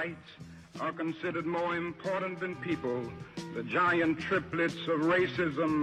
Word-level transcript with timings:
rights 0.00 0.30
are 0.80 0.92
considered 0.92 1.44
more 1.44 1.76
important 1.76 2.40
than 2.40 2.54
people, 2.56 2.98
the 3.54 3.62
giant 3.64 4.18
triplets 4.18 4.80
of 4.94 4.98
racism, 5.16 5.74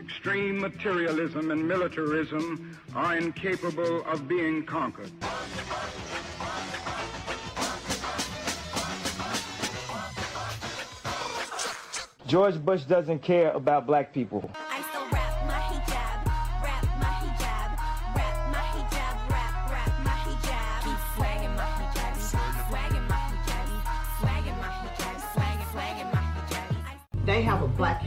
extreme 0.00 0.60
materialism, 0.60 1.50
and 1.50 1.66
militarism 1.66 2.78
are 2.94 3.16
incapable 3.16 4.04
of 4.04 4.28
being 4.28 4.64
conquered. 4.64 5.10
George 12.28 12.58
Bush 12.64 12.84
doesn't 12.84 13.22
care 13.22 13.50
about 13.52 13.86
black 13.88 14.12
people. 14.12 14.42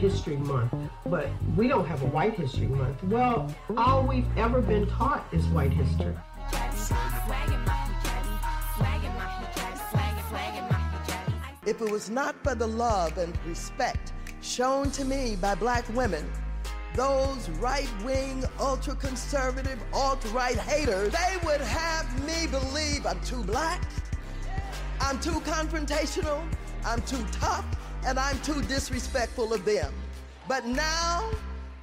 History 0.08 0.38
Month, 0.38 0.72
but 1.04 1.28
we 1.54 1.68
don't 1.68 1.86
have 1.86 2.00
a 2.00 2.06
White 2.06 2.32
History 2.32 2.66
Month. 2.66 3.04
Well, 3.04 3.54
all 3.76 4.06
we've 4.06 4.24
ever 4.38 4.62
been 4.62 4.86
taught 4.86 5.22
is 5.32 5.44
white 5.48 5.70
history. 5.70 6.14
If 11.66 11.82
it 11.82 11.90
was 11.90 12.08
not 12.08 12.42
for 12.42 12.54
the 12.54 12.66
love 12.66 13.18
and 13.18 13.38
respect 13.46 14.14
shown 14.40 14.90
to 14.92 15.04
me 15.04 15.36
by 15.36 15.54
black 15.54 15.86
women, 15.94 16.26
those 16.94 17.50
right 17.60 17.90
wing, 18.02 18.44
ultra 18.58 18.94
conservative, 18.94 19.78
alt 19.92 20.24
right 20.32 20.56
haters, 20.56 21.12
they 21.12 21.36
would 21.44 21.60
have 21.60 22.26
me 22.26 22.46
believe 22.46 23.04
I'm 23.04 23.20
too 23.20 23.44
black, 23.44 23.82
I'm 25.02 25.20
too 25.20 25.40
confrontational, 25.40 26.42
I'm 26.86 27.02
too 27.02 27.22
tough, 27.30 27.66
and 28.04 28.18
I'm 28.18 28.38
too 28.40 28.62
disrespectful 28.62 29.52
of 29.52 29.64
them. 29.64 29.92
But 30.46 30.66
now 30.66 31.30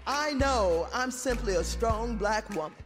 I 0.07 0.33
know 0.33 0.87
I'm 0.93 1.11
simply 1.11 1.55
a 1.55 1.63
strong 1.63 2.15
black 2.15 2.49
woman. 2.55 2.77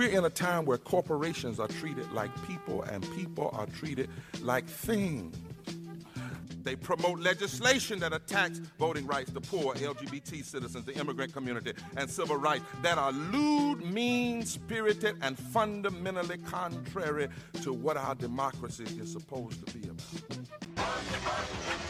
We're 0.00 0.16
in 0.16 0.24
a 0.24 0.30
time 0.30 0.64
where 0.64 0.78
corporations 0.78 1.60
are 1.60 1.68
treated 1.68 2.10
like 2.12 2.30
people 2.46 2.80
and 2.84 3.02
people 3.14 3.50
are 3.52 3.66
treated 3.66 4.08
like 4.40 4.66
things. 4.66 5.36
They 6.62 6.74
promote 6.74 7.20
legislation 7.20 7.98
that 7.98 8.14
attacks 8.14 8.60
voting 8.78 9.06
rights, 9.06 9.30
the 9.30 9.42
poor, 9.42 9.74
LGBT 9.74 10.42
citizens, 10.42 10.86
the 10.86 10.98
immigrant 10.98 11.34
community, 11.34 11.74
and 11.98 12.08
civil 12.08 12.36
rights 12.36 12.64
that 12.80 12.96
are 12.96 13.12
lewd, 13.12 13.84
mean 13.84 14.46
spirited, 14.46 15.16
and 15.20 15.38
fundamentally 15.38 16.38
contrary 16.38 17.28
to 17.60 17.74
what 17.74 17.98
our 17.98 18.14
democracy 18.14 18.84
is 18.98 19.12
supposed 19.12 19.66
to 19.66 19.78
be 19.78 19.86
about. 19.86 21.89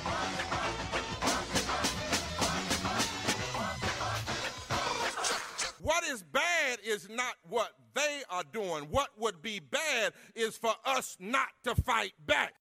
Is 6.84 7.08
not 7.08 7.34
what 7.48 7.72
they 7.94 8.22
are 8.30 8.44
doing. 8.52 8.84
What 8.90 9.10
would 9.18 9.42
be 9.42 9.60
bad 9.60 10.12
is 10.34 10.56
for 10.56 10.74
us 10.84 11.16
not 11.20 11.48
to 11.64 11.74
fight 11.74 12.12
back. 12.26 12.54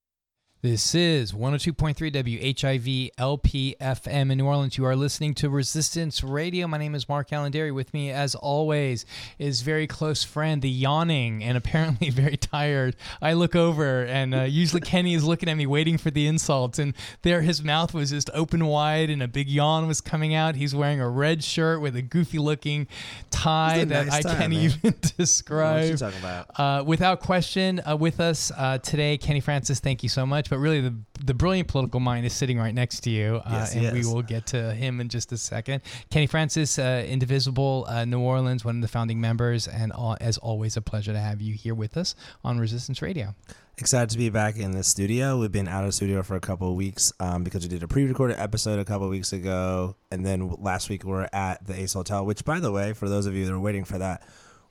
This 0.62 0.94
is 0.94 1.32
102.3 1.32 1.96
WHIV 2.12 3.12
LPFM 3.18 4.30
in 4.30 4.38
New 4.38 4.46
Orleans. 4.46 4.78
You 4.78 4.84
are 4.88 4.96
listening 4.98 5.34
to 5.36 5.50
Resistance 5.50 6.22
Radio. 6.22 6.68
My 6.68 6.78
name 6.78 6.96
is 6.96 7.08
Mark 7.08 7.32
Allen 7.32 7.74
With 7.74 7.94
me, 7.94 8.12
as 8.12 8.36
always, 8.36 9.06
is 9.38 9.62
very 9.62 9.88
close 9.88 10.26
friend, 10.26 10.62
the 10.62 10.70
yawning 10.70 11.42
and 11.46 11.58
apparently 11.58 12.10
very 12.10 12.36
tired. 12.36 12.98
I 13.22 13.34
look 13.34 13.56
over, 13.56 14.04
and 14.04 14.36
uh, 14.36 14.42
usually 14.42 14.82
Kenny 14.82 15.14
is 15.14 15.24
looking 15.24 15.48
at 15.48 15.56
me, 15.56 15.66
waiting 15.66 15.98
for 15.98 16.12
the 16.12 16.28
insults, 16.28 16.78
and 16.78 16.94
there 17.22 17.42
his 17.42 17.64
mouth 17.64 17.94
was 17.94 18.10
just 18.10 18.30
open 18.34 18.66
wide, 18.66 19.10
and 19.10 19.24
a 19.24 19.30
big 19.30 19.48
yawn 19.48 19.88
was 19.88 20.02
coming 20.02 20.34
out. 20.34 20.58
He's 20.58 20.76
wearing 20.76 21.00
a 21.00 21.08
red 21.08 21.42
shirt 21.42 21.80
with 21.80 21.96
a 21.96 22.02
goofy-looking 22.02 22.90
tie 23.30 23.86
that 23.86 24.08
nice 24.08 24.26
I 24.26 24.36
can't 24.36 24.52
man. 24.52 24.62
even 24.62 24.96
describe. 25.18 25.84
What 25.84 25.92
you 25.92 25.96
talking 25.96 26.20
about? 26.20 26.60
Uh, 26.60 26.84
without 26.84 27.22
question, 27.22 27.80
uh, 27.90 27.96
with 27.96 28.20
us 28.20 28.52
uh, 28.58 28.80
today, 28.80 29.18
Kenny 29.18 29.40
Francis. 29.40 29.80
Thank 29.80 30.04
you 30.04 30.10
so 30.10 30.26
much. 30.26 30.49
But 30.50 30.58
really, 30.58 30.82
the 30.82 30.96
the 31.24 31.34
brilliant 31.34 31.68
political 31.68 32.00
mind 32.00 32.26
is 32.26 32.34
sitting 32.34 32.58
right 32.58 32.74
next 32.74 33.02
to 33.02 33.10
you, 33.10 33.42
uh, 33.46 33.50
Yes, 33.52 33.76
and 33.76 33.94
we 33.94 34.06
will 34.06 34.22
get 34.22 34.48
to 34.48 34.74
him 34.74 35.00
in 35.00 35.10
just 35.10 35.32
a 35.32 35.38
second. 35.38 35.82
Kenny 36.10 36.28
Francis, 36.28 36.80
uh, 36.80 37.06
Indivisible, 37.08 37.86
uh, 37.88 38.06
New 38.06 38.20
Orleans, 38.20 38.66
one 38.66 38.78
of 38.78 38.82
the 38.82 38.88
founding 38.88 39.22
members, 39.22 39.68
and 39.68 39.92
all, 39.92 40.18
as 40.20 40.38
always, 40.38 40.76
a 40.78 40.82
pleasure 40.82 41.14
to 41.14 41.20
have 41.20 41.42
you 41.42 41.54
here 41.54 41.76
with 41.76 41.98
us 41.98 42.16
on 42.44 42.58
Resistance 42.58 43.02
Radio. 43.02 43.36
Excited 43.78 44.10
to 44.10 44.18
be 44.18 44.30
back 44.30 44.58
in 44.58 44.72
the 44.72 44.84
studio. 44.84 45.38
We've 45.38 45.52
been 45.52 45.68
out 45.68 45.86
of 45.86 45.94
studio 45.94 46.22
for 46.22 46.36
a 46.36 46.42
couple 46.42 46.70
of 46.70 46.76
weeks 46.76 47.14
um, 47.22 47.44
because 47.44 47.64
we 47.64 47.70
did 47.70 47.82
a 47.82 47.88
pre-recorded 47.88 48.38
episode 48.38 48.78
a 48.78 48.84
couple 48.84 49.06
of 49.06 49.12
weeks 49.12 49.32
ago, 49.32 49.96
and 50.12 50.26
then 50.26 50.50
last 50.60 50.90
week 50.90 51.06
we 51.06 51.12
were 51.12 51.30
at 51.34 51.66
the 51.66 51.80
Ace 51.80 51.94
Hotel. 51.94 52.26
Which, 52.26 52.44
by 52.44 52.60
the 52.60 52.72
way, 52.72 52.92
for 52.94 53.08
those 53.08 53.26
of 53.26 53.36
you 53.36 53.46
that 53.46 53.54
are 53.54 53.60
waiting 53.60 53.86
for 53.86 53.98
that, 53.98 54.24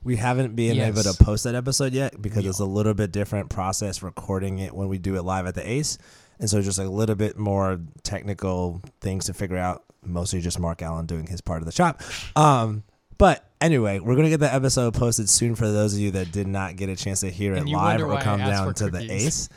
we 0.03 0.15
haven't 0.15 0.55
been 0.55 0.79
able 0.79 1.03
to 1.03 1.13
post 1.23 1.43
that 1.43 1.55
episode 1.55 1.93
yet 1.93 2.21
because 2.21 2.45
it's 2.45 2.59
a 2.59 2.65
little 2.65 2.93
bit 2.93 3.11
different 3.11 3.49
process 3.49 4.01
recording 4.01 4.59
it 4.59 4.73
when 4.73 4.87
we 4.87 4.97
do 4.97 5.15
it 5.15 5.23
live 5.23 5.45
at 5.45 5.55
the 5.55 5.69
Ace, 5.69 5.97
and 6.39 6.49
so 6.49 6.61
just 6.61 6.79
a 6.79 6.89
little 6.89 7.15
bit 7.15 7.37
more 7.37 7.79
technical 8.03 8.81
things 9.01 9.25
to 9.25 9.33
figure 9.33 9.57
out. 9.57 9.83
Mostly 10.05 10.39
just 10.39 10.59
Mark 10.59 10.81
Allen 10.81 11.05
doing 11.05 11.27
his 11.27 11.41
part 11.41 11.61
of 11.61 11.65
the 11.65 11.73
shop. 11.73 12.01
Um, 12.35 12.83
but 13.17 13.45
anyway, 13.59 13.99
we're 13.99 14.15
gonna 14.15 14.29
get 14.29 14.39
the 14.39 14.53
episode 14.53 14.93
posted 14.93 15.29
soon 15.29 15.55
for 15.55 15.69
those 15.69 15.93
of 15.93 15.99
you 15.99 16.11
that 16.11 16.31
did 16.31 16.47
not 16.47 16.77
get 16.77 16.87
a 16.87 16.95
chance 16.95 17.19
to 17.19 17.29
hear 17.29 17.53
it 17.53 17.59
And 17.59 17.69
you 17.69 17.75
live 17.75 18.01
or 18.01 18.17
come 18.19 18.39
down 18.39 18.73
to 18.75 18.89
the. 18.89 19.11
Ace. 19.11 19.49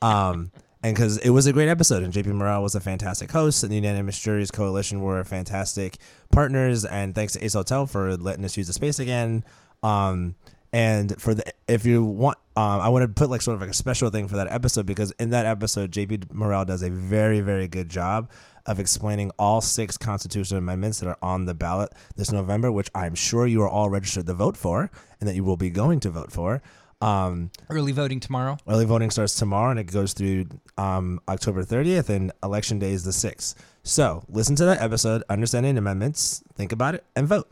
Um, 0.00 0.52
and 0.82 0.94
because 0.94 1.18
it 1.18 1.30
was 1.30 1.46
a 1.46 1.52
great 1.52 1.68
episode, 1.68 2.04
and 2.04 2.12
JP 2.12 2.34
Morrell 2.34 2.62
was 2.62 2.76
a 2.76 2.80
fantastic 2.80 3.32
host, 3.32 3.64
and 3.64 3.72
the 3.72 3.76
Unanimous 3.76 4.16
Juries 4.18 4.52
Coalition 4.52 5.00
were 5.02 5.24
fantastic 5.24 5.96
partners, 6.30 6.84
and 6.84 7.16
thanks 7.16 7.32
to 7.32 7.44
Ace 7.44 7.54
Hotel 7.54 7.86
for 7.86 8.16
letting 8.16 8.44
us 8.44 8.56
use 8.56 8.68
the 8.68 8.72
space 8.72 9.00
again. 9.00 9.42
Um, 9.82 10.34
and 10.72 11.20
for 11.20 11.34
the 11.34 11.44
if 11.66 11.86
you 11.86 12.04
want, 12.04 12.38
um, 12.56 12.80
I 12.80 12.88
want 12.90 13.02
to 13.02 13.08
put 13.08 13.30
like 13.30 13.40
sort 13.40 13.54
of 13.54 13.60
like 13.60 13.70
a 13.70 13.74
special 13.74 14.10
thing 14.10 14.28
for 14.28 14.36
that 14.36 14.50
episode 14.50 14.84
because 14.86 15.12
in 15.12 15.30
that 15.30 15.46
episode, 15.46 15.90
JP 15.90 16.32
Morrell 16.32 16.64
does 16.64 16.82
a 16.82 16.90
very 16.90 17.40
very 17.40 17.68
good 17.68 17.88
job 17.88 18.30
of 18.66 18.78
explaining 18.78 19.30
all 19.38 19.62
six 19.62 19.96
constitutional 19.96 20.58
amendments 20.58 21.00
that 21.00 21.08
are 21.08 21.16
on 21.22 21.46
the 21.46 21.54
ballot 21.54 21.90
this 22.16 22.30
November, 22.30 22.70
which 22.70 22.90
I'm 22.94 23.14
sure 23.14 23.46
you 23.46 23.62
are 23.62 23.68
all 23.68 23.88
registered 23.88 24.26
to 24.26 24.34
vote 24.34 24.58
for, 24.58 24.90
and 25.20 25.28
that 25.28 25.34
you 25.34 25.42
will 25.42 25.56
be 25.56 25.70
going 25.70 26.00
to 26.00 26.10
vote 26.10 26.30
for. 26.30 26.60
Um, 27.00 27.50
Early 27.70 27.92
voting 27.92 28.20
tomorrow. 28.20 28.58
Early 28.66 28.84
voting 28.84 29.10
starts 29.10 29.36
tomorrow 29.36 29.70
and 29.70 29.78
it 29.78 29.84
goes 29.84 30.12
through 30.12 30.48
um, 30.76 31.20
October 31.28 31.64
30th, 31.64 32.10
and 32.10 32.32
election 32.42 32.78
day 32.78 32.92
is 32.92 33.04
the 33.04 33.10
6th. 33.10 33.54
So 33.84 34.24
listen 34.28 34.54
to 34.56 34.66
that 34.66 34.82
episode, 34.82 35.22
understanding 35.30 35.78
amendments, 35.78 36.42
think 36.54 36.72
about 36.72 36.94
it, 36.94 37.04
and 37.16 37.26
vote. 37.26 37.50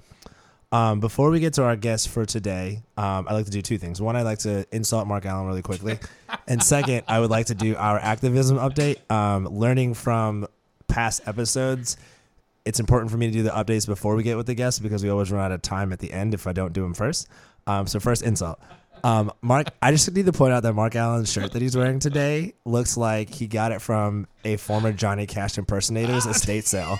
Um, 0.72 0.98
before 1.00 1.30
we 1.30 1.38
get 1.38 1.54
to 1.54 1.64
our 1.64 1.76
guest 1.76 2.08
for 2.08 2.26
today, 2.26 2.82
um, 2.96 3.26
I 3.28 3.34
like 3.34 3.44
to 3.44 3.50
do 3.50 3.62
two 3.62 3.78
things. 3.78 4.00
One, 4.00 4.16
I'd 4.16 4.22
like 4.22 4.40
to 4.40 4.66
insult 4.72 5.06
Mark 5.06 5.24
Allen 5.24 5.46
really 5.46 5.62
quickly, 5.62 5.98
and 6.48 6.62
second, 6.62 7.04
I 7.06 7.20
would 7.20 7.30
like 7.30 7.46
to 7.46 7.54
do 7.54 7.76
our 7.76 7.98
activism 7.98 8.58
update. 8.58 8.98
Um, 9.10 9.46
learning 9.46 9.94
from 9.94 10.46
past 10.88 11.22
episodes, 11.26 11.96
it's 12.64 12.80
important 12.80 13.12
for 13.12 13.16
me 13.16 13.28
to 13.28 13.32
do 13.32 13.42
the 13.44 13.50
updates 13.50 13.86
before 13.86 14.16
we 14.16 14.24
get 14.24 14.36
with 14.36 14.46
the 14.46 14.54
guests 14.54 14.80
because 14.80 15.04
we 15.04 15.08
always 15.08 15.30
run 15.30 15.44
out 15.44 15.52
of 15.52 15.62
time 15.62 15.92
at 15.92 16.00
the 16.00 16.12
end 16.12 16.34
if 16.34 16.46
I 16.48 16.52
don't 16.52 16.72
do 16.72 16.82
them 16.82 16.94
first. 16.94 17.28
Um, 17.68 17.86
so 17.86 18.00
first, 18.00 18.22
insult. 18.22 18.60
Um, 19.04 19.32
Mark, 19.40 19.68
I 19.80 19.92
just 19.92 20.10
need 20.12 20.26
to 20.26 20.32
point 20.32 20.52
out 20.52 20.64
that 20.64 20.72
Mark 20.72 20.96
Allen's 20.96 21.32
shirt 21.32 21.52
that 21.52 21.62
he's 21.62 21.76
wearing 21.76 22.00
today 22.00 22.54
looks 22.64 22.96
like 22.96 23.30
he 23.30 23.46
got 23.46 23.70
it 23.70 23.80
from 23.80 24.26
a 24.44 24.56
former 24.56 24.92
Johnny 24.92 25.26
Cash 25.26 25.58
impersonator's 25.58 26.26
estate 26.26 26.66
sale. 26.66 26.98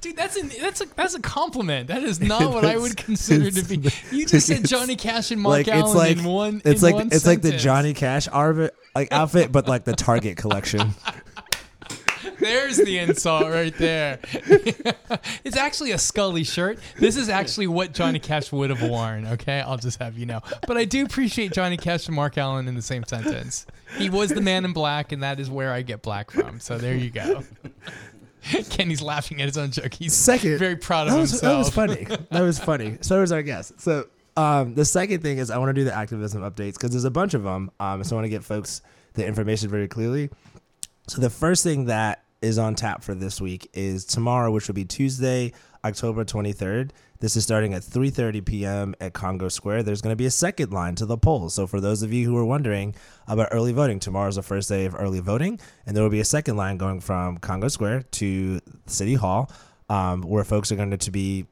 Dude, 0.00 0.16
that's 0.16 0.36
a 0.36 0.42
that's 0.60 0.80
a 0.80 0.86
that's 0.94 1.14
a 1.14 1.20
compliment. 1.20 1.88
That 1.88 2.04
is 2.04 2.20
not 2.32 2.52
what 2.52 2.64
I 2.64 2.76
would 2.76 2.96
consider 2.96 3.50
to 3.50 3.62
be. 3.62 3.90
You 4.12 4.26
just 4.26 4.46
said 4.46 4.64
Johnny 4.64 4.96
Cash 4.96 5.30
and 5.30 5.40
Mark 5.40 5.66
like 5.66 5.68
Allen 5.68 5.84
it's 5.84 5.94
like 5.94 6.16
in 6.18 6.24
one. 6.24 6.62
it's 6.64 6.82
in 6.82 6.86
like 6.86 6.94
one 6.94 7.08
it's 7.12 7.26
like 7.26 7.42
the. 7.42 7.52
Johnny 7.52 7.94
Cash 7.94 8.28
outfit 8.28 8.74
like 8.94 9.12
outfit, 9.12 9.50
but 9.50 9.66
like 9.66 9.84
the 9.84 9.94
Target 9.94 10.36
collection. 10.36 10.90
There's 12.40 12.76
the 12.76 12.98
insult 12.98 13.48
right 13.48 13.76
there. 13.76 14.20
it's 15.44 15.56
actually 15.56 15.90
a 15.90 15.98
Scully 15.98 16.44
shirt. 16.44 16.78
This 16.98 17.16
is 17.16 17.28
actually 17.28 17.66
what 17.66 17.92
Johnny 17.92 18.20
Cash 18.20 18.52
would 18.52 18.70
have 18.70 18.82
worn. 18.88 19.26
Okay, 19.26 19.60
I'll 19.60 19.76
just 19.76 19.98
have 19.98 20.16
you 20.16 20.26
know. 20.26 20.40
But 20.66 20.76
I 20.76 20.84
do 20.84 21.04
appreciate 21.04 21.52
Johnny 21.52 21.76
Cash 21.76 22.06
and 22.06 22.14
Mark 22.14 22.38
Allen 22.38 22.68
in 22.68 22.76
the 22.76 22.82
same 22.82 23.04
sentence. 23.04 23.66
He 23.96 24.08
was 24.08 24.30
the 24.30 24.40
man 24.40 24.64
in 24.64 24.72
black, 24.72 25.10
and 25.10 25.22
that 25.24 25.40
is 25.40 25.50
where 25.50 25.72
I 25.72 25.82
get 25.82 26.02
black 26.02 26.30
from. 26.30 26.60
So 26.60 26.78
there 26.78 26.94
you 26.94 27.10
go. 27.10 27.42
Kenny's 28.70 29.02
laughing 29.02 29.40
at 29.40 29.46
his 29.46 29.58
own 29.58 29.70
joke. 29.70 29.94
He's 29.94 30.14
Second, 30.14 30.58
very 30.58 30.76
proud 30.76 31.08
of 31.08 31.14
that 31.14 31.20
was, 31.20 31.30
himself. 31.30 31.74
That 31.74 31.88
was 31.88 31.96
funny. 31.96 32.26
that 32.30 32.42
was 32.42 32.58
funny. 32.58 32.98
So 33.02 33.20
was 33.20 33.32
our 33.32 33.42
guest. 33.42 33.80
So 33.80 34.06
um, 34.36 34.74
the 34.74 34.84
second 34.84 35.22
thing 35.22 35.38
is 35.38 35.50
I 35.50 35.58
want 35.58 35.70
to 35.70 35.74
do 35.74 35.84
the 35.84 35.94
activism 35.94 36.42
updates 36.42 36.74
because 36.74 36.90
there's 36.90 37.04
a 37.04 37.10
bunch 37.10 37.34
of 37.34 37.42
them. 37.42 37.70
Um, 37.80 38.04
so 38.04 38.14
I 38.14 38.18
want 38.18 38.26
to 38.26 38.30
get 38.30 38.44
folks 38.44 38.82
the 39.14 39.26
information 39.26 39.68
very 39.68 39.88
clearly. 39.88 40.30
So 41.08 41.20
the 41.20 41.30
first 41.30 41.64
thing 41.64 41.86
that 41.86 42.22
is 42.40 42.58
on 42.58 42.74
tap 42.74 43.02
for 43.02 43.14
this 43.14 43.40
week 43.40 43.68
is 43.72 44.04
tomorrow, 44.04 44.50
which 44.50 44.68
will 44.68 44.74
be 44.74 44.84
Tuesday, 44.84 45.52
October 45.84 46.24
23rd. 46.24 46.90
This 47.20 47.36
is 47.36 47.42
starting 47.42 47.74
at 47.74 47.82
3:30 47.82 48.44
p.m. 48.44 48.94
at 49.00 49.12
Congo 49.12 49.48
Square. 49.48 49.82
There's 49.82 50.00
going 50.00 50.12
to 50.12 50.16
be 50.16 50.26
a 50.26 50.30
second 50.30 50.72
line 50.72 50.94
to 50.96 51.06
the 51.06 51.18
polls. 51.18 51.54
So 51.54 51.66
for 51.66 51.80
those 51.80 52.04
of 52.04 52.12
you 52.12 52.26
who 52.26 52.36
are 52.36 52.44
wondering 52.44 52.94
about 53.26 53.48
early 53.50 53.72
voting, 53.72 53.98
tomorrow's 53.98 54.36
the 54.36 54.42
first 54.42 54.68
day 54.68 54.84
of 54.84 54.94
early 54.94 55.18
voting, 55.18 55.58
and 55.84 55.96
there 55.96 56.04
will 56.04 56.10
be 56.10 56.20
a 56.20 56.24
second 56.24 56.56
line 56.56 56.76
going 56.76 57.00
from 57.00 57.38
Congo 57.38 57.66
Square 57.66 58.04
to 58.12 58.60
City 58.86 59.14
Hall, 59.14 59.50
um, 59.88 60.22
where 60.22 60.44
folks 60.44 60.70
are 60.70 60.76
going 60.76 60.96
to 60.96 61.10
be 61.10 61.46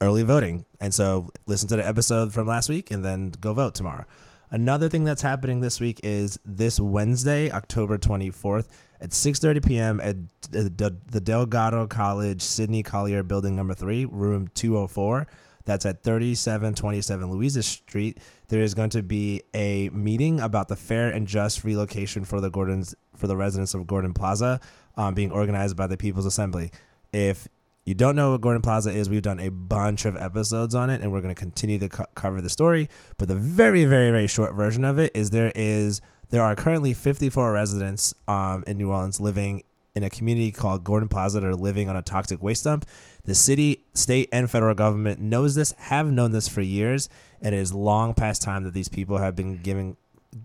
early 0.00 0.22
voting. 0.22 0.64
And 0.80 0.94
so 0.94 1.30
listen 1.46 1.68
to 1.70 1.76
the 1.76 1.86
episode 1.86 2.32
from 2.32 2.46
last 2.46 2.68
week 2.68 2.92
and 2.92 3.04
then 3.04 3.30
go 3.40 3.52
vote 3.54 3.74
tomorrow. 3.74 4.04
Another 4.50 4.88
thing 4.88 5.04
that's 5.04 5.22
happening 5.22 5.60
this 5.60 5.78
week 5.78 6.00
is 6.02 6.38
this 6.44 6.80
Wednesday, 6.80 7.50
October 7.50 7.98
24th 7.98 8.68
at 9.00 9.10
6:30 9.10 9.66
p.m. 9.66 10.00
at 10.00 10.16
the, 10.50 10.90
Delgado 11.20 11.86
College 11.86 12.42
Sidney 12.42 12.82
Collier 12.82 13.22
Building 13.22 13.54
Number 13.54 13.74
3, 13.74 14.06
room 14.06 14.48
204. 14.54 15.26
That's 15.64 15.84
at 15.84 16.02
3727 16.02 17.30
Louisa 17.30 17.62
Street. 17.62 18.18
There 18.48 18.62
is 18.62 18.72
going 18.72 18.88
to 18.90 19.02
be 19.02 19.42
a 19.52 19.90
meeting 19.90 20.40
about 20.40 20.68
the 20.68 20.76
fair 20.76 21.10
and 21.10 21.26
just 21.26 21.62
relocation 21.62 22.24
for 22.24 22.40
the 22.40 22.50
Gordons 22.50 22.94
for 23.16 23.26
the 23.26 23.36
residents 23.36 23.74
of 23.74 23.86
Gordon 23.86 24.14
Plaza, 24.14 24.60
um, 24.96 25.12
being 25.12 25.30
organized 25.30 25.76
by 25.76 25.86
the 25.86 25.98
People's 25.98 26.24
Assembly. 26.24 26.70
If 27.12 27.48
you 27.88 27.94
don't 27.94 28.16
know 28.16 28.32
what 28.32 28.42
Gordon 28.42 28.60
Plaza 28.60 28.90
is, 28.90 29.08
we've 29.08 29.22
done 29.22 29.40
a 29.40 29.48
bunch 29.48 30.04
of 30.04 30.14
episodes 30.14 30.74
on 30.74 30.90
it, 30.90 31.00
and 31.00 31.10
we're 31.10 31.22
going 31.22 31.34
to 31.34 31.40
continue 31.40 31.78
to 31.78 31.88
co- 31.88 32.04
cover 32.14 32.42
the 32.42 32.50
story. 32.50 32.90
But 33.16 33.28
the 33.28 33.34
very, 33.34 33.86
very, 33.86 34.10
very 34.10 34.26
short 34.26 34.54
version 34.54 34.84
of 34.84 34.98
it 34.98 35.10
is 35.14 35.30
there 35.30 35.50
is 35.54 36.02
there 36.28 36.42
are 36.42 36.54
currently 36.54 36.92
54 36.92 37.50
residents 37.50 38.14
um, 38.28 38.62
in 38.66 38.76
New 38.76 38.90
Orleans 38.90 39.20
living 39.20 39.62
in 39.94 40.02
a 40.02 40.10
community 40.10 40.52
called 40.52 40.84
Gordon 40.84 41.08
Plaza 41.08 41.40
that 41.40 41.46
are 41.46 41.56
living 41.56 41.88
on 41.88 41.96
a 41.96 42.02
toxic 42.02 42.42
waste 42.42 42.64
dump. 42.64 42.84
The 43.24 43.34
city, 43.34 43.86
state, 43.94 44.28
and 44.32 44.50
federal 44.50 44.74
government 44.74 45.18
knows 45.18 45.54
this, 45.54 45.72
have 45.78 46.12
known 46.12 46.32
this 46.32 46.46
for 46.46 46.60
years, 46.60 47.08
and 47.40 47.54
it 47.54 47.58
is 47.58 47.72
long 47.72 48.12
past 48.12 48.42
time 48.42 48.64
that 48.64 48.74
these 48.74 48.90
people 48.90 49.16
have 49.16 49.34
been 49.34 49.62
given 49.62 49.96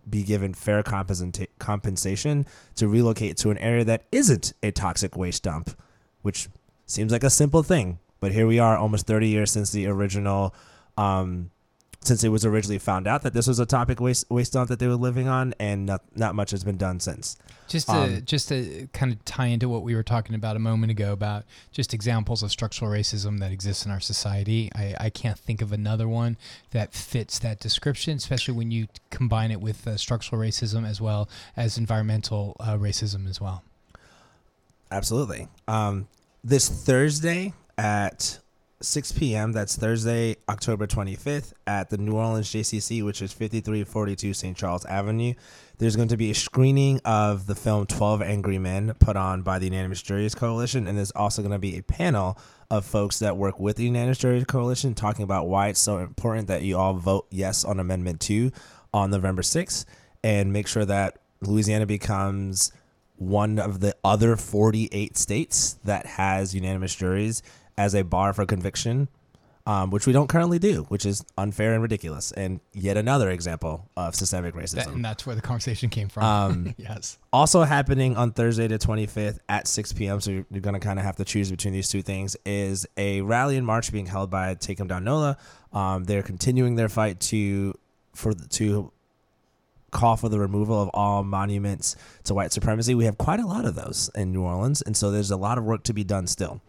be 0.10 0.24
given 0.24 0.54
fair 0.54 0.82
compensa- 0.82 1.48
compensation 1.60 2.46
to 2.76 2.88
relocate 2.88 3.36
to 3.36 3.50
an 3.50 3.58
area 3.58 3.84
that 3.84 4.06
isn't 4.14 4.54
a 4.64 4.72
toxic 4.72 5.18
waste 5.18 5.44
dump, 5.44 5.72
which 6.22 6.48
seems 6.94 7.12
like 7.12 7.24
a 7.24 7.30
simple 7.30 7.64
thing. 7.64 8.00
But 8.20 8.32
here 8.32 8.48
we 8.48 8.60
are, 8.60 8.78
almost 8.78 9.06
30 9.06 9.28
years 9.28 9.52
since 9.52 9.72
the 9.72 9.88
original 9.88 10.56
um, 10.98 11.50
since 12.06 12.24
it 12.24 12.30
was 12.30 12.46
originally 12.46 12.80
found 12.80 13.08
out 13.08 13.24
that 13.24 13.34
this 13.34 13.48
was 13.48 13.60
a 13.60 13.66
topic 13.66 14.00
waste 14.00 14.30
waste 14.30 14.54
dump 14.54 14.70
that 14.70 14.80
they 14.80 14.88
were 14.88 14.96
living 14.96 15.28
on, 15.28 15.54
and 15.60 15.86
not, 15.86 16.02
not 16.16 16.36
much 16.36 16.52
has 16.52 16.64
been 16.64 16.78
done 16.78 17.00
since. 17.00 17.38
Just 17.68 17.88
to 17.88 17.94
Um, 17.94 18.22
just 18.26 18.50
to 18.50 18.88
kind 18.94 19.12
of 19.12 19.24
tie 19.26 19.48
into 19.48 19.70
what 19.70 19.84
we 19.84 19.96
were 19.96 20.04
talking 20.04 20.36
about 20.36 20.56
a 20.56 20.60
moment 20.60 20.92
ago 20.92 21.14
about 21.14 21.46
just 21.72 21.94
examples 21.94 22.44
of 22.44 22.52
structural 22.52 22.92
racism 22.92 23.40
that 23.40 23.52
exists 23.52 23.86
in 23.86 23.92
our 23.92 24.00
society. 24.00 24.70
I, 24.76 24.96
I 25.00 25.10
can't 25.10 25.40
think 25.40 25.62
of 25.62 25.72
another 25.72 26.08
one 26.08 26.38
that 26.72 26.94
fits 26.94 27.40
that 27.40 27.60
description, 27.60 28.18
especially 28.18 28.54
when 28.54 28.72
you 28.72 28.88
combine 29.10 29.52
it 29.52 29.62
with 29.62 29.88
uh, 29.88 29.98
structural 29.98 30.42
racism 30.42 30.88
as 30.88 31.00
well 31.00 31.30
as 31.56 31.78
environmental 31.78 32.56
uh, 32.60 32.78
racism 32.78 33.30
as 33.30 33.40
well. 33.40 33.64
Absolutely. 34.92 35.48
Um, 35.68 36.08
this 36.44 36.68
Thursday 36.68 37.54
at 37.78 38.40
6 38.82 39.14
p.m. 39.14 39.54
That's 39.54 39.78
Thursday, 39.78 40.36
October 40.50 40.88
25th 40.88 41.54
at 41.66 41.90
the 41.90 41.98
New 41.98 42.14
Orleans 42.14 42.52
JCC, 42.52 43.04
which 43.04 43.22
is 43.22 43.32
5342 43.32 44.34
St. 44.34 44.58
Charles 44.58 44.84
Avenue. 44.86 45.34
There's 45.78 45.96
going 45.96 46.10
to 46.10 46.18
be 46.18 46.32
a 46.32 46.36
screening 46.36 47.00
of 47.06 47.48
the 47.48 47.56
film 47.56 47.86
12 47.86 48.22
Angry 48.22 48.58
Men 48.58 48.94
put 49.00 49.16
on 49.16 49.42
by 49.42 49.58
the 49.58 49.66
Unanimous 49.66 50.02
Juries 50.02 50.36
Coalition. 50.36 50.88
And 50.88 50.98
there's 50.98 51.12
also 51.12 51.42
going 51.42 51.54
to 51.54 51.60
be 51.60 51.78
a 51.78 51.84
panel 51.84 52.38
of 52.70 52.86
folks 52.86 53.20
that 53.20 53.38
work 53.38 53.60
with 53.60 53.78
the 53.78 53.86
Unanimous 53.86 54.18
Juries 54.18 54.44
Coalition 54.44 54.94
talking 54.94 55.24
about 55.24 55.48
why 55.48 55.70
it's 55.70 55.80
so 55.80 56.00
important 56.00 56.48
that 56.48 56.64
you 56.64 56.78
all 56.78 56.94
vote 56.94 57.28
yes 57.32 57.64
on 57.64 57.80
Amendment 57.80 58.20
2 58.20 58.52
on 58.94 59.12
November 59.12 59.42
6th 59.42 59.86
and 60.24 60.52
make 60.52 60.68
sure 60.68 60.86
that 60.86 61.20
Louisiana 61.42 61.86
becomes 61.86 62.72
one 63.18 63.60
of 63.60 63.80
the 63.80 63.96
other 64.04 64.36
48 64.36 65.18
states 65.18 65.78
that 65.84 66.06
has 66.06 66.54
unanimous 66.54 66.96
juries 66.96 67.42
as 67.78 67.96
a 67.96 68.04
bar 68.04 68.34
for 68.34 68.46
conviction, 68.46 69.08
um, 69.66 69.92
which 69.92 70.06
we 70.06 70.14
don't 70.14 70.28
currently 70.28 70.60
do, 70.60 70.84
which 70.90 71.06
is 71.06 71.24
unfair 71.38 71.74
and 71.74 71.82
ridiculous. 71.82 72.32
And 72.34 72.60
yet 72.74 72.98
another 72.98 73.30
example 73.30 73.90
of 73.96 74.16
systemic 74.16 74.56
racism. 74.56 74.76
That, 74.76 74.88
and 74.90 75.06
that's 75.06 75.26
where 75.26 75.36
the 75.36 75.42
conversation 75.42 75.90
came 75.90 76.10
from. 76.10 76.24
Um, 76.24 76.76
yes. 76.78 77.18
also 77.32 77.64
happening 77.64 78.18
on 78.18 78.32
Thursday 78.32 78.68
the 78.68 78.78
25th 78.78 79.40
at 79.48 79.68
6 79.68 79.94
p.m. 79.94 80.20
So 80.20 80.32
you're, 80.32 80.46
you're 80.52 80.62
going 80.62 80.74
to 80.74 80.80
kind 80.80 81.00
of 81.00 81.06
have 81.06 81.16
to 81.18 81.26
choose 81.26 81.50
between 81.50 81.74
these 81.74 81.88
two 81.88 82.02
things. 82.02 82.36
Is 82.46 82.86
a 82.98 83.22
rally 83.22 83.58
and 83.58 83.66
march 83.66 83.92
being 83.92 84.08
held 84.08 84.30
by 84.30 84.56
Take 84.56 84.80
'Em 84.80 84.88
Down 84.88 85.04
NOLA. 85.04 85.38
Um, 85.72 86.04
they're 86.04 86.24
continuing 86.24 86.76
their 86.76 86.90
fight 86.90 87.20
to 87.22 87.74
for 88.14 88.34
the, 88.34 88.48
to 88.48 88.92
call 89.94 90.18
for 90.18 90.28
the 90.30 90.40
removal 90.40 90.82
of 90.82 90.90
all 90.94 91.24
monuments 91.24 91.96
to 92.26 92.34
white 92.34 92.52
supremacy. 92.52 92.96
We 92.96 93.06
have 93.06 93.18
quite 93.18 93.40
a 93.40 93.46
lot 93.48 93.66
of 93.66 93.76
those 93.76 94.10
in 94.16 94.32
New 94.34 94.44
Orleans, 94.44 94.82
and 94.82 94.98
so 94.98 95.12
there's 95.12 95.32
a 95.32 95.38
lot 95.38 95.58
of 95.58 95.64
work 95.64 95.84
to 95.84 95.94
be 95.94 96.04
done 96.04 96.28
still. 96.28 96.62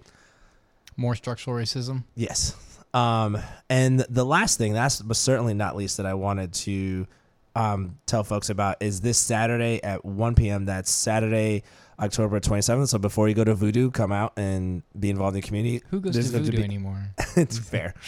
More 0.97 1.17
structural 1.17 1.56
racism. 1.56 2.05
Yes. 2.15 2.55
Um, 2.93 3.38
and 3.69 4.00
the 4.09 4.25
last 4.25 4.59
thing, 4.59 4.73
that's 4.73 5.03
but 5.03 5.17
certainly 5.17 5.55
not 5.55 5.75
least, 5.75 5.97
that 5.97 6.06
I 6.06 6.15
wanted 6.15 6.53
to 6.55 7.06
um, 7.56 7.99
tell 8.06 8.23
folks 8.23 8.50
about 8.50 8.76
is 8.81 9.00
this 9.00 9.19
Saturday 9.19 9.82
at 9.82 10.05
1 10.05 10.35
p.m. 10.37 10.67
That's 10.67 10.91
Saturday, 10.93 11.65
October 11.99 12.38
27th. 12.38 12.88
So 12.88 12.99
before 12.99 13.29
you 13.29 13.35
go 13.35 13.43
to 13.44 13.55
Voodoo, 13.55 13.91
come 13.91 14.12
out 14.12 14.32
and 14.37 14.82
be 14.99 15.11
involved 15.11 15.35
in 15.37 15.41
the 15.43 15.47
community. 15.47 15.82
Who 15.91 16.00
goes 16.00 16.15
There's 16.15 16.31
to 16.31 16.38
voodoo 16.38 16.59
be- 16.59 16.65
anymore? 16.65 17.09
it's 17.37 17.59
fair. 17.59 17.94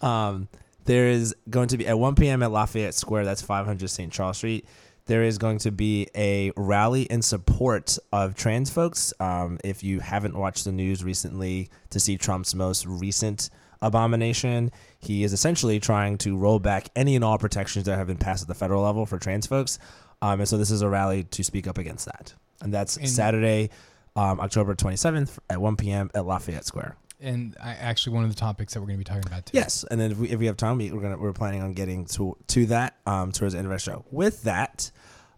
Um, 0.00 0.48
there 0.88 1.08
is 1.08 1.36
going 1.50 1.68
to 1.68 1.76
be 1.76 1.86
at 1.86 1.98
1 1.98 2.14
p.m. 2.14 2.42
at 2.42 2.50
Lafayette 2.50 2.94
Square. 2.94 3.26
That's 3.26 3.42
500 3.42 3.90
St. 3.90 4.10
Charles 4.10 4.38
Street. 4.38 4.66
There 5.04 5.22
is 5.22 5.36
going 5.36 5.58
to 5.58 5.70
be 5.70 6.08
a 6.16 6.50
rally 6.56 7.02
in 7.02 7.20
support 7.20 7.98
of 8.10 8.34
trans 8.34 8.70
folks. 8.70 9.12
Um, 9.20 9.58
if 9.62 9.82
you 9.82 10.00
haven't 10.00 10.34
watched 10.34 10.64
the 10.64 10.72
news 10.72 11.04
recently 11.04 11.68
to 11.90 12.00
see 12.00 12.16
Trump's 12.16 12.54
most 12.54 12.86
recent 12.86 13.50
abomination, 13.82 14.70
he 14.98 15.24
is 15.24 15.32
essentially 15.34 15.78
trying 15.78 16.16
to 16.18 16.36
roll 16.38 16.58
back 16.58 16.88
any 16.96 17.14
and 17.16 17.24
all 17.24 17.36
protections 17.38 17.84
that 17.84 17.96
have 17.96 18.06
been 18.06 18.16
passed 18.16 18.42
at 18.42 18.48
the 18.48 18.54
federal 18.54 18.82
level 18.82 19.04
for 19.04 19.18
trans 19.18 19.46
folks. 19.46 19.78
Um, 20.22 20.40
and 20.40 20.48
so 20.48 20.56
this 20.56 20.70
is 20.70 20.80
a 20.82 20.88
rally 20.88 21.24
to 21.24 21.44
speak 21.44 21.66
up 21.66 21.76
against 21.78 22.06
that. 22.06 22.32
And 22.62 22.72
that's 22.72 22.96
And- 22.96 23.08
Saturday, 23.08 23.68
um, 24.16 24.40
October 24.40 24.74
27th 24.74 25.38
at 25.50 25.60
1 25.60 25.76
p.m. 25.76 26.10
at 26.14 26.24
Lafayette 26.26 26.64
Square. 26.64 26.96
And 27.20 27.56
I, 27.60 27.70
actually, 27.72 28.14
one 28.14 28.24
of 28.24 28.30
the 28.30 28.36
topics 28.36 28.74
that 28.74 28.80
we're 28.80 28.86
going 28.86 28.98
to 28.98 29.04
be 29.04 29.04
talking 29.04 29.26
about 29.26 29.46
today. 29.46 29.58
Yes, 29.58 29.84
and 29.90 30.00
then 30.00 30.12
if 30.12 30.18
we, 30.18 30.30
if 30.30 30.38
we 30.38 30.46
have 30.46 30.56
time, 30.56 30.78
we, 30.78 30.92
we're 30.92 31.00
gonna 31.00 31.18
we're 31.18 31.32
planning 31.32 31.62
on 31.62 31.72
getting 31.72 32.04
to 32.06 32.36
to 32.48 32.66
that 32.66 32.96
um, 33.06 33.32
towards 33.32 33.54
the 33.54 33.58
end 33.58 33.66
of 33.66 33.72
our 33.72 33.78
show. 33.78 34.04
With 34.10 34.44
that, 34.44 34.90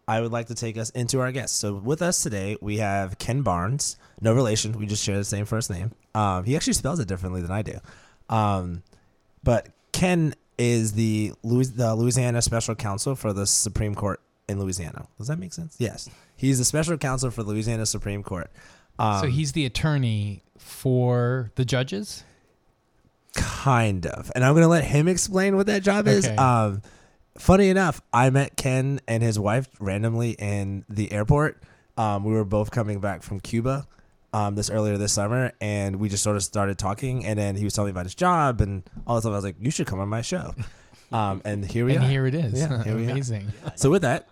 I 0.07 0.21
would 0.21 0.33
like 0.33 0.49
to 0.49 0.55
take 0.55 0.77
us 0.77 0.91
into 0.91 1.21
our 1.21 1.33
guests. 1.33 1.57
So 1.57 1.75
with 1.75 2.03
us 2.03 2.23
today, 2.23 2.57
we 2.61 2.79
have 2.79 3.19
Ken 3.19 3.43
Barnes. 3.43 3.97
No 4.21 4.35
relation. 4.35 4.73
We 4.73 4.87
just 4.87 5.03
share 5.05 5.17
the 5.17 5.25
same 5.25 5.47
first 5.47 5.71
name. 5.71 5.93
Um, 6.15 6.45
he 6.45 6.57
actually 6.57 6.73
spells 6.75 6.99
it 7.01 7.09
differently 7.09 7.41
than 7.41 7.51
I 7.51 7.63
do. 7.63 7.79
Um, 8.29 8.83
but 9.43 9.69
Ken 9.93 10.35
is 10.59 10.93
the 10.93 11.33
Louis, 11.43 11.69
the 11.71 11.95
Louisiana 11.95 12.43
Special 12.43 12.75
Counsel 12.75 13.15
for 13.15 13.33
the 13.33 13.47
Supreme 13.47 13.95
Court 13.95 14.21
in 14.49 14.59
Louisiana. 14.61 15.07
Does 15.17 15.29
that 15.29 15.39
make 15.39 15.53
sense? 15.53 15.77
Yes, 15.79 16.11
he's 16.37 16.59
the 16.59 16.65
Special 16.65 16.99
Counsel 16.99 17.31
for 17.31 17.43
the 17.43 17.51
Louisiana 17.51 17.87
Supreme 17.87 18.23
Court. 18.23 18.51
Um, 18.99 19.23
so 19.23 19.27
he's 19.29 19.53
the 19.53 19.65
attorney 19.65 20.43
for 20.61 21.51
the 21.57 21.65
judges. 21.65 22.25
kind 23.35 24.07
of 24.07 24.31
and 24.35 24.45
i'm 24.45 24.55
gonna 24.55 24.69
let 24.69 24.85
him 24.85 25.07
explain 25.09 25.57
what 25.57 25.67
that 25.67 25.83
job 25.83 26.07
is 26.09 26.27
Okay. 26.27 26.35
um 26.37 26.83
funny 27.39 27.69
enough 27.69 28.01
i 28.13 28.29
met 28.29 28.57
ken 28.57 29.01
and 29.07 29.23
his 29.23 29.39
wife 29.39 29.69
randomly 29.79 30.33
in 30.33 30.85
the 30.89 31.13
airport 31.13 31.63
um 31.97 32.25
we 32.25 32.33
were 32.33 32.45
both 32.45 32.71
coming 32.73 32.99
back 33.01 33.23
from 33.23 33.39
cuba 33.41 33.87
um 34.33 34.57
this 34.57 34.69
earlier 34.69 34.97
this 34.99 35.13
summer 35.13 35.53
and 35.61 35.97
we 35.97 36.09
just 36.09 36.23
sort 36.25 36.37
of 36.37 36.43
started 36.43 36.77
talking 36.77 37.25
and 37.25 37.39
then 37.39 37.55
he 37.55 37.63
was 37.65 37.73
telling 37.73 37.89
me 37.89 37.93
about 37.93 38.05
his 38.07 38.15
job 38.17 38.61
and 38.61 38.83
all 39.07 39.15
this 39.15 39.23
stuff 39.23 39.33
i 39.33 39.37
was 39.37 39.45
like 39.45 39.57
you 39.61 39.71
should 39.71 39.87
come 39.87 40.01
on 40.01 40.09
my 40.09 40.23
show 40.23 40.53
um 41.13 41.41
and 41.45 41.65
here 41.65 41.85
we 41.87 41.95
and 41.95 42.05
are 42.05 42.09
here 42.09 42.27
it 42.27 42.35
is. 42.35 42.59
Yeah, 42.61 42.83
here 42.83 42.97
we 42.97 43.07
are. 43.07 43.11
Amazing. 43.13 43.47
so 43.77 43.91
with 43.91 44.03
that 44.03 44.29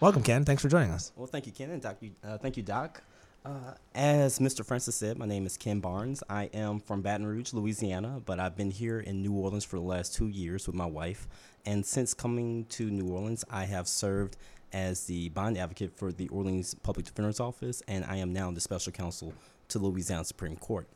welcome 0.00 0.22
ken 0.22 0.44
thanks 0.46 0.62
for 0.62 0.68
joining 0.70 0.90
us 0.90 1.12
Well, 1.16 1.26
thank 1.26 1.46
you, 1.46 1.52
Ken, 1.52 1.70
and 1.70 1.82
doc, 1.82 1.96
uh, 2.24 2.38
thank 2.38 2.56
you, 2.56 2.62
Doc. 2.62 3.02
Uh, 3.48 3.72
as 3.94 4.40
Mr. 4.40 4.62
Francis 4.62 4.96
said, 4.96 5.16
my 5.16 5.24
name 5.24 5.46
is 5.46 5.56
Ken 5.56 5.80
Barnes. 5.80 6.22
I 6.28 6.50
am 6.52 6.80
from 6.80 7.00
Baton 7.00 7.26
Rouge, 7.26 7.54
Louisiana, 7.54 8.20
but 8.26 8.38
I've 8.38 8.56
been 8.56 8.70
here 8.70 9.00
in 9.00 9.22
New 9.22 9.32
Orleans 9.32 9.64
for 9.64 9.76
the 9.76 9.82
last 9.82 10.14
two 10.14 10.28
years 10.28 10.66
with 10.66 10.76
my 10.76 10.84
wife. 10.84 11.26
And 11.64 11.86
since 11.86 12.12
coming 12.12 12.66
to 12.66 12.90
New 12.90 13.08
Orleans, 13.08 13.46
I 13.48 13.64
have 13.64 13.88
served 13.88 14.36
as 14.74 15.06
the 15.06 15.30
bond 15.30 15.56
advocate 15.56 15.96
for 15.96 16.12
the 16.12 16.28
Orleans 16.28 16.74
Public 16.74 17.06
Defender's 17.06 17.40
Office, 17.40 17.82
and 17.88 18.04
I 18.04 18.16
am 18.16 18.34
now 18.34 18.50
the 18.50 18.60
special 18.60 18.92
counsel 18.92 19.32
to 19.68 19.78
Louisiana 19.78 20.24
Supreme 20.24 20.56
Court. 20.56 20.86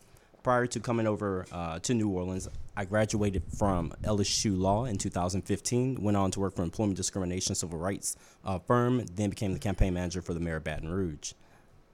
Prior 0.43 0.67
to 0.67 0.79
coming 0.79 1.07
over 1.07 1.47
uh, 1.53 1.79
to 1.79 1.95
New 1.95 2.11
Orleans, 2.11 2.51
I 2.77 2.85
graduated 2.85 3.45
from 3.57 3.95
LSU 4.03 4.59
Law 4.59 4.85
in 4.85 4.99
2015, 4.99 6.03
went 6.03 6.19
on 6.19 6.31
to 6.33 6.41
work 6.41 6.55
for 6.55 6.65
employment 6.65 6.99
discrimination 6.99 7.55
civil 7.55 7.79
rights 7.79 8.15
uh, 8.45 8.59
firm, 8.59 9.07
then 9.15 9.31
became 9.31 9.55
the 9.55 9.59
campaign 9.59 9.95
manager 9.95 10.21
for 10.21 10.35
the 10.35 10.41
mayor 10.41 10.57
of 10.57 10.65
Baton 10.65 10.91
Rouge. 10.91 11.33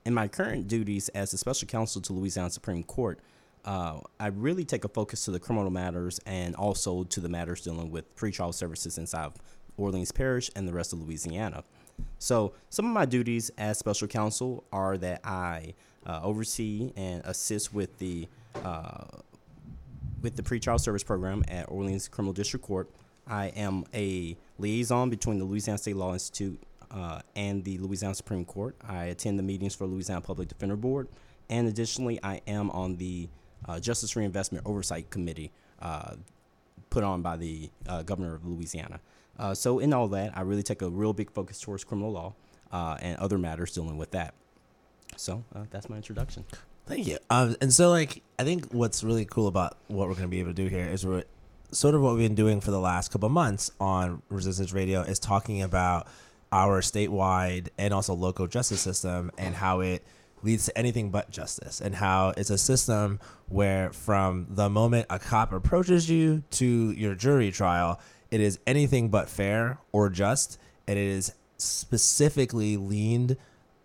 In 0.08 0.14
my 0.14 0.26
current 0.26 0.68
duties 0.68 1.10
as 1.10 1.32
the 1.32 1.36
special 1.36 1.68
counsel 1.68 2.00
to 2.00 2.14
Louisiana 2.14 2.48
Supreme 2.48 2.82
Court, 2.82 3.20
uh, 3.66 4.00
I 4.18 4.28
really 4.28 4.64
take 4.64 4.86
a 4.86 4.88
focus 4.88 5.26
to 5.26 5.30
the 5.30 5.38
criminal 5.38 5.68
matters 5.68 6.18
and 6.24 6.56
also 6.56 7.04
to 7.04 7.20
the 7.20 7.28
matters 7.28 7.60
dealing 7.60 7.90
with 7.90 8.16
pretrial 8.16 8.54
services 8.54 8.96
inside 8.96 9.26
of 9.26 9.34
Orleans 9.76 10.10
Parish 10.10 10.50
and 10.56 10.66
the 10.66 10.72
rest 10.72 10.94
of 10.94 11.02
Louisiana. 11.02 11.62
So, 12.18 12.54
some 12.70 12.86
of 12.86 12.92
my 12.92 13.04
duties 13.04 13.50
as 13.58 13.76
special 13.76 14.08
counsel 14.08 14.64
are 14.72 14.96
that 14.96 15.20
I 15.26 15.74
uh, 16.06 16.20
oversee 16.22 16.90
and 16.96 17.20
assist 17.26 17.74
with 17.74 17.98
the 17.98 18.28
uh, 18.64 19.04
with 20.22 20.36
the 20.36 20.42
pretrial 20.42 20.80
service 20.80 21.04
program 21.04 21.44
at 21.48 21.70
Orleans 21.70 22.08
Criminal 22.08 22.32
District 22.32 22.64
Court. 22.64 22.88
I 23.26 23.48
am 23.48 23.84
a 23.92 24.38
liaison 24.58 25.10
between 25.10 25.38
the 25.38 25.44
Louisiana 25.44 25.76
State 25.76 25.96
Law 25.96 26.14
Institute 26.14 26.62
uh, 26.90 27.20
and 27.36 27.64
the 27.64 27.78
Louisiana 27.78 28.14
Supreme 28.14 28.44
Court. 28.44 28.76
I 28.86 29.04
attend 29.04 29.38
the 29.38 29.42
meetings 29.42 29.74
for 29.74 29.86
Louisiana 29.86 30.20
Public 30.20 30.48
Defender 30.48 30.76
Board, 30.76 31.08
and 31.50 31.68
additionally, 31.68 32.18
I 32.22 32.40
am 32.46 32.70
on 32.70 32.96
the 32.96 33.28
uh, 33.66 33.80
Justice 33.80 34.14
Reinvestment 34.16 34.66
Oversight 34.66 35.10
Committee 35.10 35.52
uh, 35.80 36.14
put 36.90 37.04
on 37.04 37.22
by 37.22 37.36
the 37.36 37.70
uh, 37.88 38.02
governor 38.02 38.34
of 38.34 38.46
Louisiana. 38.46 39.00
Uh, 39.38 39.54
so, 39.54 39.78
in 39.78 39.92
all 39.92 40.08
that, 40.08 40.36
I 40.36 40.42
really 40.42 40.62
take 40.62 40.82
a 40.82 40.90
real 40.90 41.12
big 41.12 41.30
focus 41.30 41.60
towards 41.60 41.84
criminal 41.84 42.12
law 42.12 42.34
and 43.00 43.16
other 43.18 43.38
matters 43.38 43.72
dealing 43.72 43.96
with 43.96 44.10
that. 44.12 44.34
So, 45.16 45.44
that's 45.70 45.88
my 45.88 45.96
introduction. 45.96 46.44
Thank 46.86 47.06
you. 47.06 47.18
Um, 47.28 47.54
and 47.60 47.72
so, 47.72 47.90
like, 47.90 48.22
I 48.38 48.44
think 48.44 48.72
what's 48.72 49.04
really 49.04 49.26
cool 49.26 49.46
about 49.46 49.76
what 49.88 50.08
we're 50.08 50.14
going 50.14 50.24
to 50.24 50.28
be 50.28 50.40
able 50.40 50.50
to 50.50 50.54
do 50.54 50.68
here 50.68 50.86
is 50.86 51.04
we're 51.04 51.24
sort 51.70 51.94
of 51.94 52.00
what 52.00 52.14
we've 52.14 52.28
been 52.28 52.34
doing 52.34 52.60
for 52.60 52.70
the 52.70 52.80
last 52.80 53.10
couple 53.12 53.26
of 53.26 53.32
months 53.32 53.70
on 53.78 54.22
Resistance 54.30 54.72
Radio 54.72 55.02
is 55.02 55.18
talking 55.18 55.62
about 55.62 56.06
our 56.52 56.80
statewide 56.80 57.68
and 57.78 57.92
also 57.92 58.14
local 58.14 58.46
justice 58.46 58.80
system 58.80 59.30
and 59.38 59.54
how 59.54 59.80
it 59.80 60.04
leads 60.42 60.66
to 60.66 60.78
anything 60.78 61.10
but 61.10 61.30
justice 61.30 61.80
and 61.80 61.94
how 61.96 62.32
it's 62.36 62.50
a 62.50 62.58
system 62.58 63.18
where 63.48 63.92
from 63.92 64.46
the 64.50 64.68
moment 64.68 65.06
a 65.10 65.18
cop 65.18 65.52
approaches 65.52 66.08
you 66.08 66.42
to 66.50 66.92
your 66.92 67.14
jury 67.14 67.50
trial, 67.50 68.00
it 68.30 68.40
is 68.40 68.58
anything 68.66 69.08
but 69.08 69.28
fair 69.28 69.78
or 69.92 70.08
just, 70.08 70.58
and 70.86 70.98
it 70.98 71.06
is 71.06 71.32
specifically 71.56 72.76
leaned 72.76 73.36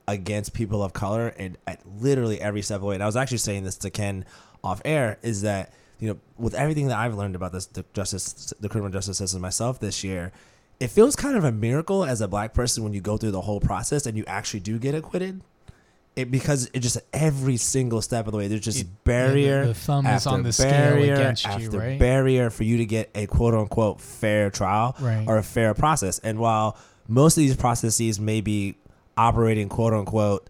against 0.07 0.53
people 0.53 0.83
of 0.83 0.93
color 0.93 1.29
and 1.37 1.57
at 1.65 1.81
literally 1.99 2.39
every 2.41 2.61
step 2.61 2.75
of 2.75 2.81
the 2.81 2.87
way. 2.87 2.95
And 2.95 3.03
I 3.03 3.05
was 3.05 3.15
actually 3.15 3.37
saying 3.37 3.63
this 3.63 3.77
to 3.77 3.89
Ken 3.89 4.25
off 4.63 4.81
air 4.85 5.17
is 5.21 5.41
that 5.41 5.73
you 5.99 6.09
know 6.09 6.19
with 6.37 6.53
everything 6.53 6.87
that 6.87 6.97
I've 6.97 7.15
learned 7.15 7.35
about 7.35 7.51
this 7.51 7.65
the 7.65 7.85
justice 7.93 8.53
the 8.59 8.69
criminal 8.69 8.91
justice 8.91 9.17
system 9.17 9.41
myself 9.41 9.79
this 9.79 10.03
year, 10.03 10.31
it 10.83 10.89
feels 10.89 11.15
kind 11.15 11.37
of 11.37 11.43
a 11.43 11.51
miracle 11.51 12.03
as 12.03 12.19
a 12.21 12.27
black 12.27 12.53
person 12.53 12.83
when 12.83 12.93
you 12.93 13.01
go 13.01 13.15
through 13.17 13.31
the 13.31 13.41
whole 13.41 13.59
process 13.59 14.05
and 14.05 14.17
you 14.17 14.23
actually 14.27 14.59
do 14.59 14.77
get 14.77 14.93
acquitted. 14.93 15.41
It 16.15 16.29
because 16.29 16.69
it 16.73 16.79
just 16.81 16.99
every 17.11 17.57
single 17.57 18.01
step 18.01 18.27
of 18.27 18.31
the 18.33 18.37
way 18.37 18.47
there's 18.47 18.61
just 18.61 18.81
It- 18.81 19.03
barrier 19.03 19.61
the- 19.61 19.67
the 19.69 19.73
thumb 19.73 20.05
is 20.05 20.11
after 20.27 20.29
on 20.29 20.43
the 20.43 20.51
scale 20.53 20.69
barrier 20.69 21.13
against 21.15 21.45
you, 21.45 21.51
after 21.51 21.79
right? 21.79 21.99
barrier 21.99 22.49
for 22.51 22.63
you 22.65 22.77
to 22.77 22.85
get 22.85 23.09
a 23.15 23.25
quote 23.25 23.53
unquote 23.55 23.99
fair 23.99 24.49
trial 24.51 24.95
Right. 24.99 25.25
or 25.27 25.37
a 25.37 25.43
fair 25.43 25.73
process. 25.73 26.19
And 26.19 26.37
while 26.37 26.77
most 27.07 27.35
of 27.37 27.41
these 27.41 27.55
processes 27.55 28.19
may 28.19 28.41
be 28.41 28.75
operating 29.17 29.69
quote 29.69 29.93
unquote 29.93 30.47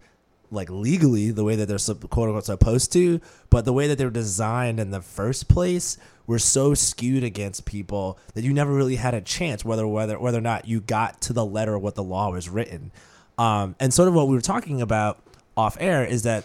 like 0.50 0.68
legally 0.70 1.30
the 1.30 1.42
way 1.44 1.56
that 1.56 1.66
they're 1.66 1.78
quote 2.08 2.28
unquote 2.28 2.44
supposed 2.44 2.92
to, 2.92 3.20
but 3.50 3.64
the 3.64 3.72
way 3.72 3.86
that 3.88 3.96
they're 3.98 4.10
designed 4.10 4.78
in 4.78 4.90
the 4.90 5.00
first 5.00 5.48
place 5.48 5.96
were 6.26 6.38
so 6.38 6.74
skewed 6.74 7.22
against 7.22 7.64
people 7.64 8.18
that 8.34 8.44
you 8.44 8.52
never 8.52 8.72
really 8.72 8.96
had 8.96 9.14
a 9.14 9.20
chance 9.20 9.64
whether 9.64 9.86
whether 9.86 10.18
whether 10.18 10.38
or 10.38 10.42
not 10.42 10.66
you 10.66 10.80
got 10.80 11.20
to 11.22 11.32
the 11.32 11.44
letter 11.44 11.74
of 11.74 11.82
what 11.82 11.94
the 11.94 12.02
law 12.02 12.30
was 12.30 12.48
written. 12.48 12.90
Um, 13.36 13.74
and 13.80 13.92
sort 13.92 14.08
of 14.08 14.14
what 14.14 14.28
we 14.28 14.34
were 14.34 14.40
talking 14.40 14.80
about 14.80 15.20
off 15.56 15.76
air 15.80 16.04
is 16.04 16.22
that 16.22 16.44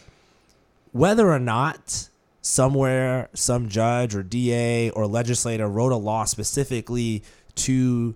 whether 0.92 1.32
or 1.32 1.40
not 1.40 2.10
somewhere 2.42 3.30
some 3.34 3.70
judge 3.70 4.16
or 4.16 4.24
DA 4.24 4.90
or 4.92 5.06
legislator 5.08 5.68
wrote 5.68 5.92
a 5.92 5.98
law 5.98 6.26
specifically 6.26 7.24
to 7.56 8.16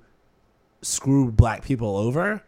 screw 0.81 1.31
black 1.31 1.63
people 1.63 1.97
over, 1.97 2.43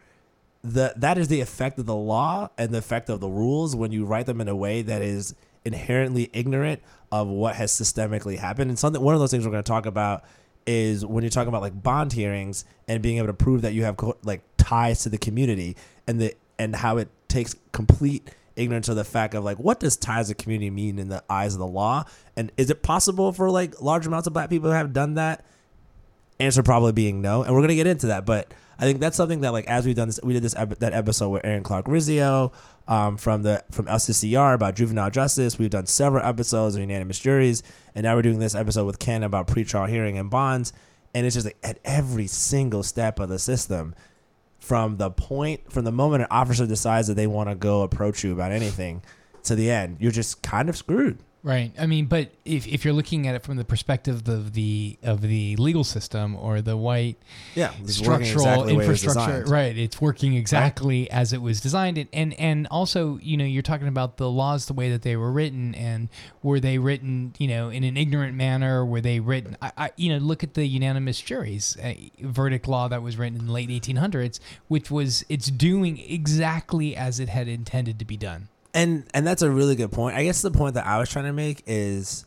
the 0.64 0.94
that 0.96 1.18
is 1.18 1.28
the 1.28 1.42
effect 1.42 1.78
of 1.78 1.86
the 1.86 1.96
law 1.96 2.50
and 2.58 2.72
the 2.72 2.80
effect 2.80 3.10
of 3.10 3.20
the 3.20 3.30
rules 3.30 3.76
when 3.76 3.92
you 3.92 4.04
write 4.04 4.26
them 4.26 4.42
in 4.42 4.48
a 4.48 4.56
way 4.56 4.82
that 4.82 5.02
is 5.02 5.36
inherently 5.64 6.30
ignorant 6.34 6.82
of 7.22 7.28
what 7.28 7.56
has 7.56 7.72
systemically 7.72 8.38
happened. 8.38 8.70
And 8.70 8.80
something 8.80 9.02
one 9.02 9.14
of 9.14 9.20
those 9.20 9.32
things 9.32 9.46
we're 9.46 9.52
going 9.52 9.64
to 9.64 9.68
talk 9.68 9.86
about 9.86 10.24
is 10.68 11.06
when 11.06 11.24
you're 11.24 11.30
talking 11.30 11.50
about 11.50 11.62
like 11.62 11.82
bond 11.82 12.14
hearings 12.14 12.66
and 12.88 13.02
being 13.02 13.18
able 13.18 13.28
to 13.28 13.34
prove 13.34 13.62
that 13.62 13.74
you 13.74 13.84
have 13.84 13.98
co- 13.98 14.18
like 14.24 14.42
ties 14.58 15.04
to 15.04 15.10
the 15.10 15.18
community 15.18 15.76
and 16.08 16.20
the 16.20 16.34
and 16.58 16.76
how 16.76 16.98
it 16.98 17.10
takes 17.28 17.56
complete 17.72 18.32
ignorance 18.56 18.88
of 18.88 18.96
the 18.96 19.04
fact 19.04 19.34
of 19.34 19.44
like 19.44 19.58
what 19.58 19.80
does 19.80 19.98
ties 19.98 20.30
to 20.30 20.34
community 20.34 20.70
mean 20.70 20.98
in 20.98 21.10
the 21.10 21.24
eyes 21.30 21.54
of 21.54 21.60
the 21.60 21.68
law 21.68 22.04
and 22.36 22.52
is 22.58 22.70
it 22.70 22.82
possible 22.82 23.32
for 23.32 23.52
like 23.52 23.80
large 23.82 24.08
amounts 24.08 24.26
of 24.28 24.34
black 24.34 24.50
people 24.50 24.70
to 24.70 24.76
have 24.76 24.94
done 24.94 25.16
that 25.16 25.46
answer 26.40 26.64
probably 26.64 26.94
being 26.94 27.22
no 27.22 27.44
and 27.44 27.54
we're 27.54 27.62
gonna 27.62 27.76
get 27.76 27.86
into 27.86 28.08
that 28.08 28.26
but 28.26 28.54
i 28.80 28.86
think 28.86 29.00
that's 29.00 29.18
something 29.18 29.42
that 29.42 29.52
like 29.52 29.66
as 29.68 29.86
we've 29.86 29.96
done 29.96 30.08
this 30.08 30.20
we 30.24 30.34
did 30.34 30.42
this 30.42 30.56
ep- 30.56 30.80
that 30.80 30.94
episode 30.94 31.30
with 31.30 31.46
aaron 31.46 31.64
clark-rizzio 31.64 32.52
um, 32.88 33.18
from 33.18 33.44
the 33.44 33.64
from 33.72 33.86
lccr 33.86 34.54
about 34.54 34.76
juvenile 34.76 35.10
justice. 35.10 35.58
We've 35.58 35.70
done 35.70 35.86
several 35.86 36.26
episodes 36.26 36.76
of 36.76 36.82
unanimous 36.82 37.20
juries 37.20 37.64
and 37.94 38.04
now 38.04 38.16
we're 38.16 38.22
doing 38.22 38.40
this 38.40 38.56
episode 38.56 38.86
with 38.86 39.00
ken 39.00 39.24
about 39.24 39.48
pretrial 39.48 39.90
hearing 39.90 40.18
and 40.18 40.30
bonds. 40.30 40.74
And 41.14 41.26
it's 41.26 41.34
just 41.34 41.46
like 41.46 41.58
at 41.64 41.80
every 41.86 42.28
single 42.28 42.84
step 42.84 43.20
of 43.20 43.30
the 43.30 43.40
system 43.40 43.96
from 44.60 44.98
the 44.98 45.12
point 45.12 45.72
from 45.72 45.86
the 45.86 45.92
moment 45.92 46.24
an 46.24 46.28
officer 46.32 46.66
decides 46.66 47.08
that 47.08 47.14
they 47.14 47.28
want 47.28 47.50
to 47.50 47.56
go 47.56 47.84
approach 47.84 48.24
you 48.24 48.34
about 48.34 48.52
anything 48.52 49.04
to 49.44 49.54
the 49.54 49.70
end 49.70 49.98
you're 50.00 50.12
just 50.12 50.42
kind 50.42 50.70
of 50.70 50.76
screwed 50.76 51.20
Right. 51.46 51.72
I 51.78 51.86
mean, 51.86 52.08
but 52.08 52.32
if, 52.44 52.66
if 52.66 52.84
you're 52.84 52.94
looking 52.96 53.28
at 53.28 53.36
it 53.36 53.44
from 53.44 53.58
the 53.58 53.64
perspective 53.64 54.28
of 54.28 54.54
the 54.54 54.98
of 55.04 55.22
the 55.22 55.56
legal 55.58 55.84
system 55.84 56.36
or 56.36 56.60
the 56.60 56.76
white 56.76 57.18
Yeah, 57.54 57.70
structural 57.86 58.18
exactly 58.18 58.76
way 58.76 58.86
it 58.86 58.90
infrastructure, 58.90 59.44
right? 59.44 59.78
It's 59.78 60.02
working 60.02 60.34
exactly 60.34 61.08
as 61.12 61.34
it 61.34 61.44
was 61.44 61.62
designed, 61.62 62.00
and, 62.00 62.10
and 62.12 62.34
and 62.40 62.68
also 62.72 63.20
you 63.22 63.38
know 63.38 63.46
you're 63.46 63.62
talking 63.62 63.88
about 63.88 64.18
the 64.18 64.28
laws 64.28 64.66
the 64.66 64.74
way 64.74 64.90
that 64.90 65.04
they 65.04 65.16
were 65.16 65.32
written, 65.32 65.76
and 65.76 66.10
were 66.42 66.60
they 66.60 66.80
written 66.80 67.36
you 67.38 67.48
know 67.48 67.70
in 67.70 67.84
an 67.84 67.96
ignorant 67.96 68.34
manner? 68.34 68.84
Were 68.84 69.02
they 69.02 69.20
written? 69.20 69.56
I, 69.62 69.72
I 69.78 69.92
you 69.98 70.10
know 70.10 70.18
look 70.18 70.44
at 70.44 70.56
the 70.56 70.66
unanimous 70.66 71.22
juries 71.22 71.78
uh, 71.78 71.94
verdict 72.22 72.68
law 72.68 72.88
that 72.88 73.04
was 73.04 73.18
written 73.18 73.38
in 73.40 73.46
the 73.46 73.54
late 73.54 73.70
1800s, 73.70 74.40
which 74.68 74.90
was 74.90 75.24
it's 75.30 75.52
doing 75.52 76.00
exactly 76.00 76.96
as 76.96 77.20
it 77.20 77.30
had 77.30 77.48
intended 77.48 78.00
to 78.00 78.06
be 78.06 78.18
done. 78.18 78.50
And 78.76 79.06
and 79.14 79.26
that's 79.26 79.42
a 79.42 79.50
really 79.50 79.76
good 79.76 79.92
point. 79.92 80.16
I 80.16 80.24
guess 80.24 80.42
the 80.42 80.52
point 80.52 80.76
that 80.76 80.86
I 80.86 81.00
was 81.00 81.10
trying 81.10 81.26
to 81.26 81.34
make 81.34 81.64
is, 81.66 82.26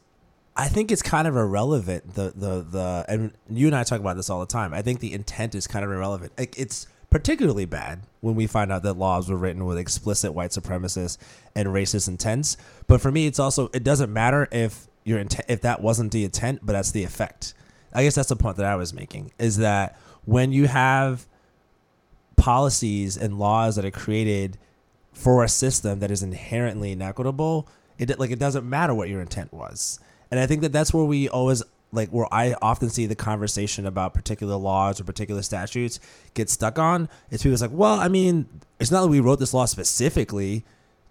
I 0.57 0.69
think 0.69 0.91
it's 0.91 1.03
kind 1.03 1.29
of 1.29 1.37
irrelevant. 1.37 2.15
The 2.15 2.33
the 2.35 2.63
the 2.63 3.05
and 3.07 3.33
you 3.51 3.67
and 3.67 3.77
I 3.77 3.85
talk 3.85 4.01
about 4.01 4.17
this 4.17 4.31
all 4.31 4.41
the 4.41 4.47
time. 4.47 4.73
I 4.73 4.83
think 4.83 5.01
the 5.01 5.13
intent 5.13 5.55
is 5.55 5.67
kind 5.67 5.85
of 5.85 5.93
irrelevant. 5.93 6.33
Like 6.39 6.59
it's 6.59 6.89
particularly 7.11 7.67
bad 7.67 8.01
when 8.21 8.35
we 8.35 8.47
find 8.47 8.73
out 8.73 8.83
that 8.83 8.95
laws 8.95 9.31
were 9.31 9.37
written 9.37 9.67
with 9.67 9.79
explicit 9.79 10.33
white 10.33 10.51
supremacist 10.51 11.19
and 11.55 11.69
racist 11.69 12.09
intents. 12.09 12.57
But 12.87 13.03
for 13.03 13.13
me, 13.13 13.27
it's 13.27 13.39
also 13.39 13.69
it 13.75 13.85
doesn't 13.85 14.13
matter 14.13 14.49
if 14.51 14.89
your 15.05 15.19
intent 15.19 15.45
if 15.49 15.61
that 15.61 15.83
wasn't 15.83 16.13
the 16.13 16.25
intent, 16.25 16.61
but 16.63 16.73
that's 16.73 16.93
the 16.93 17.05
effect. 17.05 17.53
I 17.93 18.05
guess 18.05 18.15
that's 18.15 18.31
the 18.31 18.37
point 18.37 18.57
that 18.57 18.67
I 18.67 18.77
was 18.77 18.95
making 18.95 19.33
is 19.39 19.59
that 19.59 19.99
when 20.25 20.53
you 20.53 20.67
have 20.67 21.27
policies 22.37 23.19
and 23.19 23.39
laws 23.39 23.77
that 23.77 23.85
are 23.85 23.91
created 23.91 24.57
for 25.19 25.43
a 25.43 25.49
system 25.49 25.99
that 25.99 26.13
is 26.13 26.23
inherently 26.23 26.93
inequitable, 26.93 27.69
it 27.99 28.17
like 28.21 28.31
it 28.31 28.39
doesn't 28.39 28.69
matter 28.69 28.95
what 28.95 29.09
your 29.09 29.21
intent 29.21 29.53
was. 29.53 29.99
And 30.31 30.39
I 30.39 30.47
think 30.47 30.63
that 30.63 30.73
that's 30.73 30.95
where 30.95 31.05
we 31.05 31.29
always 31.29 31.61
like 31.91 32.11
where 32.11 32.33
I 32.33 32.55
often 32.63 32.89
see 32.89 33.07
the 33.07 33.17
conversation 33.17 33.85
about 33.85 34.15
particular 34.15 34.55
laws 34.55 35.01
or 35.01 35.05
particular 35.05 35.43
statutes 35.43 35.99
get 36.35 36.49
stuck 36.49 36.79
on 36.79 37.09
is 37.31 37.43
people's 37.43 37.63
like, 37.63 37.73
well, 37.73 37.99
I 37.99 38.07
mean, 38.07 38.47
it's 38.79 38.93
not 38.93 39.03
that 39.03 39.09
we 39.09 39.19
wrote 39.19 39.41
this 39.41 39.53
law 39.53 39.65
specifically 39.65 40.65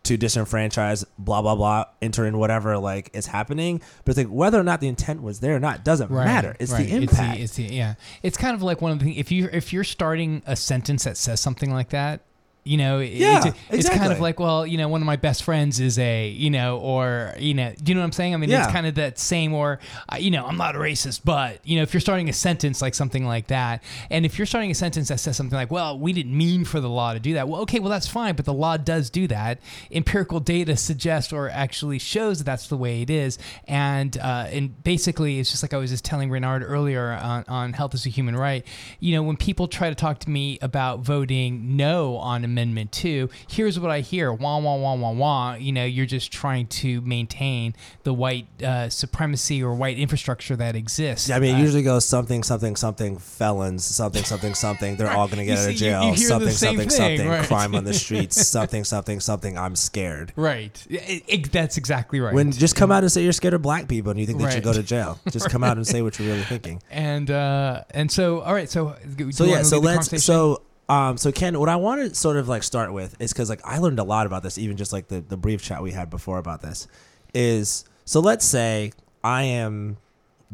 to 0.03 0.17
disenfranchise 0.17 1.03
blah 1.19 1.41
blah 1.41 1.55
blah 1.55 1.83
enter 2.01 2.25
in 2.25 2.37
whatever 2.37 2.77
like 2.77 3.09
is 3.13 3.27
happening 3.27 3.81
but 4.05 4.11
it's 4.11 4.17
like 4.17 4.27
whether 4.27 4.57
or 4.57 4.63
not 4.63 4.79
the 4.79 4.87
intent 4.87 5.21
was 5.21 5.41
there 5.41 5.53
or 5.53 5.59
not 5.59 5.83
doesn't 5.83 6.09
matter 6.09 6.55
it's 6.61 6.71
right. 6.71 6.87
the 6.87 6.95
impact 6.95 7.39
It's 7.41 7.55
the, 7.55 7.63
yeah. 7.63 7.95
It's 8.23 8.37
kind 8.37 8.55
of 8.55 8.63
like 8.63 8.81
one 8.81 8.93
of 8.93 8.99
the 8.99 9.05
things. 9.05 9.17
If 9.17 9.33
you 9.33 9.49
if 9.51 9.73
you're 9.73 9.83
starting 9.83 10.43
a 10.45 10.55
sentence 10.55 11.03
that 11.03 11.17
says 11.17 11.41
something 11.41 11.73
like 11.73 11.89
that, 11.89 12.21
You 12.67 12.77
know, 12.77 12.99
Yeah, 12.99 13.47
it's, 13.69 13.87
it's 13.87 13.89
kind 13.89 14.11
of 14.11 14.19
like, 14.19 14.39
well, 14.39 14.67
you 14.67 14.77
know, 14.77 14.87
one 14.89 15.01
of 15.01 15.05
my 15.07 15.15
best 15.15 15.43
friends 15.43 15.79
is 15.79 15.97
a, 15.97 16.27
you 16.29 16.49
know, 16.49 16.77
or 16.79 17.33
you 17.39 17.53
know, 17.53 17.73
do 17.81 17.89
you 17.91 17.95
know 17.95 18.01
what 18.01 18.05
I'm 18.05 18.11
saying? 18.11 18.33
I 18.33 18.37
mean, 18.37 18.49
Yeah. 18.49 18.63
it's 18.63 18.71
kind 18.71 18.85
of 18.85 18.95
that 18.95 19.17
same, 19.17 19.53
or 19.53 19.79
uh, 20.11 20.17
you 20.17 20.31
know, 20.31 20.45
I'm 20.45 20.57
not 20.57 20.75
a 20.75 20.79
racist, 20.79 21.21
but 21.23 21.59
you 21.65 21.77
know, 21.77 21.83
if 21.83 21.93
you're 21.93 22.01
starting 22.01 22.29
a 22.29 22.33
sentence 22.33 22.81
like 22.81 22.93
something 22.93 23.25
like 23.25 23.47
that, 23.47 23.83
and 24.09 24.25
if 24.25 24.37
you're 24.37 24.45
starting 24.45 24.69
a 24.71 24.75
sentence 24.75 25.07
that 25.07 25.19
says 25.19 25.37
something 25.37 25.55
like, 25.57 25.71
well, 25.71 25.97
we 25.97 26.13
didn't 26.13 26.35
mean 26.37 26.65
for 26.65 26.79
the 26.79 26.89
law 26.89 27.13
to 27.13 27.19
do 27.19 27.33
that. 27.35 27.47
Well, 27.47 27.61
okay, 27.61 27.79
well 27.79 27.89
that's 27.89 28.07
fine, 28.07 28.35
but 28.35 28.45
the 28.45 28.53
law 28.53 28.77
does 28.77 29.09
do 29.09 29.27
that. 29.27 29.59
Empirical 29.91 30.39
data 30.39 30.75
suggests 30.75 31.31
or 31.33 31.49
actually 31.49 31.99
shows 31.99 32.39
that 32.39 32.43
that's 32.43 32.67
the 32.67 32.77
way 32.77 33.01
it 33.01 33.09
is, 33.09 33.37
and 33.67 34.17
uh, 34.17 34.47
and 34.51 34.83
basically, 34.83 35.39
it's 35.39 35.51
just 35.51 35.63
like 35.63 35.73
I 35.73 35.77
was 35.77 35.89
just 35.91 36.05
telling 36.05 36.29
Renard 36.29 36.63
earlier 36.63 37.11
on, 37.11 37.43
on 37.47 37.73
health 37.73 37.93
as 37.93 38.05
a 38.05 38.09
human 38.09 38.35
right. 38.35 38.65
You 38.99 39.13
know, 39.15 39.23
when 39.23 39.37
people 39.37 39.67
try 39.67 39.89
to 39.89 39.95
talk 39.95 40.19
to 40.19 40.29
me 40.29 40.57
about 40.61 40.99
voting 40.99 41.75
no 41.77 42.17
on 42.17 42.43
Amendment 42.57 42.91
Two, 42.91 43.29
here's 43.49 43.79
what 43.79 43.91
I 43.91 43.99
hear: 44.01 44.31
wah 44.33 44.57
wah 44.57 44.75
wah 44.75 44.95
wah 44.95 45.11
wah. 45.11 45.53
You 45.55 45.71
know, 45.71 45.85
you're 45.85 46.05
just 46.05 46.31
trying 46.31 46.67
to 46.67 47.01
maintain 47.01 47.75
the 48.03 48.13
white 48.13 48.47
uh, 48.63 48.89
supremacy 48.89 49.61
or 49.63 49.73
white 49.75 49.97
infrastructure 49.99 50.55
that 50.55 50.75
exists. 50.75 51.29
I 51.29 51.39
mean, 51.39 51.55
Uh, 51.55 51.57
it 51.59 51.61
usually 51.61 51.83
goes 51.83 52.05
something, 52.05 52.43
something, 52.43 52.75
something, 52.75 53.17
felons, 53.17 53.83
something, 53.85 54.23
something, 54.23 54.53
something. 54.53 54.95
They're 54.95 55.11
all 55.11 55.27
going 55.27 55.39
to 55.39 55.45
get 55.45 55.57
You 55.57 55.63
out 55.63 55.65
of 55.67 55.71
you- 55.73 55.77
jail. 55.77 56.03
you 56.05 56.11
the 56.11 56.17
something, 56.17 56.49
something, 56.51 56.77
thing, 56.79 56.89
something. 56.89 57.27
right. 57.27 57.45
Crime 57.47 57.75
on 57.75 57.83
the 57.83 57.93
streets. 58.05 58.47
something, 58.47 58.83
something, 58.83 59.19
something. 59.19 59.57
I'm 59.57 59.75
scared. 59.75 60.33
Right. 60.35 60.85
It- 60.89 61.23
it- 61.27 61.51
that's 61.51 61.77
exactly 61.77 62.19
right. 62.19 62.33
When 62.33 62.51
just 62.51 62.75
come 62.75 62.91
out 62.91 63.03
and 63.03 63.11
say 63.11 63.23
you're 63.23 63.33
scared 63.33 63.53
of 63.53 63.61
black 63.61 63.87
people 63.87 64.11
and 64.11 64.19
you 64.19 64.25
think 64.25 64.39
they 64.39 64.49
should 64.51 64.63
go 64.63 64.73
to 64.73 64.83
jail. 64.83 65.19
Just 65.31 65.49
come 65.49 65.63
out 65.63 65.77
and 65.77 65.85
say 65.85 66.01
what 66.01 66.17
you're 66.17 66.27
really 66.27 66.43
thinking. 66.43 66.81
and 66.89 67.29
uh, 67.29 67.83
and 67.91 68.11
so 68.11 68.39
all 68.41 68.53
right, 68.53 68.69
so 68.69 68.95
So 69.31 69.43
yeah, 69.45 69.61
so 69.63 69.79
let's 69.79 70.23
so 70.23 70.61
um 70.89 71.17
so 71.17 71.31
Ken, 71.31 71.59
what 71.59 71.69
I 71.69 71.75
want 71.75 72.01
to 72.01 72.15
sort 72.15 72.37
of 72.37 72.47
like 72.47 72.63
start 72.63 72.93
with 72.93 73.19
is 73.19 73.33
because 73.33 73.49
like 73.49 73.61
I 73.63 73.79
learned 73.79 73.99
a 73.99 74.03
lot 74.03 74.25
about 74.25 74.43
this, 74.43 74.57
even 74.57 74.77
just 74.77 74.93
like 74.93 75.07
the 75.07 75.21
the 75.21 75.37
brief 75.37 75.61
chat 75.61 75.81
we 75.81 75.91
had 75.91 76.09
before 76.09 76.37
about 76.37 76.61
this. 76.61 76.87
Is 77.33 77.85
so 78.05 78.19
let's 78.19 78.45
say 78.45 78.93
I 79.23 79.43
am 79.43 79.97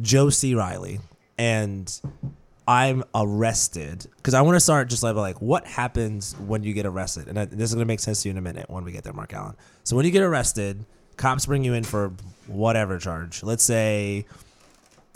Joe 0.01 0.29
C. 0.29 0.55
Riley 0.55 0.99
and 1.37 1.99
I'm 2.67 3.03
arrested 3.13 4.07
because 4.17 4.33
I 4.33 4.41
want 4.41 4.55
to 4.55 4.59
start 4.59 4.89
just 4.89 5.03
like 5.03 5.15
like 5.15 5.41
what 5.41 5.65
happens 5.67 6.35
when 6.37 6.63
you 6.63 6.73
get 6.73 6.85
arrested, 6.85 7.27
and 7.27 7.39
I, 7.39 7.45
this 7.45 7.69
is 7.69 7.75
gonna 7.75 7.85
make 7.85 7.99
sense 7.99 8.23
to 8.23 8.29
you 8.29 8.31
in 8.31 8.37
a 8.37 8.41
minute 8.41 8.69
when 8.69 8.83
we 8.83 8.91
get 8.91 9.03
there, 9.03 9.13
Mark 9.13 9.33
Allen. 9.33 9.55
So 9.83 9.95
when 9.95 10.05
you 10.05 10.11
get 10.11 10.23
arrested, 10.23 10.85
cops 11.17 11.45
bring 11.45 11.63
you 11.63 11.73
in 11.73 11.83
for 11.83 12.13
whatever 12.47 12.97
charge. 12.97 13.43
Let's 13.43 13.63
say 13.63 14.25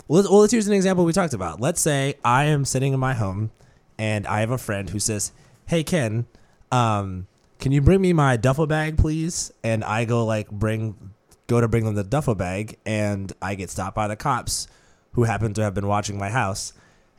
well, 0.08 0.20
let's, 0.20 0.30
well, 0.30 0.40
let's 0.40 0.52
use 0.52 0.66
an 0.66 0.74
example 0.74 1.04
we 1.04 1.12
talked 1.12 1.34
about. 1.34 1.60
Let's 1.60 1.80
say 1.80 2.14
I 2.24 2.44
am 2.44 2.64
sitting 2.64 2.92
in 2.92 3.00
my 3.00 3.14
home 3.14 3.50
and 3.98 4.26
I 4.26 4.40
have 4.40 4.50
a 4.50 4.58
friend 4.58 4.90
who 4.90 4.98
says, 4.98 5.32
Hey, 5.66 5.82
Ken, 5.82 6.26
um, 6.70 7.26
can 7.58 7.72
you 7.72 7.82
bring 7.82 8.00
me 8.00 8.12
my 8.12 8.36
duffel 8.36 8.66
bag, 8.66 8.96
please? 8.96 9.52
And 9.64 9.82
I 9.84 10.04
go 10.04 10.24
like 10.24 10.50
bring, 10.50 11.12
go 11.46 11.60
to 11.60 11.68
bring 11.68 11.84
them 11.84 11.94
the 11.94 12.04
duffel 12.04 12.34
bag 12.34 12.78
and 12.86 13.32
I 13.42 13.54
get 13.54 13.70
stopped 13.70 13.96
by 13.96 14.08
the 14.08 14.16
cops 14.16 14.68
who 15.12 15.24
happen 15.24 15.52
to 15.54 15.62
have 15.62 15.74
been 15.74 15.88
watching 15.88 16.18
my 16.18 16.30
house. 16.30 16.72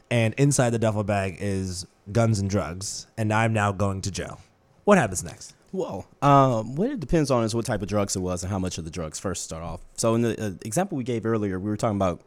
And 0.10 0.34
inside 0.36 0.72
the 0.72 0.80
duffel 0.80 1.04
bag 1.04 1.38
is 1.40 1.86
guns 2.12 2.40
and 2.40 2.50
drugs. 2.50 3.08
And 3.18 3.32
I'm 3.34 3.54
now 3.54 3.72
going 3.72 4.02
to 4.02 4.12
jail. 4.12 4.40
What 4.86 4.98
happens 4.98 5.24
next? 5.24 5.54
Well, 5.72 6.08
um, 6.22 6.76
what 6.76 6.90
it 6.90 7.00
depends 7.00 7.30
on 7.30 7.44
is 7.44 7.54
what 7.54 7.66
type 7.66 7.84
of 7.84 7.88
drugs 7.88 8.16
it 8.16 8.22
was 8.22 8.42
and 8.42 8.52
how 8.52 8.58
much 8.58 8.80
of 8.80 8.86
the 8.86 8.92
drugs 8.92 9.20
first 9.20 9.44
start 9.44 9.62
off. 9.62 9.82
So 9.98 10.16
in 10.16 10.24
the 10.24 10.44
uh, 10.44 10.52
example 10.66 10.98
we 10.98 11.04
gave 11.04 11.26
earlier, 11.26 11.60
we 11.60 11.70
were 11.70 11.78
talking 11.78 11.98
about 11.98 12.22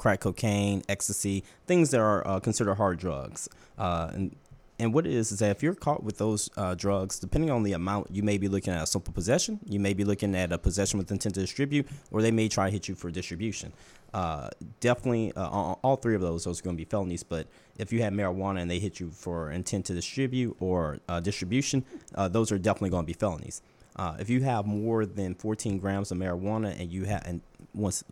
crack 0.00 0.20
cocaine, 0.20 0.82
ecstasy, 0.88 1.44
things 1.66 1.90
that 1.90 2.00
are 2.00 2.26
uh, 2.26 2.40
considered 2.40 2.76
hard 2.76 2.98
drugs. 2.98 3.50
Uh, 3.76 4.10
and 4.14 4.36
and 4.78 4.94
what 4.94 5.06
it 5.06 5.12
is 5.12 5.30
is 5.30 5.40
that 5.40 5.50
if 5.50 5.62
you're 5.62 5.74
caught 5.74 6.02
with 6.02 6.16
those 6.16 6.48
uh, 6.56 6.74
drugs, 6.74 7.18
depending 7.18 7.50
on 7.50 7.64
the 7.64 7.74
amount, 7.74 8.06
you 8.10 8.22
may 8.22 8.38
be 8.38 8.48
looking 8.48 8.72
at 8.72 8.82
a 8.82 8.86
simple 8.86 9.12
possession, 9.12 9.60
you 9.66 9.78
may 9.78 9.92
be 9.92 10.04
looking 10.04 10.34
at 10.34 10.52
a 10.52 10.56
possession 10.56 10.96
with 10.96 11.10
intent 11.10 11.34
to 11.34 11.42
distribute, 11.42 11.86
or 12.10 12.22
they 12.22 12.30
may 12.30 12.48
try 12.48 12.64
to 12.64 12.72
hit 12.72 12.88
you 12.88 12.94
for 12.94 13.10
distribution. 13.10 13.74
Uh, 14.14 14.48
definitely, 14.80 15.34
uh, 15.36 15.46
all, 15.82 15.96
three 15.96 16.14
of 16.14 16.22
those, 16.22 16.44
those 16.44 16.60
are 16.60 16.62
going 16.62 16.76
to 16.76 16.80
be 16.80 16.88
felonies. 16.88 17.22
But 17.22 17.46
if 17.76 17.92
you 17.92 18.00
have 18.00 18.14
marijuana 18.14 18.62
and 18.62 18.70
they 18.70 18.78
hit 18.78 19.00
you 19.00 19.10
for 19.10 19.50
intent 19.50 19.84
to 19.86 19.92
distribute 19.92 20.56
or 20.60 20.98
uh, 21.10 21.20
distribution, 21.20 21.84
uh, 22.14 22.28
those 22.28 22.50
are 22.50 22.58
definitely 22.58 22.88
going 22.88 23.02
to 23.02 23.06
be 23.06 23.12
felonies. 23.12 23.60
Uh, 23.96 24.16
if 24.18 24.30
you 24.30 24.40
have 24.42 24.64
more 24.64 25.04
than 25.04 25.34
14 25.34 25.78
grams 25.78 26.10
of 26.10 26.16
marijuana 26.16 26.80
and 26.80 26.90
you 26.90 27.04
have, 27.04 27.22
and 27.26 27.42
once 27.74 28.04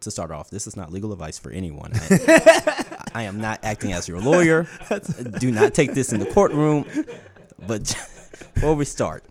to 0.00 0.10
start 0.10 0.30
off, 0.30 0.50
this 0.50 0.66
is 0.66 0.76
not 0.76 0.92
legal 0.92 1.12
advice 1.12 1.38
for 1.38 1.50
anyone. 1.50 1.92
I, 1.94 3.04
I 3.14 3.22
am 3.24 3.40
not 3.40 3.60
acting 3.62 3.92
as 3.92 4.08
your 4.08 4.20
lawyer. 4.20 4.66
Do 5.38 5.50
not 5.50 5.74
take 5.74 5.94
this 5.94 6.12
in 6.12 6.20
the 6.20 6.26
courtroom. 6.26 6.84
But 7.66 7.82
before 8.54 8.74
we 8.74 8.84
start, 8.84 9.24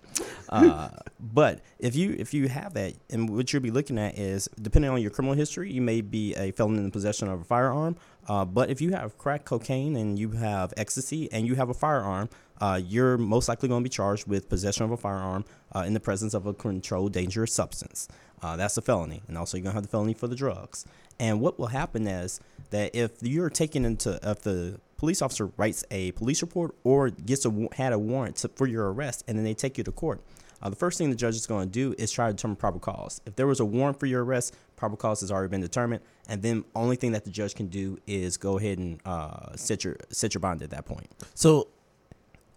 uh, 0.50 0.90
but 1.20 1.62
if 1.80 1.96
you 1.96 2.16
if 2.18 2.34
you 2.34 2.48
have 2.48 2.74
that, 2.76 2.94
and 3.10 3.30
what 3.30 3.52
you'll 3.52 3.62
be 3.62 3.72
looking 3.72 3.98
at 3.98 4.18
is 4.18 4.48
depending 4.62 4.92
on 4.92 5.02
your 5.02 5.12
criminal 5.12 5.36
history, 5.36 5.72
you 5.72 5.82
may 5.82 6.02
be 6.02 6.36
a 6.36 6.52
felon 6.52 6.78
in 6.78 6.92
possession 6.92 7.28
of 7.28 7.42
a 7.42 7.44
firearm. 7.44 7.96
Uh, 8.28 8.46
but 8.46 8.70
if 8.70 8.80
you 8.80 8.92
have 8.92 9.18
crack 9.18 9.46
cocaine 9.46 9.96
and 9.96 10.18
you 10.18 10.32
have 10.32 10.74
ecstasy 10.78 11.32
and 11.32 11.46
you 11.46 11.56
have 11.56 11.70
a 11.70 11.74
firearm, 11.74 12.30
uh, 12.62 12.80
you're 12.84 13.18
most 13.18 13.50
likely 13.50 13.68
going 13.68 13.82
to 13.82 13.84
be 13.84 13.90
charged 13.90 14.28
with 14.28 14.48
possession 14.48 14.86
of 14.86 14.92
a 14.92 14.98
firearm 14.98 15.44
uh, 15.76 15.80
in 15.82 15.94
the 15.94 16.00
presence 16.00 16.34
of 16.34 16.46
a 16.46 16.54
controlled 16.54 17.12
dangerous 17.12 17.52
substance. 17.52 18.08
Uh, 18.44 18.58
that's 18.58 18.78
a 18.78 18.82
felony, 18.82 19.22
and 19.28 19.38
also 19.38 19.58
you're 19.58 19.64
gonna 19.64 19.74
have 19.74 19.84
the 19.84 19.90
felony 19.90 20.14
for 20.14 20.28
the 20.28 20.36
drugs. 20.36 20.86
And 21.20 21.40
what 21.40 21.58
will 21.58 21.68
happen 21.68 22.06
is 22.08 22.42
that 22.72 22.96
if 22.96 23.12
you're 23.22 23.50
taken 23.50 23.86
into 23.86 24.20
if 24.22 24.42
the 24.42 24.80
police 24.98 25.22
officer 25.22 25.48
writes 25.58 25.84
a 25.92 26.12
police 26.12 26.42
report 26.42 26.76
or 26.84 27.10
gets 27.10 27.46
a 27.46 27.68
had 27.74 27.94
a 27.94 28.00
warrant 28.00 28.38
to, 28.38 28.50
for 28.50 28.68
your 28.68 28.92
arrest, 28.92 29.24
and 29.28 29.38
then 29.38 29.46
they 29.46 29.54
take 29.54 29.78
you 29.78 29.84
to 29.86 29.92
court. 29.92 30.22
Uh, 30.62 30.70
the 30.70 30.76
first 30.76 30.98
thing 30.98 31.10
the 31.10 31.16
judge 31.16 31.36
is 31.36 31.46
going 31.46 31.68
to 31.68 31.72
do 31.72 31.94
is 31.98 32.10
try 32.10 32.28
to 32.28 32.34
determine 32.34 32.56
probable 32.56 32.80
cause. 32.80 33.20
If 33.26 33.36
there 33.36 33.48
was 33.48 33.60
a 33.60 33.66
warrant 33.66 34.00
for 34.00 34.06
your 34.06 34.24
arrest, 34.24 34.56
probable 34.78 34.98
cause 34.98 35.20
has 35.20 35.30
already 35.30 35.50
been 35.50 35.60
determined, 35.60 36.02
and 36.30 36.42
then 36.42 36.64
only 36.74 36.96
thing 36.96 37.12
that 37.12 37.26
the 37.26 37.32
judge 37.32 37.54
can 37.54 37.68
do 37.68 38.00
is 38.08 38.38
go 38.38 38.58
ahead 38.58 38.78
and 38.78 39.00
uh, 39.06 39.56
set 39.56 39.84
your 39.84 39.98
set 40.10 40.34
your 40.34 40.40
bond 40.40 40.62
at 40.62 40.70
that 40.70 40.86
point. 40.86 41.10
So 41.34 41.68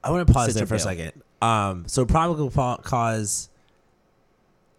I 0.04 0.10
want 0.10 0.26
to 0.26 0.32
pause 0.32 0.52
Sit 0.52 0.54
there 0.54 0.66
for 0.66 0.76
a 0.76 0.78
second. 0.78 1.20
Um, 1.42 1.84
so 1.88 2.06
probable 2.06 2.50
cause, 2.50 3.48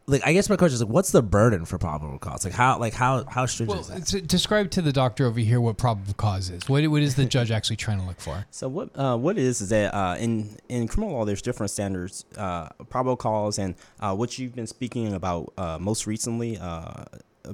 like 0.09 0.21
I 0.25 0.31
guess 0.31 0.49
my 0.49 0.55
question 0.55 0.75
is 0.75 0.81
like, 0.81 0.89
what's 0.89 1.11
the 1.11 1.21
burden 1.21 1.65
for 1.65 1.77
probable 1.77 2.17
cause? 2.17 2.45
Like 2.45 2.53
how, 2.53 2.79
like 2.79 2.93
how, 2.93 3.25
how 3.25 3.45
stringent 3.45 3.75
well, 3.75 3.81
is 3.81 3.87
that? 4.07 4.15
it's- 4.15 4.27
describe 4.27 4.71
to 4.71 4.81
the 4.81 4.93
doctor 4.93 5.25
over 5.25 5.39
here 5.39 5.59
what 5.59 5.77
probable 5.77 6.13
cause 6.13 6.49
is. 6.49 6.67
What 6.69 6.87
what 6.87 7.01
is 7.01 7.15
the 7.15 7.25
judge 7.25 7.51
actually 7.51 7.75
trying 7.75 7.99
to 7.99 8.05
look 8.05 8.19
for? 8.19 8.45
So 8.49 8.69
what 8.69 8.97
uh, 8.97 9.17
what 9.17 9.37
it 9.37 9.43
is 9.43 9.59
is 9.59 9.69
that 9.69 9.93
uh, 9.93 10.15
in 10.17 10.57
in 10.69 10.87
criminal 10.87 11.17
law 11.17 11.25
there's 11.25 11.41
different 11.41 11.71
standards, 11.71 12.23
uh, 12.37 12.69
probable 12.89 13.17
cause, 13.17 13.59
and 13.59 13.75
uh, 13.99 14.15
what 14.15 14.39
you've 14.39 14.55
been 14.55 14.67
speaking 14.67 15.13
about 15.13 15.51
uh, 15.57 15.77
most 15.79 16.07
recently, 16.07 16.57
uh, 16.57 17.03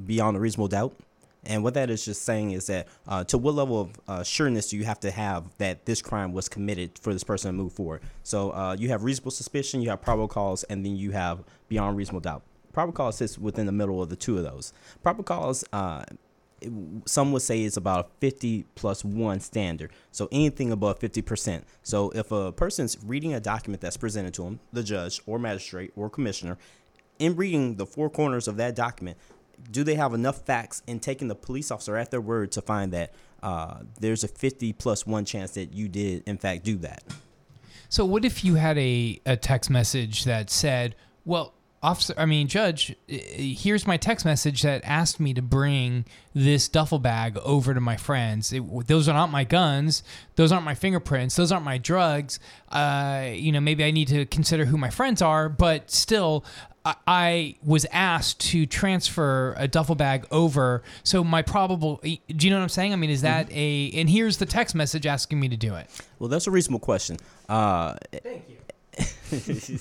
beyond 0.06 0.38
a 0.38 0.40
reasonable 0.40 0.68
doubt. 0.68 0.96
And 1.46 1.64
what 1.64 1.74
that 1.74 1.90
is 1.90 2.06
just 2.06 2.22
saying 2.24 2.52
is 2.52 2.68
that 2.68 2.88
uh, 3.08 3.24
to 3.26 3.38
what 3.38 3.54
level 3.56 3.82
of 3.82 3.92
uh, 4.08 4.24
sureness 4.24 4.70
do 4.70 4.78
you 4.78 4.86
have 4.86 5.00
to 5.02 5.12
have 5.12 5.46
that 5.58 5.86
this 5.86 6.02
crime 6.02 6.32
was 6.32 6.48
committed 6.48 6.98
for 7.00 7.14
this 7.14 7.24
person 7.24 7.50
to 7.50 7.54
move 7.54 7.74
forward? 7.74 8.02
So 8.24 8.52
uh, 8.52 8.76
you 8.80 8.90
have 8.90 9.04
reasonable 9.04 9.32
suspicion, 9.32 9.82
you 9.82 9.90
have 9.90 10.02
probable 10.02 10.28
cause, 10.28 10.64
and 10.66 10.86
then 10.86 10.96
you 10.96 11.12
have 11.12 11.44
beyond 11.68 11.98
reasonable 11.98 12.22
doubt. 12.22 12.44
Probable 12.72 12.94
cause 12.96 13.18
sits 13.18 13.38
within 13.38 13.66
the 13.66 13.72
middle 13.72 14.02
of 14.02 14.10
the 14.10 14.16
two 14.16 14.38
of 14.38 14.44
those. 14.44 14.74
Probable 15.04 15.26
cause 15.26 15.64
uh, 15.74 16.04
it- 16.62 16.72
some 17.06 17.32
would 17.34 17.42
say 17.42 17.62
is 17.64 17.76
about 17.76 18.06
a 18.06 18.10
50 18.22 18.66
plus 18.76 19.04
one 19.04 19.40
standard. 19.42 19.92
So 20.12 20.30
anything 20.32 20.72
above 20.72 21.00
50%. 21.00 21.64
So 21.84 22.10
if 22.12 22.32
a 22.32 22.52
person's 22.54 22.98
reading 23.04 23.34
a 23.34 23.40
document 23.42 23.82
that's 23.82 23.98
presented 23.98 24.34
to 24.36 24.44
them, 24.44 24.60
the 24.72 24.82
judge 24.82 25.22
or 25.26 25.38
magistrate 25.40 25.92
or 25.98 26.10
commissioner, 26.10 26.58
in 27.20 27.36
reading 27.36 27.76
the 27.76 27.86
four 27.86 28.10
corners 28.10 28.48
of 28.48 28.58
that 28.58 28.76
document, 28.76 29.18
do 29.72 29.84
they 29.84 29.96
have 29.96 30.14
enough 30.14 30.46
facts 30.46 30.82
in 30.88 31.00
taking 31.00 31.28
the 31.28 31.36
police 31.36 31.72
officer 31.72 31.98
at 31.98 32.12
their 32.12 32.22
word 32.22 32.52
to 32.54 32.62
find 32.62 32.92
that 32.94 33.14
uh, 33.42 33.80
there's 34.00 34.24
a 34.24 34.28
50 34.28 34.74
plus 34.74 35.06
one 35.06 35.26
chance 35.26 35.52
that 35.52 35.74
you 35.74 35.88
did, 35.88 36.24
in 36.26 36.38
fact, 36.38 36.64
do 36.64 36.78
that? 36.78 37.04
So 37.90 38.06
what 38.06 38.26
if 38.26 38.44
you 38.44 38.56
had 38.56 38.78
a, 38.78 39.20
a 39.26 39.38
text 39.38 39.70
message 39.70 40.24
that 40.24 40.50
said, 40.50 40.96
"Well, 41.26 41.54
officer, 41.84 42.16
I 42.18 42.26
mean, 42.26 42.48
judge, 42.48 42.96
here's 43.08 43.86
my 43.86 43.98
text 43.98 44.26
message 44.26 44.64
that 44.64 44.82
asked 44.84 45.20
me 45.20 45.34
to 45.36 45.44
bring 45.44 46.06
this 46.34 46.68
duffel 46.68 46.98
bag 46.98 47.38
over 47.44 47.74
to 47.74 47.80
my 47.80 47.98
friends. 47.98 48.52
It, 48.52 48.88
those 48.88 49.08
are 49.08 49.14
not 49.14 49.30
my 49.30 49.44
guns. 49.44 50.02
Those 50.38 50.52
aren't 50.52 50.66
my 50.66 50.74
fingerprints. 50.74 51.36
Those 51.36 51.52
aren't 51.52 51.66
my 51.66 51.78
drugs. 51.78 52.40
Uh, 52.72 53.28
you 53.32 53.52
know, 53.52 53.60
maybe 53.60 53.84
I 53.84 53.92
need 53.92 54.08
to 54.08 54.26
consider 54.26 54.66
who 54.66 54.78
my 54.78 54.90
friends 54.90 55.22
are, 55.22 55.50
but 55.50 55.92
still." 55.92 56.44
I- 56.86 56.96
I 57.08 57.56
was 57.64 57.86
asked 57.92 58.40
to 58.52 58.66
transfer 58.66 59.54
a 59.58 59.68
duffel 59.68 59.96
bag 59.96 60.26
over. 60.32 60.84
So 61.04 61.24
my 61.24 61.42
probable, 61.42 62.02
do 62.04 62.18
you 62.28 62.50
know 62.50 62.58
what 62.58 62.64
I'm 62.64 62.70
saying? 62.70 62.94
I 62.94 62.96
mean, 62.98 63.10
is 63.10 63.22
that 63.22 63.50
a? 63.52 63.92
And 63.92 64.10
here's 64.10 64.38
the 64.38 64.46
text 64.46 64.76
message 64.76 65.06
asking 65.06 65.40
me 65.40 65.50
to 65.50 65.58
do 65.58 65.76
it. 65.76 65.90
Well, 66.20 66.30
that's 66.30 66.48
a 66.48 66.52
reasonable 66.52 66.80
question. 66.80 67.18
Uh, 67.48 67.96
Thank 68.12 68.44
you. 68.50 68.58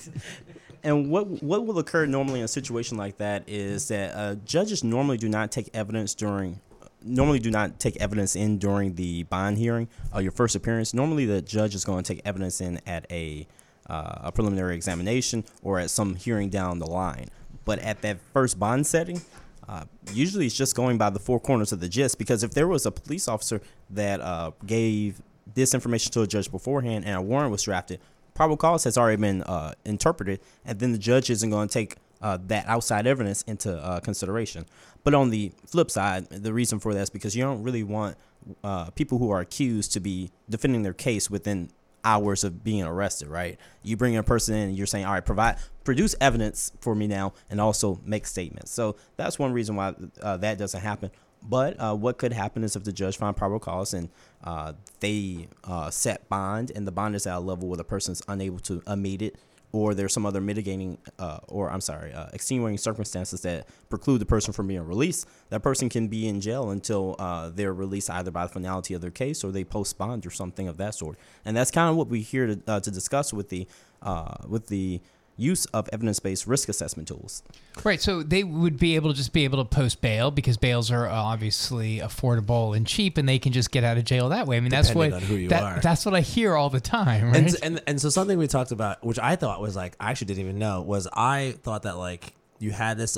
and 0.83 1.09
what 1.09 1.43
what 1.43 1.65
will 1.65 1.77
occur 1.79 2.05
normally 2.05 2.39
in 2.39 2.45
a 2.45 2.47
situation 2.47 2.97
like 2.97 3.17
that 3.17 3.43
is 3.47 3.87
that 3.89 4.15
uh, 4.15 4.35
judges 4.45 4.83
normally 4.83 5.17
do 5.17 5.29
not 5.29 5.51
take 5.51 5.69
evidence 5.73 6.15
during 6.15 6.59
normally 7.03 7.39
do 7.39 7.51
not 7.51 7.79
take 7.79 7.97
evidence 7.97 8.35
in 8.35 8.57
during 8.57 8.95
the 8.95 9.23
bond 9.23 9.57
hearing 9.57 9.87
or 10.13 10.21
your 10.21 10.31
first 10.31 10.55
appearance. 10.55 10.93
Normally, 10.93 11.25
the 11.25 11.41
judge 11.41 11.75
is 11.75 11.83
going 11.83 12.03
to 12.03 12.13
take 12.13 12.21
evidence 12.25 12.61
in 12.61 12.79
at 12.87 13.05
a 13.11 13.45
uh, 13.87 14.15
a 14.21 14.31
preliminary 14.31 14.75
examination 14.75 15.43
or 15.61 15.79
at 15.79 15.89
some 15.89 16.15
hearing 16.15 16.49
down 16.49 16.79
the 16.79 16.87
line. 16.87 17.29
But 17.65 17.79
at 17.79 18.01
that 18.01 18.17
first 18.33 18.59
bond 18.59 18.85
setting, 18.87 19.21
uh, 19.67 19.85
usually 20.11 20.45
it's 20.45 20.55
just 20.55 20.75
going 20.75 20.97
by 20.97 21.09
the 21.09 21.19
four 21.19 21.39
corners 21.39 21.71
of 21.71 21.79
the 21.79 21.87
gist 21.87 22.17
because 22.17 22.43
if 22.43 22.51
there 22.51 22.67
was 22.67 22.85
a 22.85 22.91
police 22.91 23.27
officer 23.27 23.61
that 23.89 24.19
uh, 24.21 24.51
gave 24.65 25.21
this 25.53 25.73
information 25.73 26.11
to 26.11 26.21
a 26.21 26.27
judge 26.27 26.51
beforehand 26.51 27.05
and 27.05 27.15
a 27.15 27.21
warrant 27.21 27.51
was 27.51 27.63
drafted, 27.63 27.99
probable 28.33 28.57
cause 28.57 28.83
has 28.83 28.97
already 28.97 29.21
been 29.21 29.43
uh, 29.43 29.73
interpreted, 29.85 30.39
and 30.65 30.79
then 30.79 30.91
the 30.91 30.97
judge 30.97 31.29
isn't 31.29 31.49
going 31.49 31.67
to 31.67 31.73
take 31.73 31.97
uh, 32.21 32.37
that 32.47 32.65
outside 32.67 33.05
evidence 33.05 33.43
into 33.43 33.75
uh, 33.75 33.99
consideration. 33.99 34.65
But 35.03 35.13
on 35.13 35.29
the 35.29 35.51
flip 35.65 35.91
side, 35.91 36.29
the 36.29 36.53
reason 36.53 36.79
for 36.79 36.93
that 36.93 37.01
is 37.01 37.09
because 37.09 37.35
you 37.35 37.43
don't 37.43 37.63
really 37.63 37.83
want 37.83 38.17
uh, 38.63 38.89
people 38.91 39.17
who 39.17 39.29
are 39.29 39.41
accused 39.41 39.91
to 39.93 39.99
be 39.99 40.31
defending 40.49 40.83
their 40.83 40.93
case 40.93 41.29
within 41.29 41.69
hours 42.03 42.43
of 42.43 42.63
being 42.63 42.83
arrested, 42.83 43.27
right? 43.27 43.57
You 43.81 43.97
bring 43.97 44.15
a 44.17 44.23
person 44.23 44.55
in 44.55 44.69
and 44.69 44.77
you're 44.77 44.87
saying, 44.87 45.05
all 45.05 45.13
right, 45.13 45.25
provide, 45.25 45.57
produce 45.83 46.15
evidence 46.19 46.71
for 46.81 46.95
me 46.95 47.07
now 47.07 47.33
and 47.49 47.61
also 47.61 47.99
make 48.05 48.25
statements. 48.25 48.71
So 48.71 48.95
that's 49.17 49.39
one 49.39 49.53
reason 49.53 49.75
why 49.75 49.95
uh, 50.21 50.37
that 50.37 50.57
doesn't 50.57 50.81
happen. 50.81 51.11
But 51.41 51.79
uh, 51.79 51.95
what 51.95 52.17
could 52.17 52.31
happen 52.31 52.63
is 52.63 52.75
if 52.75 52.83
the 52.83 52.93
judge 52.93 53.17
find 53.17 53.35
probable 53.35 53.59
cause 53.59 53.93
and 53.93 54.09
uh, 54.43 54.73
they 55.01 55.47
uh, 55.65 55.89
set 55.89 56.29
bond 56.29 56.71
and 56.73 56.87
the 56.87 56.91
bond 56.91 57.15
is 57.15 57.27
at 57.27 57.35
a 57.35 57.39
level 57.39 57.67
where 57.67 57.77
the 57.77 57.83
person's 57.83 58.21
unable 58.27 58.59
to 58.59 58.81
meet 58.95 59.21
it, 59.21 59.35
or 59.73 59.95
there's 59.95 60.13
some 60.13 60.25
other 60.25 60.39
mitigating, 60.39 60.99
uh, 61.17 61.39
or 61.47 61.69
I'm 61.69 61.81
sorry, 61.81 62.13
uh, 62.13 62.27
extenuating 62.31 62.77
circumstances 62.77 63.41
that 63.41 63.67
preclude 63.89 64.21
the 64.21 64.25
person 64.25 64.53
from 64.53 64.67
being 64.67 64.85
released, 64.85 65.27
that 65.49 65.63
person 65.63 65.89
can 65.89 66.07
be 66.07 66.27
in 66.27 66.39
jail 66.39 66.69
until 66.69 67.15
uh, 67.17 67.49
they're 67.49 67.73
released 67.73 68.09
either 68.11 68.29
by 68.29 68.43
the 68.43 68.53
finality 68.53 68.93
of 68.93 69.01
their 69.01 69.11
case 69.11 69.43
or 69.43 69.51
they 69.51 69.63
post 69.63 69.97
bond 69.97 70.25
or 70.27 70.29
something 70.29 70.67
of 70.67 70.77
that 70.77 70.93
sort. 70.93 71.17
And 71.43 71.57
that's 71.57 71.71
kind 71.71 71.89
of 71.89 71.95
what 71.95 72.07
we're 72.07 72.21
here 72.21 72.47
to, 72.47 72.61
uh, 72.67 72.79
to 72.81 72.91
discuss 72.91 73.33
with 73.33 73.49
the 73.49 73.67
uh, 74.03 74.35
with 74.47 74.67
the 74.67 75.01
use 75.35 75.65
of 75.67 75.89
evidence-based 75.91 76.45
risk 76.45 76.69
assessment 76.69 77.07
tools. 77.07 77.41
Right. 77.83 77.99
So 77.99 78.21
they 78.21 78.43
would 78.43 78.77
be 78.77 78.95
able 78.95 79.09
to 79.11 79.15
just 79.17 79.33
be 79.33 79.45
able 79.45 79.63
to 79.63 79.67
post 79.67 79.99
bail 80.01 80.29
because 80.29 80.57
bails 80.57 80.91
are 80.91 81.07
uh, 81.07 81.13
obviously 81.13 81.99
affordable 81.99 82.75
and 82.77 82.85
cheap, 82.85 83.17
and 83.17 83.27
they 83.27 83.39
can 83.39 83.51
just 83.51 83.71
get 83.71 83.83
out 83.83 83.97
of 83.97 84.05
jail 84.05 84.29
that 84.29 84.45
way. 84.45 84.57
I 84.57 84.59
mean, 84.59 84.69
that's 84.69 84.93
what 84.93 85.11
on 85.11 85.21
who 85.21 85.35
you 85.35 85.49
that- 85.49 85.63
are. 85.63 85.79
that's 85.79 86.05
what 86.05 86.13
I 86.13 86.21
hear 86.21 86.55
all 86.55 86.69
the 86.69 86.79
time. 86.79 87.31
Right? 87.31 87.35
And, 87.37 87.55
and 87.63 87.81
and 87.87 88.01
so 88.01 88.09
something 88.09 88.37
we 88.37 88.47
talked 88.47 88.71
about, 88.71 89.03
which 89.03 89.17
I 89.19 89.35
thought 89.35 89.59
was 89.61 89.75
like 89.75 89.95
I 89.99 90.11
actually 90.11 90.27
didn't 90.27 90.41
even 90.41 90.59
know, 90.59 90.81
was 90.81 91.07
I 91.11 91.55
thought 91.63 91.83
that 91.83 91.97
like 91.97 92.33
you 92.59 92.71
had 92.71 92.97
this 92.97 93.17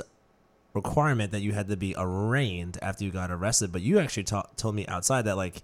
requirement 0.73 1.31
that 1.31 1.41
you 1.41 1.53
had 1.53 1.67
to 1.69 1.77
be 1.77 1.95
arraigned 1.97 2.77
after 2.81 3.03
you 3.03 3.11
got 3.11 3.31
arrested, 3.31 3.71
but 3.71 3.81
you 3.81 3.99
actually 3.99 4.23
ta- 4.23 4.47
told 4.57 4.75
me 4.75 4.85
outside 4.87 5.23
that 5.23 5.37
like 5.37 5.61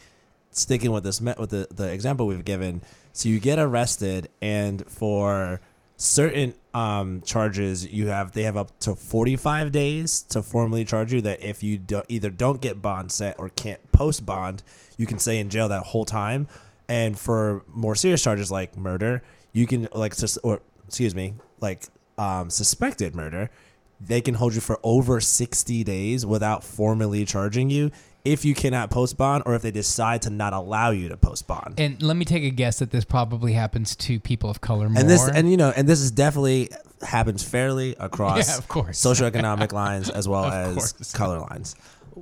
sticking 0.51 0.91
with 0.91 1.03
this 1.03 1.21
met 1.21 1.39
with 1.39 1.49
the 1.49 1.67
the 1.71 1.91
example 1.91 2.27
we've 2.27 2.45
given, 2.45 2.81
so 3.13 3.29
you 3.29 3.39
get 3.39 3.57
arrested 3.59 4.29
and 4.41 4.85
for 4.89 5.61
certain 6.01 6.51
um 6.73 7.21
charges 7.21 7.85
you 7.85 8.07
have 8.07 8.31
they 8.31 8.41
have 8.41 8.57
up 8.57 8.79
to 8.79 8.95
45 8.95 9.71
days 9.71 10.23
to 10.23 10.41
formally 10.41 10.83
charge 10.83 11.13
you 11.13 11.21
that 11.21 11.43
if 11.43 11.61
you 11.61 11.77
do, 11.77 12.01
either 12.09 12.31
don't 12.31 12.59
get 12.59 12.81
bond 12.81 13.11
set 13.11 13.39
or 13.39 13.49
can't 13.49 13.91
post 13.91 14.25
bond 14.25 14.63
you 14.97 15.05
can 15.05 15.19
stay 15.19 15.37
in 15.37 15.49
jail 15.49 15.69
that 15.69 15.83
whole 15.83 16.05
time. 16.05 16.47
And 16.89 17.17
for 17.17 17.63
more 17.67 17.93
serious 17.93 18.23
charges 18.23 18.49
like 18.51 18.75
murder 18.75 19.21
you 19.53 19.67
can 19.67 19.87
like 19.93 20.15
sus- 20.15 20.37
or 20.37 20.61
excuse 20.87 21.13
me 21.13 21.35
like 21.59 21.83
um 22.17 22.49
suspected 22.49 23.13
murder 23.13 23.51
they 23.99 24.21
can 24.21 24.33
hold 24.33 24.55
you 24.55 24.61
for 24.61 24.79
over 24.81 25.21
60 25.21 25.83
days 25.83 26.25
without 26.25 26.63
formally 26.63 27.25
charging 27.25 27.69
you 27.69 27.91
if 28.23 28.45
you 28.45 28.53
cannot 28.53 28.89
post 28.91 29.17
bond 29.17 29.43
or 29.45 29.55
if 29.55 29.61
they 29.63 29.71
decide 29.71 30.21
to 30.23 30.29
not 30.29 30.53
allow 30.53 30.91
you 30.91 31.09
to 31.09 31.17
post 31.17 31.47
bond 31.47 31.73
And 31.79 32.01
let 32.01 32.15
me 32.17 32.25
take 32.25 32.43
a 32.43 32.49
guess 32.51 32.79
that 32.79 32.91
this 32.91 33.03
probably 33.05 33.53
happens 33.53 33.95
to 33.97 34.19
people 34.19 34.49
of 34.49 34.61
color 34.61 34.89
more. 34.89 34.99
and 34.99 35.09
this 35.09 35.27
and 35.27 35.49
you 35.49 35.57
know 35.57 35.73
and 35.75 35.87
this 35.87 35.99
is 36.01 36.11
definitely 36.11 36.69
happens 37.01 37.43
fairly 37.43 37.95
across 37.99 38.47
Yeah, 38.49 38.57
of 38.57 38.67
course. 38.67 38.99
socioeconomic 39.01 39.71
lines 39.71 40.09
as 40.09 40.27
well 40.27 40.43
Of 40.51 40.77
as 40.77 40.93
course. 40.93 41.11
color 41.13 41.39
lines 41.39 41.75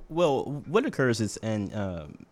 Well, 0.08 0.64
what 0.68 0.86
occurs 0.86 1.20
is, 1.20 1.38
and 1.38 1.74
um, 1.76 2.26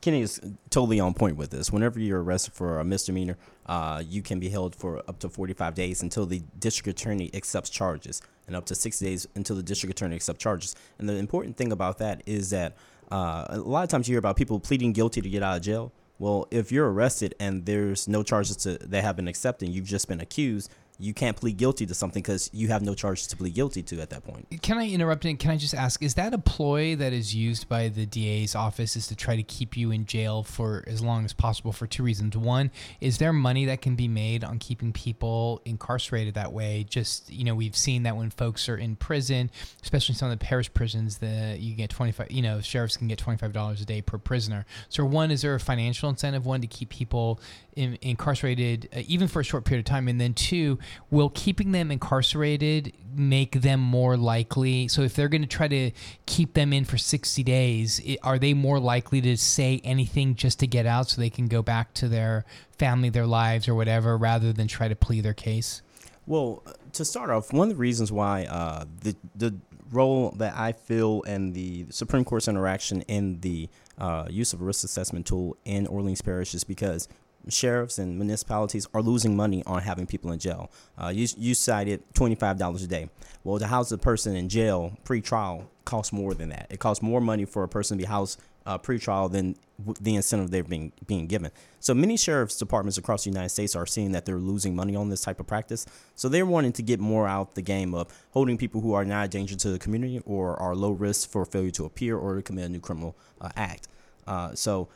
Kenny 0.00 0.20
is 0.22 0.40
totally 0.70 0.98
on 0.98 1.14
point 1.14 1.36
with 1.36 1.50
this. 1.50 1.70
Whenever 1.70 2.00
you're 2.00 2.22
arrested 2.22 2.54
for 2.54 2.80
a 2.80 2.84
misdemeanor, 2.84 3.36
uh, 3.66 4.02
you 4.06 4.20
can 4.22 4.40
be 4.40 4.48
held 4.48 4.74
for 4.74 4.98
up 5.08 5.18
to 5.20 5.28
45 5.28 5.74
days 5.74 6.02
until 6.02 6.26
the 6.26 6.42
district 6.58 6.88
attorney 7.00 7.30
accepts 7.34 7.70
charges, 7.70 8.20
and 8.46 8.56
up 8.56 8.64
to 8.66 8.74
60 8.74 9.04
days 9.04 9.28
until 9.36 9.54
the 9.56 9.62
district 9.62 9.90
attorney 9.96 10.16
accepts 10.16 10.42
charges. 10.42 10.74
And 10.98 11.08
the 11.08 11.14
important 11.16 11.56
thing 11.56 11.70
about 11.70 11.98
that 11.98 12.22
is 12.26 12.50
that 12.50 12.76
uh, 13.10 13.46
a 13.48 13.58
lot 13.58 13.82
of 13.82 13.88
times 13.88 14.08
you 14.08 14.12
hear 14.12 14.18
about 14.18 14.36
people 14.36 14.60
pleading 14.60 14.92
guilty 14.92 15.20
to 15.20 15.28
get 15.28 15.42
out 15.42 15.56
of 15.56 15.62
jail. 15.62 15.92
Well, 16.18 16.46
if 16.50 16.70
you're 16.70 16.90
arrested 16.90 17.34
and 17.40 17.66
there's 17.66 18.06
no 18.06 18.22
charges 18.22 18.56
to, 18.58 18.78
that 18.78 19.02
have 19.02 19.16
been 19.16 19.28
accepted, 19.28 19.68
you've 19.68 19.84
just 19.86 20.08
been 20.08 20.20
accused. 20.20 20.70
You 20.98 21.12
can't 21.12 21.36
plead 21.36 21.56
guilty 21.56 21.86
to 21.86 21.94
something 21.94 22.22
because 22.22 22.50
you 22.52 22.68
have 22.68 22.82
no 22.82 22.94
charges 22.94 23.26
to 23.28 23.36
plead 23.36 23.54
guilty 23.54 23.82
to 23.82 24.00
at 24.00 24.10
that 24.10 24.24
point. 24.24 24.46
Can 24.62 24.78
I 24.78 24.88
interrupt 24.88 25.24
and 25.24 25.38
can 25.38 25.50
I 25.50 25.56
just 25.56 25.74
ask, 25.74 26.02
is 26.02 26.14
that 26.14 26.32
a 26.32 26.38
ploy 26.38 26.94
that 26.96 27.12
is 27.12 27.34
used 27.34 27.68
by 27.68 27.88
the 27.88 28.06
DA's 28.06 28.54
office 28.54 28.94
is 28.96 29.08
to 29.08 29.16
try 29.16 29.34
to 29.34 29.42
keep 29.42 29.76
you 29.76 29.90
in 29.90 30.06
jail 30.06 30.44
for 30.44 30.84
as 30.86 31.02
long 31.02 31.24
as 31.24 31.32
possible 31.32 31.72
for 31.72 31.86
two 31.86 32.04
reasons. 32.04 32.36
One, 32.36 32.70
is 33.00 33.18
there 33.18 33.32
money 33.32 33.64
that 33.64 33.82
can 33.82 33.96
be 33.96 34.06
made 34.06 34.44
on 34.44 34.58
keeping 34.58 34.92
people 34.92 35.60
incarcerated 35.64 36.34
that 36.34 36.52
way? 36.52 36.84
Just, 36.88 37.30
you 37.30 37.44
know, 37.44 37.54
we've 37.54 37.76
seen 37.76 38.04
that 38.04 38.16
when 38.16 38.30
folks 38.30 38.68
are 38.68 38.76
in 38.76 38.94
prison, 38.94 39.50
especially 39.82 40.14
some 40.14 40.30
of 40.30 40.38
the 40.38 40.44
parish 40.44 40.72
prisons, 40.72 41.18
the 41.18 41.56
you 41.58 41.74
get 41.74 41.90
25, 41.90 42.30
you 42.30 42.42
know, 42.42 42.60
sheriffs 42.60 42.96
can 42.96 43.08
get 43.08 43.18
$25 43.18 43.82
a 43.82 43.84
day 43.84 44.00
per 44.00 44.18
prisoner. 44.18 44.64
So 44.88 45.04
one, 45.04 45.30
is 45.30 45.42
there 45.42 45.54
a 45.54 45.60
financial 45.60 46.08
incentive 46.08 46.46
one 46.46 46.60
to 46.60 46.66
keep 46.66 46.90
people 46.90 47.40
in, 47.74 47.98
incarcerated 48.02 48.88
uh, 48.94 49.00
even 49.06 49.28
for 49.28 49.40
a 49.40 49.44
short 49.44 49.64
period 49.64 49.86
of 49.86 49.90
time 49.90 50.08
and 50.08 50.20
then 50.20 50.34
two 50.34 50.78
will 51.10 51.30
keeping 51.30 51.72
them 51.72 51.90
incarcerated 51.90 52.92
make 53.14 53.62
them 53.62 53.80
more 53.80 54.16
likely? 54.16 54.88
So 54.88 55.02
if 55.02 55.14
they're 55.14 55.28
going 55.28 55.42
to 55.42 55.48
try 55.48 55.68
to 55.68 55.90
keep 56.26 56.54
them 56.54 56.72
in 56.72 56.84
for 56.84 56.98
60 56.98 57.42
days 57.42 58.00
i 58.06 58.16
are 58.22 58.38
they 58.38 58.54
more 58.54 58.80
likely 58.80 59.20
to 59.20 59.36
say 59.36 59.80
anything 59.84 60.34
just 60.34 60.58
to 60.60 60.66
get 60.66 60.86
out 60.86 61.08
so 61.08 61.20
they 61.20 61.30
can 61.30 61.46
go 61.46 61.62
back 61.62 61.94
to 61.94 62.08
their 62.08 62.44
family 62.78 63.10
their 63.10 63.26
lives 63.26 63.68
or 63.68 63.74
whatever 63.74 64.16
rather 64.16 64.52
than 64.52 64.66
try 64.66 64.88
to 64.88 64.96
plead 64.96 65.22
their 65.22 65.34
case? 65.34 65.82
Well, 66.26 66.62
to 66.94 67.04
start 67.04 67.30
off, 67.30 67.52
one 67.52 67.68
of 67.68 67.74
the 67.74 67.80
reasons 67.80 68.10
why 68.10 68.44
uh, 68.44 68.84
the 69.02 69.14
the 69.34 69.54
role 69.90 70.30
that 70.38 70.54
I 70.56 70.72
feel 70.72 71.22
and 71.24 71.54
the 71.54 71.86
Supreme 71.90 72.24
Court's 72.24 72.48
interaction 72.48 73.02
in 73.02 73.40
the 73.40 73.68
uh, 73.98 74.26
use 74.28 74.52
of 74.52 74.60
a 74.60 74.64
risk 74.64 74.84
assessment 74.84 75.26
tool 75.26 75.56
in 75.64 75.86
Orleans 75.86 76.22
Parish 76.22 76.54
is 76.54 76.64
because 76.64 77.08
sheriffs 77.48 77.98
and 77.98 78.16
municipalities 78.18 78.86
are 78.94 79.02
losing 79.02 79.36
money 79.36 79.62
on 79.66 79.82
having 79.82 80.06
people 80.06 80.32
in 80.32 80.38
jail. 80.38 80.70
Uh, 80.96 81.08
you, 81.08 81.26
you 81.36 81.54
cited 81.54 82.02
$25 82.14 82.84
a 82.84 82.86
day. 82.86 83.10
Well, 83.42 83.58
to 83.58 83.66
house 83.66 83.92
a 83.92 83.98
person 83.98 84.36
in 84.36 84.48
jail 84.48 84.96
pre-trial 85.04 85.70
costs 85.84 86.12
more 86.12 86.34
than 86.34 86.48
that. 86.50 86.66
It 86.70 86.80
costs 86.80 87.02
more 87.02 87.20
money 87.20 87.44
for 87.44 87.62
a 87.62 87.68
person 87.68 87.98
to 87.98 88.02
be 88.02 88.06
housed 88.06 88.40
uh, 88.66 88.78
pre-trial 88.78 89.28
than 89.28 89.56
the 90.00 90.14
incentive 90.14 90.50
they're 90.50 90.64
being 90.64 90.92
being 91.06 91.26
given. 91.26 91.50
So 91.80 91.92
many 91.94 92.16
sheriff's 92.16 92.56
departments 92.56 92.96
across 92.96 93.24
the 93.24 93.30
United 93.30 93.50
States 93.50 93.76
are 93.76 93.86
seeing 93.86 94.12
that 94.12 94.24
they're 94.24 94.38
losing 94.38 94.74
money 94.74 94.96
on 94.96 95.10
this 95.10 95.20
type 95.20 95.40
of 95.40 95.46
practice. 95.46 95.84
So 96.14 96.28
they're 96.28 96.46
wanting 96.46 96.72
to 96.74 96.82
get 96.82 97.00
more 97.00 97.28
out 97.28 97.54
the 97.54 97.62
game 97.62 97.94
of 97.94 98.08
holding 98.30 98.56
people 98.56 98.80
who 98.80 98.94
are 98.94 99.04
not 99.04 99.26
a 99.26 99.28
danger 99.28 99.56
to 99.56 99.68
the 99.70 99.78
community 99.78 100.22
or 100.24 100.58
are 100.60 100.74
low 100.74 100.92
risk 100.92 101.28
for 101.28 101.44
failure 101.44 101.72
to 101.72 101.84
appear 101.84 102.16
or 102.16 102.36
to 102.36 102.42
commit 102.42 102.66
a 102.66 102.68
new 102.68 102.80
criminal 102.80 103.16
uh, 103.40 103.50
act. 103.56 103.88
Uh, 104.26 104.54
so 104.54 104.88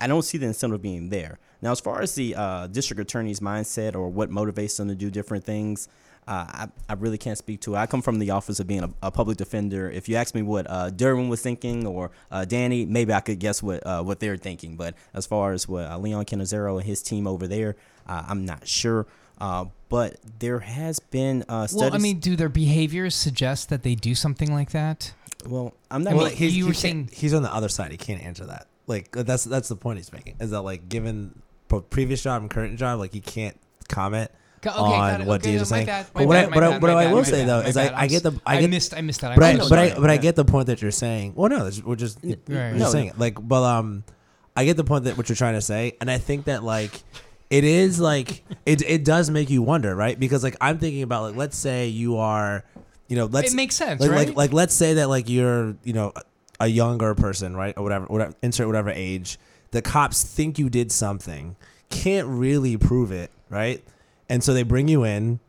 I 0.00 0.06
don't 0.06 0.22
see 0.22 0.38
the 0.38 0.46
incentive 0.46 0.80
being 0.82 1.08
there. 1.10 1.38
Now, 1.62 1.72
as 1.72 1.80
far 1.80 2.00
as 2.00 2.14
the 2.14 2.34
uh, 2.34 2.66
district 2.68 3.00
attorney's 3.00 3.40
mindset 3.40 3.94
or 3.94 4.08
what 4.08 4.30
motivates 4.30 4.76
them 4.78 4.88
to 4.88 4.94
do 4.94 5.10
different 5.10 5.44
things, 5.44 5.88
uh, 6.26 6.46
I, 6.48 6.68
I 6.88 6.92
really 6.94 7.18
can't 7.18 7.36
speak 7.36 7.60
to 7.62 7.74
it. 7.74 7.78
I 7.78 7.86
come 7.86 8.02
from 8.02 8.18
the 8.18 8.30
office 8.30 8.60
of 8.60 8.66
being 8.66 8.84
a, 8.84 8.90
a 9.02 9.10
public 9.10 9.36
defender. 9.36 9.90
If 9.90 10.08
you 10.08 10.16
ask 10.16 10.34
me 10.34 10.42
what 10.42 10.66
uh, 10.70 10.90
Derwyn 10.90 11.28
was 11.28 11.42
thinking 11.42 11.86
or 11.86 12.10
uh, 12.30 12.44
Danny, 12.44 12.86
maybe 12.86 13.12
I 13.12 13.20
could 13.20 13.38
guess 13.38 13.62
what 13.62 13.84
uh, 13.86 14.02
what 14.02 14.20
they're 14.20 14.36
thinking. 14.36 14.76
But 14.76 14.94
as 15.12 15.26
far 15.26 15.52
as 15.52 15.68
what 15.68 15.90
uh, 15.90 15.98
Leon 15.98 16.24
Cannizzaro 16.24 16.76
and 16.78 16.86
his 16.86 17.02
team 17.02 17.26
over 17.26 17.46
there, 17.46 17.76
uh, 18.06 18.24
I'm 18.28 18.44
not 18.46 18.66
sure. 18.66 19.06
Uh, 19.38 19.66
but 19.88 20.16
there 20.38 20.60
has 20.60 20.98
been 21.00 21.44
uh, 21.48 21.66
studies. 21.66 21.80
well 21.90 21.94
i 21.94 21.98
mean 21.98 22.20
do 22.20 22.36
their 22.36 22.50
behaviors 22.50 23.14
suggest 23.14 23.70
that 23.70 23.82
they 23.82 23.94
do 23.94 24.14
something 24.14 24.52
like 24.52 24.70
that 24.72 25.14
well, 25.46 25.74
I'm 25.90 26.04
not. 26.04 26.10
I 26.10 26.16
mean, 26.16 26.22
gonna- 26.28 26.46
you 26.46 26.66
were 26.66 26.74
saying 26.74 27.06
can't- 27.06 27.14
he's 27.18 27.32
on 27.34 27.42
the 27.42 27.52
other 27.52 27.68
side. 27.70 27.90
He 27.92 27.96
can't 27.96 28.22
answer 28.22 28.44
that. 28.46 28.66
Like 28.90 29.12
that's 29.12 29.44
that's 29.44 29.68
the 29.68 29.76
point 29.76 29.98
he's 29.98 30.12
making. 30.12 30.36
Is 30.40 30.50
that 30.50 30.60
like 30.62 30.88
given 30.88 31.40
previous 31.88 32.22
job 32.22 32.42
and 32.42 32.50
current 32.50 32.78
job, 32.78 32.98
like 32.98 33.12
he 33.12 33.20
can't 33.20 33.56
comment 33.88 34.30
okay, 34.66 34.76
on 34.78 35.24
what 35.26 35.40
Okay, 35.40 35.54
Deej 35.56 35.60
is 35.62 35.68
saying. 35.68 35.86
bad, 35.86 36.06
but 36.12 36.26
what 36.26 36.34
bad, 36.34 36.44
I 36.44 36.54
but 36.54 36.62
I, 36.64 36.70
bad, 36.70 36.82
what 36.82 36.90
I 36.90 37.12
will 37.12 37.24
say 37.24 37.44
though 37.44 37.60
is 37.60 37.76
I, 37.76 37.88
bad. 37.88 37.94
I 37.94 38.06
get 38.08 38.22
the 38.22 38.32
I, 38.44 38.56
I 38.56 38.60
get, 38.60 38.70
missed- 38.70 38.94
I 38.94 39.00
missed 39.00 39.20
that. 39.22 39.32
I 39.32 39.34
But 39.36 39.44
I, 39.44 39.56
but 39.68 39.78
I 39.78 39.94
but 40.00 40.10
I 40.10 40.16
get 40.16 40.36
the 40.36 40.44
point 40.44 40.66
that 40.66 40.82
you're 40.82 40.90
saying. 40.90 41.34
Well, 41.36 41.48
no, 41.48 41.70
we're 41.84 41.96
just 41.96 42.22
you're 42.22 42.36
Right. 42.48 42.70
just 42.72 42.78
No. 42.78 42.90
saying 42.90 43.06
it. 43.08 43.18
Like, 43.18 43.36
but 43.40 43.62
um, 43.62 44.04
I 44.56 44.64
get 44.64 44.76
the 44.76 44.84
point 44.84 45.04
that 45.04 45.16
what 45.16 45.28
you're 45.28 45.36
trying 45.36 45.54
to 45.54 45.62
say, 45.62 45.96
and 46.00 46.10
I 46.10 46.18
think 46.18 46.44
that 46.46 46.62
like. 46.62 47.02
It 47.48 47.64
is 47.64 47.98
like 47.98 48.44
it. 48.64 48.80
It 48.88 49.04
does 49.04 49.28
make 49.28 49.50
you 49.50 49.60
wonder, 49.60 49.92
right? 49.96 50.16
Because 50.16 50.44
like 50.44 50.54
I'm 50.60 50.78
thinking 50.78 51.02
about 51.02 51.24
like 51.24 51.34
let's 51.34 51.56
say 51.56 51.88
you 51.88 52.18
are, 52.18 52.64
you 53.08 53.16
know, 53.16 53.24
let's 53.26 53.52
It 53.52 53.56
makes 53.56 53.74
sense, 53.74 54.00
like, 54.00 54.08
right? 54.08 54.28
Like 54.28 54.36
like 54.36 54.52
let's 54.52 54.72
say 54.72 54.94
that 54.94 55.08
like 55.08 55.28
you're 55.28 55.74
you 55.82 55.92
know 55.92 56.12
a 56.60 56.68
younger 56.68 57.14
person, 57.14 57.56
right, 57.56 57.74
or 57.76 57.82
whatever, 57.82 58.06
whatever, 58.06 58.34
insert 58.42 58.66
whatever 58.68 58.90
age. 58.90 59.38
The 59.72 59.82
cops 59.82 60.22
think 60.22 60.58
you 60.58 60.68
did 60.68 60.92
something, 60.92 61.56
can't 61.88 62.28
really 62.28 62.76
prove 62.76 63.10
it, 63.10 63.30
right? 63.48 63.82
and 64.30 64.42
so 64.42 64.54
they 64.54 64.62
bring 64.62 64.88
you 64.88 65.04
in 65.04 65.40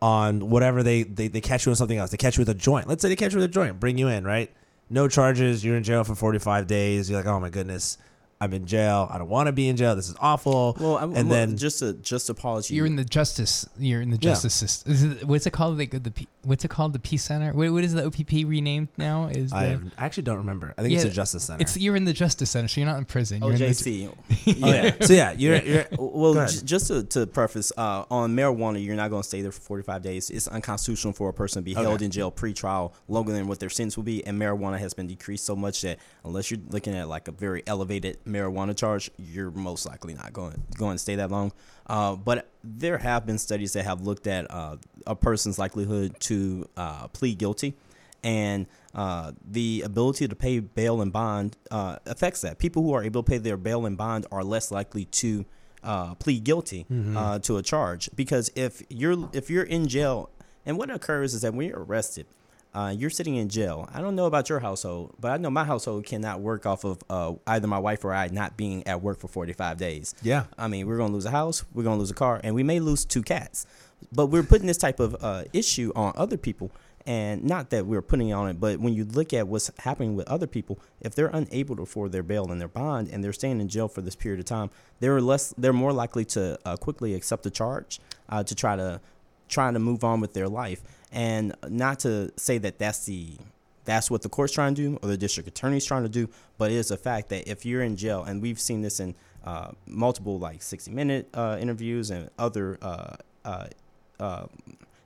on 0.00 0.48
whatever 0.48 0.82
they, 0.82 1.02
they 1.02 1.26
they 1.28 1.40
catch 1.42 1.66
you 1.66 1.72
on 1.72 1.76
something 1.76 1.98
else. 1.98 2.10
They 2.10 2.16
catch 2.16 2.38
you 2.38 2.42
with 2.42 2.48
a 2.48 2.54
joint. 2.54 2.86
Let's 2.88 3.02
say 3.02 3.08
they 3.08 3.16
catch 3.16 3.32
you 3.32 3.40
with 3.40 3.50
a 3.50 3.52
joint, 3.52 3.78
bring 3.80 3.98
you 3.98 4.08
in, 4.08 4.24
right? 4.24 4.50
No 4.88 5.08
charges. 5.08 5.62
You're 5.64 5.76
in 5.76 5.82
jail 5.82 6.04
for 6.04 6.14
45 6.14 6.66
days. 6.66 7.10
You're 7.10 7.18
like, 7.18 7.26
oh 7.26 7.40
my 7.40 7.50
goodness, 7.50 7.98
I'm 8.40 8.52
in 8.52 8.66
jail. 8.66 9.08
I 9.10 9.18
don't 9.18 9.28
want 9.28 9.48
to 9.48 9.52
be 9.52 9.68
in 9.68 9.76
jail. 9.76 9.96
This 9.96 10.08
is 10.08 10.14
awful. 10.20 10.76
Well, 10.78 10.96
I'm, 10.98 11.14
and 11.16 11.28
well, 11.28 11.38
then 11.46 11.56
just 11.56 11.82
a 11.82 11.92
just 11.92 12.30
apology. 12.30 12.74
You're 12.74 12.86
in 12.86 12.94
the 12.96 13.04
justice. 13.04 13.68
You're 13.78 14.00
in 14.00 14.10
the 14.10 14.16
Yeah. 14.16 14.30
justice 14.30 14.54
system. 14.54 14.92
Is 14.92 15.02
it, 15.02 15.24
what's 15.24 15.46
it 15.46 15.52
called? 15.52 15.76
Like 15.76 15.90
the 16.02 16.10
P- 16.12 16.28
what's 16.44 16.64
it 16.64 16.68
called? 16.68 16.92
The 16.92 17.00
Peace 17.00 17.24
Center. 17.24 17.52
What, 17.52 17.72
what 17.72 17.82
is 17.82 17.94
the 17.94 18.04
OPP 18.06 18.30
renamed 18.46 18.88
now? 18.96 19.26
Is 19.26 19.50
the, 19.50 19.56
I 19.56 19.78
actually 19.98 20.22
don't 20.22 20.36
remember. 20.38 20.72
I 20.78 20.82
think 20.82 20.94
it's 20.94 21.04
Yeah, 21.04 21.10
a 21.10 21.14
justice 21.14 21.44
center. 21.44 21.62
It's 21.62 21.76
you're 21.76 21.96
in 21.96 22.04
the 22.04 22.12
justice 22.12 22.50
center, 22.50 22.68
so 22.68 22.80
you're 22.80 22.88
not 22.88 22.98
in 22.98 23.06
prison. 23.06 23.42
You're 23.42 23.52
in 23.52 23.58
the- 23.58 23.64
OJC. 23.66 24.08
oh 24.62 24.72
yeah. 24.72 24.94
So 25.04 25.12
yeah, 25.14 25.32
you're 25.32 25.56
you're 25.62 25.86
Well, 25.98 26.46
j- 26.46 26.60
just 26.64 26.86
to, 26.88 27.02
to 27.04 27.26
preface, 27.26 27.72
uh, 27.76 28.04
on 28.10 28.36
marijuana, 28.36 28.82
you're 28.84 28.94
not 28.96 29.10
going 29.10 29.22
to 29.22 29.28
stay 29.28 29.42
there 29.42 29.50
for 29.52 29.60
45 29.62 30.02
days. 30.02 30.30
It's 30.30 30.46
unconstitutional 30.46 31.12
for 31.12 31.28
a 31.28 31.32
person 31.32 31.62
to 31.62 31.64
be 31.64 31.74
held 31.74 32.02
in 32.02 32.10
jail 32.10 32.30
pre-trial 32.30 32.94
longer 33.08 33.32
than 33.32 33.48
what 33.48 33.58
their 33.58 33.68
sentence 33.68 33.96
will 33.96 34.04
be. 34.04 34.24
And 34.24 34.40
marijuana 34.40 34.78
has 34.78 34.94
been 34.94 35.06
decreased 35.08 35.44
so 35.44 35.56
much 35.56 35.82
that 35.82 35.98
unless 36.24 36.50
you're 36.52 36.60
looking 36.68 36.94
at 36.94 37.08
like 37.08 37.26
a 37.28 37.32
very 37.32 37.62
elevated 37.66 38.18
marijuana 38.28 38.76
charge, 38.76 39.10
you're 39.16 39.50
most 39.50 39.86
likely 39.86 40.14
not 40.14 40.32
going 40.32 40.62
going 40.76 40.94
to 40.94 40.98
stay 40.98 41.16
that 41.16 41.30
long. 41.30 41.52
Uh, 41.86 42.16
but 42.16 42.48
there 42.62 42.98
have 42.98 43.26
been 43.26 43.38
studies 43.38 43.72
that 43.72 43.84
have 43.84 44.02
looked 44.02 44.26
at 44.26 44.50
uh, 44.50 44.76
a 45.06 45.16
person's 45.16 45.58
likelihood 45.58 46.18
to 46.20 46.68
uh, 46.76 47.08
plead 47.08 47.38
guilty 47.38 47.74
and 48.22 48.66
uh, 48.94 49.32
the 49.48 49.82
ability 49.84 50.26
to 50.28 50.34
pay 50.34 50.58
bail 50.58 51.00
and 51.00 51.12
bond 51.12 51.56
uh, 51.70 51.96
affects 52.06 52.40
that. 52.42 52.58
People 52.58 52.82
who 52.82 52.92
are 52.92 53.02
able 53.02 53.22
to 53.22 53.30
pay 53.30 53.38
their 53.38 53.56
bail 53.56 53.86
and 53.86 53.96
bond 53.96 54.26
are 54.32 54.42
less 54.44 54.70
likely 54.70 55.04
to 55.06 55.44
uh, 55.82 56.14
plead 56.16 56.44
guilty 56.44 56.86
uh, 57.16 57.38
to 57.38 57.56
a 57.56 57.62
charge 57.62 58.10
because 58.16 58.50
if 58.56 58.82
you're 58.88 59.28
if 59.32 59.48
you're 59.48 59.64
in 59.64 59.86
jail, 59.86 60.30
and 60.66 60.76
what 60.76 60.90
occurs 60.90 61.34
is 61.34 61.42
that 61.42 61.54
when 61.54 61.68
you're 61.68 61.84
arrested, 61.84 62.26
uh, 62.74 62.94
you're 62.96 63.10
sitting 63.10 63.36
in 63.36 63.48
jail. 63.48 63.88
I 63.92 64.00
don't 64.00 64.14
know 64.14 64.26
about 64.26 64.48
your 64.48 64.60
household, 64.60 65.14
but 65.18 65.30
I 65.30 65.36
know 65.38 65.50
my 65.50 65.64
household 65.64 66.04
cannot 66.04 66.40
work 66.40 66.66
off 66.66 66.84
of 66.84 66.98
uh, 67.08 67.34
either 67.46 67.66
my 67.66 67.78
wife 67.78 68.04
or 68.04 68.12
I 68.12 68.28
not 68.28 68.56
being 68.56 68.86
at 68.86 69.02
work 69.02 69.18
for 69.18 69.28
45 69.28 69.78
days. 69.78 70.14
Yeah. 70.22 70.44
I 70.56 70.68
mean, 70.68 70.86
we're 70.86 70.98
gonna 70.98 71.12
lose 71.12 71.24
a 71.24 71.30
house, 71.30 71.64
we're 71.72 71.84
gonna 71.84 71.98
lose 71.98 72.10
a 72.10 72.14
car, 72.14 72.40
and 72.44 72.54
we 72.54 72.62
may 72.62 72.80
lose 72.80 73.04
two 73.04 73.22
cats. 73.22 73.66
But 74.12 74.26
we're 74.26 74.42
putting 74.42 74.66
this 74.66 74.76
type 74.76 75.00
of 75.00 75.16
uh, 75.20 75.44
issue 75.52 75.92
on 75.96 76.12
other 76.16 76.36
people, 76.36 76.70
and 77.06 77.42
not 77.42 77.70
that 77.70 77.86
we're 77.86 78.02
putting 78.02 78.28
it 78.28 78.32
on 78.32 78.48
it, 78.48 78.60
but 78.60 78.78
when 78.80 78.92
you 78.92 79.04
look 79.04 79.32
at 79.32 79.48
what's 79.48 79.70
happening 79.80 80.14
with 80.14 80.28
other 80.28 80.46
people, 80.46 80.78
if 81.00 81.14
they're 81.14 81.30
unable 81.32 81.74
to 81.76 81.82
afford 81.82 82.12
their 82.12 82.22
bail 82.22 82.52
and 82.52 82.60
their 82.60 82.68
bond, 82.68 83.08
and 83.08 83.24
they're 83.24 83.32
staying 83.32 83.60
in 83.60 83.68
jail 83.68 83.88
for 83.88 84.02
this 84.02 84.14
period 84.14 84.38
of 84.38 84.46
time, 84.46 84.70
they're 85.00 85.20
less, 85.20 85.54
they're 85.56 85.72
more 85.72 85.92
likely 85.92 86.24
to 86.26 86.58
uh, 86.64 86.76
quickly 86.76 87.14
accept 87.14 87.42
the 87.42 87.50
charge 87.50 87.98
uh, 88.28 88.44
to 88.44 88.54
try 88.54 88.76
to 88.76 89.00
trying 89.48 89.72
to 89.72 89.80
move 89.80 90.04
on 90.04 90.20
with 90.20 90.34
their 90.34 90.48
life, 90.48 90.82
and 91.12 91.54
not 91.68 92.00
to 92.00 92.32
say 92.36 92.58
that 92.58 92.78
that's 92.78 93.06
the 93.06 93.36
that's 93.88 94.10
what 94.10 94.20
the 94.20 94.28
court's 94.28 94.52
trying 94.52 94.74
to 94.74 94.82
do 94.82 94.98
or 95.02 95.08
the 95.08 95.16
district 95.16 95.48
attorney's 95.48 95.86
trying 95.86 96.02
to 96.02 96.10
do, 96.10 96.28
but 96.58 96.70
it 96.70 96.74
is 96.74 96.90
a 96.90 96.96
fact 96.96 97.30
that 97.30 97.48
if 97.48 97.64
you're 97.64 97.82
in 97.82 97.96
jail, 97.96 98.22
and 98.22 98.42
we've 98.42 98.60
seen 98.60 98.82
this 98.82 99.00
in 99.00 99.14
uh, 99.46 99.70
multiple 99.86 100.38
like 100.38 100.60
60 100.60 100.90
minute 100.90 101.26
uh, 101.32 101.56
interviews 101.58 102.10
and 102.10 102.28
other 102.38 102.78
uh, 102.82 103.16
uh, 103.46 103.66
uh, 104.20 104.46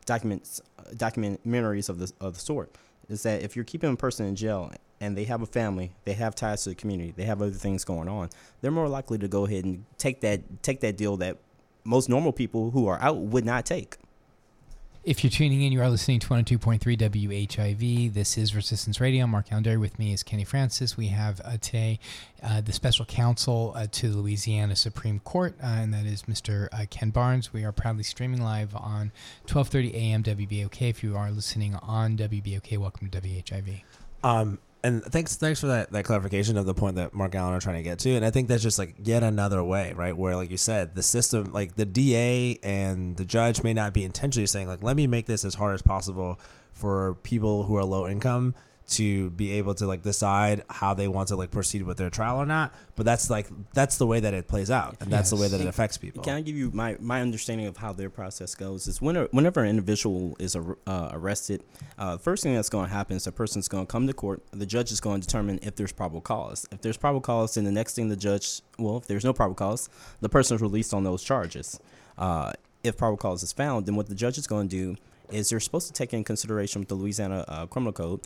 documents, 0.04 0.60
documentaries 0.94 1.88
of 1.88 2.00
the 2.00 2.12
of 2.20 2.34
the 2.34 2.40
sort, 2.40 2.74
is 3.08 3.22
that 3.22 3.42
if 3.42 3.54
you're 3.54 3.64
keeping 3.64 3.92
a 3.92 3.96
person 3.96 4.26
in 4.26 4.34
jail 4.34 4.72
and 5.00 5.16
they 5.16 5.24
have 5.24 5.42
a 5.42 5.46
family, 5.46 5.92
they 6.04 6.14
have 6.14 6.34
ties 6.34 6.64
to 6.64 6.70
the 6.70 6.74
community, 6.74 7.12
they 7.16 7.24
have 7.24 7.40
other 7.40 7.52
things 7.52 7.84
going 7.84 8.08
on, 8.08 8.30
they're 8.62 8.72
more 8.72 8.88
likely 8.88 9.18
to 9.18 9.28
go 9.28 9.46
ahead 9.46 9.64
and 9.64 9.84
take 9.96 10.22
that 10.22 10.40
take 10.64 10.80
that 10.80 10.96
deal 10.96 11.16
that 11.18 11.36
most 11.84 12.08
normal 12.08 12.32
people 12.32 12.72
who 12.72 12.88
are 12.88 13.00
out 13.00 13.18
would 13.18 13.44
not 13.44 13.64
take. 13.64 13.96
If 15.04 15.24
you're 15.24 15.32
tuning 15.32 15.62
in, 15.62 15.72
you 15.72 15.82
are 15.82 15.90
listening 15.90 16.20
to 16.20 16.28
102.3 16.28 16.78
WHIV. 16.78 18.14
This 18.14 18.38
is 18.38 18.54
Resistance 18.54 19.00
Radio. 19.00 19.26
Mark 19.26 19.48
Calendar 19.48 19.80
with 19.80 19.98
me 19.98 20.12
is 20.12 20.22
Kenny 20.22 20.44
Francis. 20.44 20.96
We 20.96 21.08
have 21.08 21.40
uh, 21.44 21.56
today 21.60 21.98
uh, 22.40 22.60
the 22.60 22.72
special 22.72 23.04
counsel 23.04 23.72
uh, 23.74 23.88
to 23.90 24.10
the 24.10 24.18
Louisiana 24.18 24.76
Supreme 24.76 25.18
Court, 25.18 25.56
uh, 25.60 25.66
and 25.66 25.92
that 25.92 26.06
is 26.06 26.22
Mr. 26.22 26.68
Uh, 26.70 26.86
Ken 26.88 27.10
Barnes. 27.10 27.52
We 27.52 27.64
are 27.64 27.72
proudly 27.72 28.04
streaming 28.04 28.42
live 28.42 28.76
on 28.76 29.10
12:30 29.48 29.92
a.m. 29.92 30.22
WBOK. 30.22 30.90
If 30.90 31.02
you 31.02 31.16
are 31.16 31.32
listening 31.32 31.74
on 31.82 32.16
WBOK, 32.16 32.78
welcome 32.78 33.10
to 33.10 33.20
WHIV. 33.20 33.82
Um, 34.22 34.60
and 34.84 35.02
thanks, 35.04 35.36
thanks 35.36 35.60
for 35.60 35.68
that, 35.68 35.92
that 35.92 36.04
clarification 36.04 36.56
of 36.56 36.66
the 36.66 36.74
point 36.74 36.96
that 36.96 37.14
Mark 37.14 37.34
Allen 37.34 37.54
are 37.54 37.60
trying 37.60 37.76
to 37.76 37.82
get 37.82 37.98
to. 38.00 38.10
And 38.10 38.24
I 38.24 38.30
think 38.30 38.48
that's 38.48 38.62
just 38.62 38.78
like 38.78 38.94
yet 39.02 39.22
another 39.22 39.62
way, 39.62 39.92
right? 39.94 40.16
Where, 40.16 40.34
like 40.34 40.50
you 40.50 40.56
said, 40.56 40.94
the 40.94 41.02
system, 41.02 41.52
like 41.52 41.76
the 41.76 41.84
DA 41.84 42.58
and 42.62 43.16
the 43.16 43.24
judge 43.24 43.62
may 43.62 43.74
not 43.74 43.92
be 43.92 44.04
intentionally 44.04 44.46
saying, 44.46 44.68
like, 44.68 44.82
let 44.82 44.96
me 44.96 45.06
make 45.06 45.26
this 45.26 45.44
as 45.44 45.54
hard 45.54 45.74
as 45.74 45.82
possible 45.82 46.40
for 46.72 47.14
people 47.22 47.64
who 47.64 47.76
are 47.76 47.84
low 47.84 48.08
income 48.08 48.54
to 48.92 49.30
be 49.30 49.52
able 49.52 49.74
to 49.74 49.86
like 49.86 50.02
decide 50.02 50.64
how 50.68 50.94
they 50.94 51.08
want 51.08 51.28
to 51.28 51.36
like 51.36 51.50
proceed 51.50 51.82
with 51.82 51.96
their 51.96 52.10
trial 52.10 52.38
or 52.38 52.46
not. 52.46 52.74
But 52.96 53.06
that's 53.06 53.30
like 53.30 53.48
that's 53.72 53.98
the 53.98 54.06
way 54.06 54.20
that 54.20 54.34
it 54.34 54.48
plays 54.48 54.70
out, 54.70 54.96
and 55.00 55.10
that's 55.10 55.30
the 55.30 55.36
way 55.36 55.48
that 55.48 55.60
it 55.60 55.66
affects 55.66 55.98
people. 55.98 56.22
Can 56.22 56.36
I 56.36 56.40
give 56.40 56.56
you 56.56 56.70
my, 56.72 56.96
my 57.00 57.20
understanding 57.20 57.66
of 57.66 57.76
how 57.76 57.92
their 57.92 58.10
process 58.10 58.54
goes? 58.54 58.86
Is 58.86 59.00
whenever, 59.00 59.28
whenever 59.32 59.62
an 59.62 59.68
individual 59.68 60.36
is 60.38 60.54
ar- 60.54 60.78
uh, 60.86 61.10
arrested, 61.12 61.62
uh, 61.98 62.18
first 62.18 62.42
thing 62.42 62.54
that's 62.54 62.68
going 62.68 62.86
to 62.86 62.92
happen 62.92 63.16
is 63.16 63.24
the 63.24 63.32
person's 63.32 63.68
going 63.68 63.86
to 63.86 63.90
come 63.90 64.06
to 64.06 64.12
court. 64.12 64.42
The 64.50 64.66
judge 64.66 64.92
is 64.92 65.00
going 65.00 65.20
to 65.20 65.26
determine 65.26 65.58
if 65.62 65.76
there's 65.76 65.92
probable 65.92 66.20
cause. 66.20 66.66
If 66.70 66.82
there's 66.82 66.96
probable 66.96 67.22
cause, 67.22 67.54
then 67.54 67.64
the 67.64 67.72
next 67.72 67.94
thing 67.94 68.08
the 68.08 68.16
judge, 68.16 68.60
well, 68.78 68.98
if 68.98 69.06
there's 69.06 69.24
no 69.24 69.32
probable 69.32 69.56
cause, 69.56 69.88
the 70.20 70.28
person 70.28 70.54
is 70.54 70.62
released 70.62 70.92
on 70.92 71.04
those 71.04 71.22
charges. 71.22 71.80
Uh, 72.18 72.52
if 72.84 72.96
probable 72.96 73.16
cause 73.16 73.42
is 73.42 73.52
found, 73.52 73.86
then 73.86 73.94
what 73.94 74.08
the 74.08 74.14
judge 74.14 74.38
is 74.38 74.46
going 74.46 74.68
to 74.68 74.76
do 74.76 74.96
is 75.30 75.48
they're 75.48 75.60
supposed 75.60 75.86
to 75.86 75.92
take 75.92 76.12
in 76.12 76.24
consideration 76.24 76.80
with 76.80 76.88
the 76.88 76.94
Louisiana 76.94 77.44
uh, 77.48 77.66
Criminal 77.66 77.92
Code, 77.92 78.20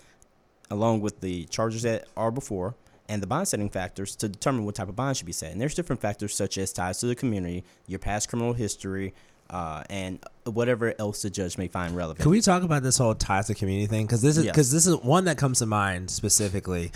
along 0.70 1.00
with 1.00 1.20
the 1.20 1.44
charges 1.46 1.82
that 1.82 2.06
are 2.16 2.30
before 2.30 2.74
and 3.08 3.22
the 3.22 3.26
bond 3.26 3.46
setting 3.46 3.70
factors 3.70 4.16
to 4.16 4.28
determine 4.28 4.64
what 4.64 4.74
type 4.74 4.88
of 4.88 4.96
bond 4.96 5.16
should 5.16 5.26
be 5.26 5.32
set. 5.32 5.52
And 5.52 5.60
there's 5.60 5.74
different 5.74 6.02
factors 6.02 6.34
such 6.34 6.58
as 6.58 6.72
ties 6.72 6.98
to 7.00 7.06
the 7.06 7.14
community, 7.14 7.64
your 7.86 7.98
past 8.00 8.28
criminal 8.28 8.52
history, 8.52 9.14
uh, 9.48 9.84
and 9.88 10.18
whatever 10.44 10.92
else 10.98 11.22
the 11.22 11.30
judge 11.30 11.56
may 11.56 11.68
find 11.68 11.94
relevant. 11.94 12.22
Can 12.22 12.30
we 12.32 12.40
talk 12.40 12.64
about 12.64 12.82
this 12.82 12.98
whole 12.98 13.14
ties 13.14 13.46
to 13.46 13.54
community 13.54 13.86
thing? 13.86 14.06
Because 14.06 14.22
this 14.22 14.36
is 14.36 14.44
Yes. 14.44 14.52
because 14.52 14.72
this 14.72 14.86
is 14.86 14.96
one 14.96 15.24
that 15.26 15.38
comes 15.38 15.60
to 15.60 15.66
mind 15.66 16.10
specifically. 16.10 16.90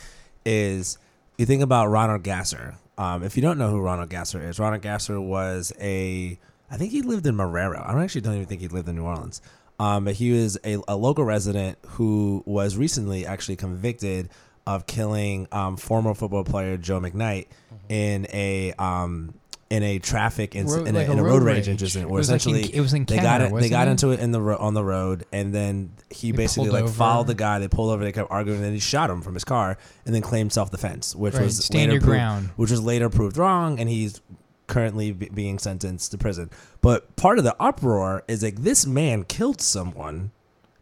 Is 0.44 0.98
you 1.38 1.46
think 1.46 1.62
about 1.62 1.86
Ronald 1.88 2.22
Gasser. 2.22 2.76
Um, 2.98 3.22
if 3.22 3.36
you 3.36 3.42
don't 3.42 3.56
know 3.56 3.70
who 3.70 3.80
Ronald 3.80 4.10
Gasser 4.10 4.42
is, 4.46 4.58
Ronald 4.58 4.82
Gasser 4.82 5.20
was 5.20 5.72
a 5.80 6.38
I 6.70 6.76
think 6.76 6.92
he 6.92 7.02
lived 7.02 7.26
in 7.26 7.34
Marrero. 7.36 7.86
I 7.86 7.92
don't 7.92 8.02
actually 8.02 8.20
don't 8.22 8.34
even 8.34 8.46
think 8.46 8.60
he 8.60 8.68
lived 8.68 8.88
in 8.88 8.96
New 8.96 9.04
Orleans. 9.04 9.40
Um, 9.80 10.04
but 10.04 10.14
he 10.14 10.30
was 10.32 10.58
a, 10.64 10.76
a 10.88 10.94
local 10.96 11.24
resident 11.24 11.78
who 11.88 12.42
was 12.46 12.76
recently 12.76 13.24
actually 13.26 13.56
convicted 13.56 14.28
of 14.66 14.86
killing 14.86 15.48
um, 15.52 15.76
former 15.78 16.12
football 16.14 16.44
player 16.44 16.76
Joe 16.76 17.00
McKnight 17.00 17.46
in 17.88 18.26
a 18.32 18.72
um, 18.74 19.32
in 19.70 19.82
a 19.84 19.98
traffic 20.00 20.50
inc- 20.52 20.66
Road- 20.68 20.86
in, 20.88 20.96
a, 20.96 20.98
like 20.98 21.08
in 21.08 21.18
a 21.18 21.22
road 21.22 21.30
road 21.34 21.42
rage 21.44 21.56
rage. 21.66 21.68
incident 21.80 22.10
where 22.10 22.18
was 22.18 22.28
like 22.28 22.44
in- 22.46 22.54
essentially 22.56 22.76
it 22.76 22.80
was 22.80 22.92
in 22.92 23.04
they 23.04 23.16
got 23.16 23.40
Canada, 23.40 23.56
it, 23.56 23.60
they 23.60 23.68
got 23.70 23.88
it? 23.88 23.92
into 23.92 24.10
it 24.10 24.20
in 24.20 24.32
the 24.32 24.40
ro- 24.40 24.56
on 24.58 24.74
the 24.74 24.84
road 24.84 25.24
and 25.32 25.54
then 25.54 25.92
he 26.10 26.30
They 26.32 26.36
basically 26.38 26.70
like 26.70 26.84
over. 26.84 26.92
followed 26.92 27.28
the 27.28 27.34
guy 27.36 27.58
they 27.60 27.68
pulled 27.68 27.90
over 27.92 28.02
they 28.04 28.12
kept 28.12 28.30
arguing 28.32 28.58
and 28.58 28.66
then 28.66 28.72
he 28.74 28.80
shot 28.80 29.08
him 29.10 29.22
from 29.22 29.34
his 29.34 29.44
car 29.44 29.78
and 30.04 30.14
then 30.14 30.22
claimed 30.22 30.52
self-defense 30.52 31.14
which 31.16 31.34
Right, 31.34 31.44
was 31.44 31.64
stand 31.64 31.90
later 31.92 32.00
proved- 32.00 32.06
ground. 32.18 32.48
which 32.56 32.70
was 32.72 32.82
later 32.82 33.08
proved 33.08 33.36
wrong 33.38 33.78
and 33.80 33.88
he's 33.88 34.20
currently 34.70 35.12
be- 35.12 35.28
being 35.28 35.58
sentenced 35.58 36.12
to 36.12 36.18
prison. 36.18 36.48
But 36.80 37.14
part 37.16 37.36
of 37.36 37.44
the 37.44 37.54
uproar 37.60 38.24
is 38.26 38.42
like 38.42 38.62
this 38.62 38.86
man 38.86 39.24
killed 39.24 39.60
someone 39.60 40.30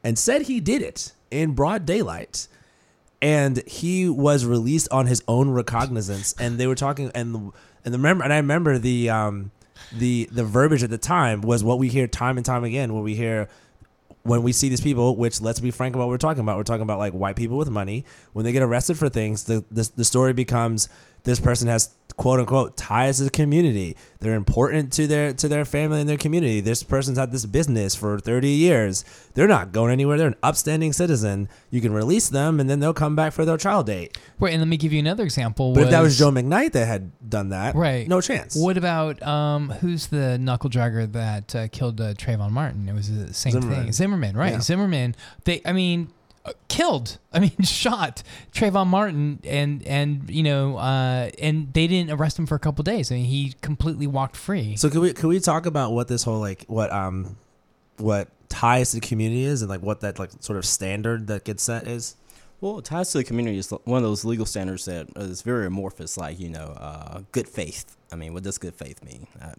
and 0.05 0.17
said 0.17 0.43
he 0.43 0.61
did 0.61 0.83
it 0.83 1.13
in 1.31 1.55
broad 1.55 1.85
daylight. 1.85 2.47
And 3.21 3.67
he 3.67 4.09
was 4.09 4.47
released 4.47 4.89
on 4.93 5.07
his 5.07 5.25
own 5.27 5.51
recognizance. 5.51 6.35
And 6.39 6.59
they 6.59 6.69
were 6.69 6.77
talking 6.77 7.11
and 7.15 7.53
and 7.85 7.95
the 7.95 7.99
remember 7.99 8.23
and 8.23 8.33
I 8.33 8.37
remember 8.37 8.79
the 8.79 9.11
um 9.11 9.51
the 9.93 10.29
the 10.31 10.45
verbiage 10.45 10.85
at 10.85 10.91
the 10.91 10.99
time 10.99 11.41
was 11.41 11.65
what 11.65 11.79
we 11.79 11.89
hear 11.89 12.07
time 12.07 12.37
and 12.37 12.47
time 12.47 12.63
again 12.63 12.95
when 12.95 13.03
we 13.03 13.17
hear 13.17 13.49
when 14.23 14.43
we 14.43 14.53
see 14.53 14.69
these 14.69 14.81
people 14.81 15.17
which 15.17 15.41
let's 15.41 15.59
be 15.59 15.71
frank 15.71 15.95
about 15.95 16.05
what 16.07 16.11
we're 16.11 16.19
talking 16.19 16.43
about. 16.43 16.57
We're 16.59 16.65
talking 16.65 16.83
about 16.83 16.99
like 16.99 17.13
white 17.13 17.35
people 17.35 17.57
with 17.57 17.71
money. 17.71 18.05
When 18.35 18.45
they 18.45 18.53
get 18.53 18.63
arrested 18.63 18.99
for 18.99 19.09
things 19.09 19.45
the 19.45 19.65
the, 19.71 19.91
the 19.97 20.05
story 20.05 20.33
becomes 20.33 20.89
this 21.25 21.41
person 21.41 21.67
has 21.67 21.91
quote 22.19 22.39
unquote 22.41 22.77
ties 22.77 23.17
to 23.17 23.25
the 23.25 23.31
community 23.31 23.97
they're 24.21 24.35
important 24.35 24.93
to 24.93 25.07
their 25.07 25.33
to 25.33 25.47
their 25.49 25.65
family 25.65 26.01
and 26.01 26.09
their 26.09 26.17
community 26.19 26.61
this 26.61 26.83
person's 26.83 27.17
had 27.17 27.31
this 27.33 27.47
business 27.47 27.95
for 27.95 28.19
30 28.19 28.49
years 28.49 29.05
they're 29.35 29.47
not 29.47 29.71
going 29.73 29.93
anywhere 29.93 30.19
they're 30.19 30.27
an 30.27 30.35
upstanding 30.43 30.93
citizen 30.93 31.49
you 31.71 31.81
can 31.81 31.93
release 31.93 32.29
them 32.29 32.59
and 32.59 32.69
then 32.69 32.81
they'll 32.81 32.93
come 32.93 33.15
back 33.15 33.33
for 33.33 33.45
their 33.45 33.57
trial 33.57 33.83
date 33.85 34.19
Right, 34.41 34.53
and 34.53 34.61
let 34.61 34.69
me 34.69 34.77
give 34.77 34.93
you 34.93 34.99
another 34.99 35.23
example. 35.25 35.73
but 35.75 35.85
if 35.85 35.91
that 35.91 36.01
was 36.01 36.19
joe 36.19 36.31
mcknight 36.33 36.73
that 36.73 36.87
had 36.87 37.13
done 37.31 37.51
that 37.51 37.75
Right. 37.77 38.09
no 38.09 38.21
chance 38.21 38.57
What 38.57 38.77
about 38.77 39.23
um, 39.23 39.71
who's 39.71 40.09
the 40.09 40.39
knuckle 40.39 40.69
dragger 40.71 41.11
that 41.13 41.55
uh, 41.55 41.69
killed 41.69 42.01
uh, 42.01 42.15
Trayvon 42.15 42.51
Martin? 42.51 42.89
It 42.89 42.95
was 42.95 43.09
the 43.17 43.33
same 43.33 43.53
Zimmerman. 43.53 43.83
thing. 43.85 43.93
Zimmerman, 43.93 44.37
right? 44.37 44.53
Yeah. 44.55 44.61
Zimmerman. 44.61 45.15
They, 45.45 45.61
I 45.65 45.73
mean, 45.73 46.09
killed. 46.69 47.19
I 47.33 47.41
mean, 47.41 47.57
shot 47.63 48.23
Trayvon 48.53 48.87
Martin, 48.87 49.41
and 49.45 49.87
and 49.87 50.29
you 50.31 50.43
know, 50.43 50.77
uh, 50.77 51.31
and 51.41 51.73
they 51.73 51.87
didn't 51.87 52.11
arrest 52.11 52.39
him 52.39 52.47
for 52.47 52.55
a 52.55 52.59
couple 52.59 52.83
days. 52.83 53.11
I 53.11 53.17
mean, 53.17 53.25
he 53.25 53.55
completely 53.61 54.07
walked 54.07 54.37
free. 54.37 54.77
So 54.77 54.91
can 54.91 55.01
we 55.01 55.13
can 55.13 55.29
we 55.29 55.41
talk 55.41 55.67
about 55.67 55.93
what 55.93 56.09
this 56.09 56.23
whole 56.23 56.41
like 56.41 56.65
what 56.67 56.93
um 56.93 57.37
what 57.99 58.29
ties 58.49 58.91
to 58.91 59.01
the 59.01 59.07
community 59.07 59.45
is 59.45 59.63
and 59.63 59.69
like 59.69 59.83
what 59.83 60.01
that 60.01 60.19
like 60.19 60.31
sort 60.41 60.59
of 60.59 60.65
standard 60.65 61.27
that 61.29 61.45
gets 61.45 61.63
set 61.63 61.87
is? 61.87 62.17
Well, 62.61 62.83
ties 62.83 63.13
to 63.13 63.19
the 63.19 63.25
community 63.25 63.59
is 63.59 63.71
one 63.85 63.99
of 63.99 64.03
those 64.03 64.25
legal 64.25 64.45
standards 64.45 64.87
that 64.87 65.09
is 65.17 65.43
very 65.43 65.67
amorphous, 65.67 66.17
like 66.17 66.41
you 66.41 66.49
know, 66.49 66.75
uh, 66.77 67.21
good 67.31 67.49
faith. 67.49 67.97
I 68.13 68.17
mean, 68.17 68.35
what 68.35 68.43
does 68.43 68.59
good 68.59 68.75
faith 68.75 69.05
mean? 69.05 69.29
Uh, 69.41 69.53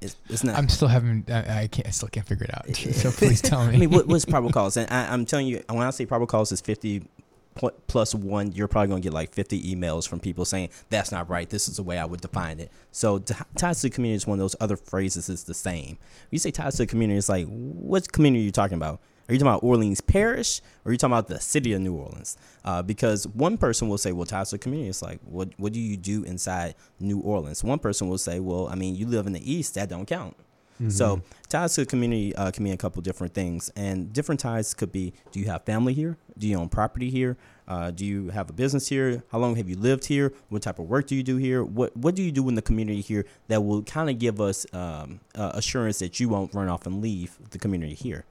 it's, 0.00 0.16
it's 0.28 0.44
not. 0.44 0.56
I'm 0.56 0.68
still 0.68 0.88
having. 0.88 1.24
I, 1.28 1.62
I 1.62 1.66
can't. 1.66 1.86
I 1.86 1.90
still 1.90 2.08
can't 2.08 2.26
figure 2.26 2.44
it 2.44 2.54
out. 2.54 2.74
so 2.76 3.10
please 3.10 3.40
tell 3.40 3.64
me. 3.66 3.74
I 3.74 3.78
mean, 3.78 3.90
what, 3.90 4.06
what's 4.06 4.24
probable 4.24 4.52
cause? 4.52 4.76
And 4.76 4.90
I, 4.90 5.12
I'm 5.12 5.24
telling 5.26 5.46
you, 5.46 5.62
when 5.68 5.82
I 5.86 5.90
say 5.90 6.06
probable 6.06 6.26
cause 6.26 6.52
is 6.52 6.60
50 6.60 7.02
plus 7.86 8.14
one, 8.14 8.52
you're 8.52 8.68
probably 8.68 8.88
going 8.88 9.02
to 9.02 9.06
get 9.06 9.14
like 9.14 9.32
50 9.32 9.74
emails 9.74 10.06
from 10.06 10.20
people 10.20 10.44
saying 10.44 10.68
that's 10.90 11.10
not 11.10 11.28
right. 11.28 11.48
This 11.48 11.68
is 11.68 11.76
the 11.76 11.82
way 11.82 11.98
I 11.98 12.04
would 12.04 12.20
define 12.20 12.60
it. 12.60 12.70
So 12.92 13.18
t- 13.18 13.34
ties 13.56 13.80
to 13.80 13.88
the 13.88 13.94
community 13.94 14.16
is 14.16 14.26
one 14.26 14.38
of 14.38 14.42
those 14.42 14.56
other 14.60 14.76
phrases. 14.76 15.28
Is 15.28 15.44
the 15.44 15.54
same. 15.54 15.96
When 15.96 15.98
you 16.32 16.38
say 16.38 16.50
ties 16.50 16.74
to 16.76 16.82
the 16.82 16.86
community, 16.86 17.18
it's 17.18 17.28
like 17.28 17.46
what 17.46 18.10
community 18.12 18.42
are 18.42 18.46
you 18.46 18.52
talking 18.52 18.76
about? 18.76 19.00
Are 19.28 19.32
you 19.32 19.38
talking 19.38 19.48
about 19.48 19.64
Orleans 19.64 20.00
Parish 20.00 20.60
or 20.84 20.90
are 20.90 20.92
you 20.92 20.98
talking 20.98 21.12
about 21.12 21.28
the 21.28 21.40
city 21.40 21.72
of 21.72 21.80
New 21.80 21.94
Orleans? 21.94 22.36
Uh, 22.64 22.82
because 22.82 23.26
one 23.28 23.58
person 23.58 23.88
will 23.88 23.98
say, 23.98 24.12
well, 24.12 24.26
ties 24.26 24.50
to 24.50 24.54
the 24.56 24.58
community. 24.60 24.88
It's 24.88 25.02
like, 25.02 25.20
what, 25.24 25.50
what 25.56 25.72
do 25.72 25.80
you 25.80 25.96
do 25.96 26.22
inside 26.22 26.74
New 27.00 27.18
Orleans? 27.20 27.64
One 27.64 27.78
person 27.80 28.08
will 28.08 28.18
say, 28.18 28.38
well, 28.38 28.68
I 28.68 28.76
mean, 28.76 28.94
you 28.94 29.06
live 29.06 29.26
in 29.26 29.32
the 29.32 29.52
East, 29.52 29.74
that 29.74 29.88
don't 29.88 30.06
count. 30.06 30.36
So 30.90 31.22
ties 31.48 31.74
to 31.76 31.82
the 31.82 31.86
community 31.86 32.36
uh, 32.36 32.50
can 32.50 32.62
mean 32.62 32.74
a 32.74 32.76
couple 32.76 33.00
different 33.00 33.32
things, 33.32 33.70
and 33.76 34.12
different 34.12 34.40
ties 34.40 34.74
could 34.74 34.92
be: 34.92 35.14
Do 35.32 35.40
you 35.40 35.46
have 35.46 35.64
family 35.64 35.94
here? 35.94 36.18
Do 36.36 36.46
you 36.46 36.58
own 36.58 36.68
property 36.68 37.08
here? 37.08 37.38
Uh, 37.66 37.90
do 37.90 38.04
you 38.04 38.28
have 38.28 38.50
a 38.50 38.52
business 38.52 38.86
here? 38.86 39.22
How 39.32 39.38
long 39.38 39.56
have 39.56 39.70
you 39.70 39.76
lived 39.76 40.04
here? 40.04 40.34
What 40.50 40.60
type 40.60 40.78
of 40.78 40.86
work 40.86 41.06
do 41.06 41.16
you 41.16 41.22
do 41.22 41.38
here? 41.38 41.64
What 41.64 41.96
What 41.96 42.14
do 42.14 42.22
you 42.22 42.30
do 42.30 42.46
in 42.50 42.56
the 42.56 42.62
community 42.62 43.00
here 43.00 43.24
that 43.48 43.62
will 43.62 43.84
kind 43.84 44.10
of 44.10 44.18
give 44.18 44.38
us 44.38 44.66
um, 44.74 45.20
uh, 45.34 45.52
assurance 45.54 45.98
that 46.00 46.20
you 46.20 46.28
won't 46.28 46.52
run 46.52 46.68
off 46.68 46.86
and 46.86 47.00
leave 47.00 47.38
the 47.52 47.58
community 47.58 47.94
here? 47.94 48.26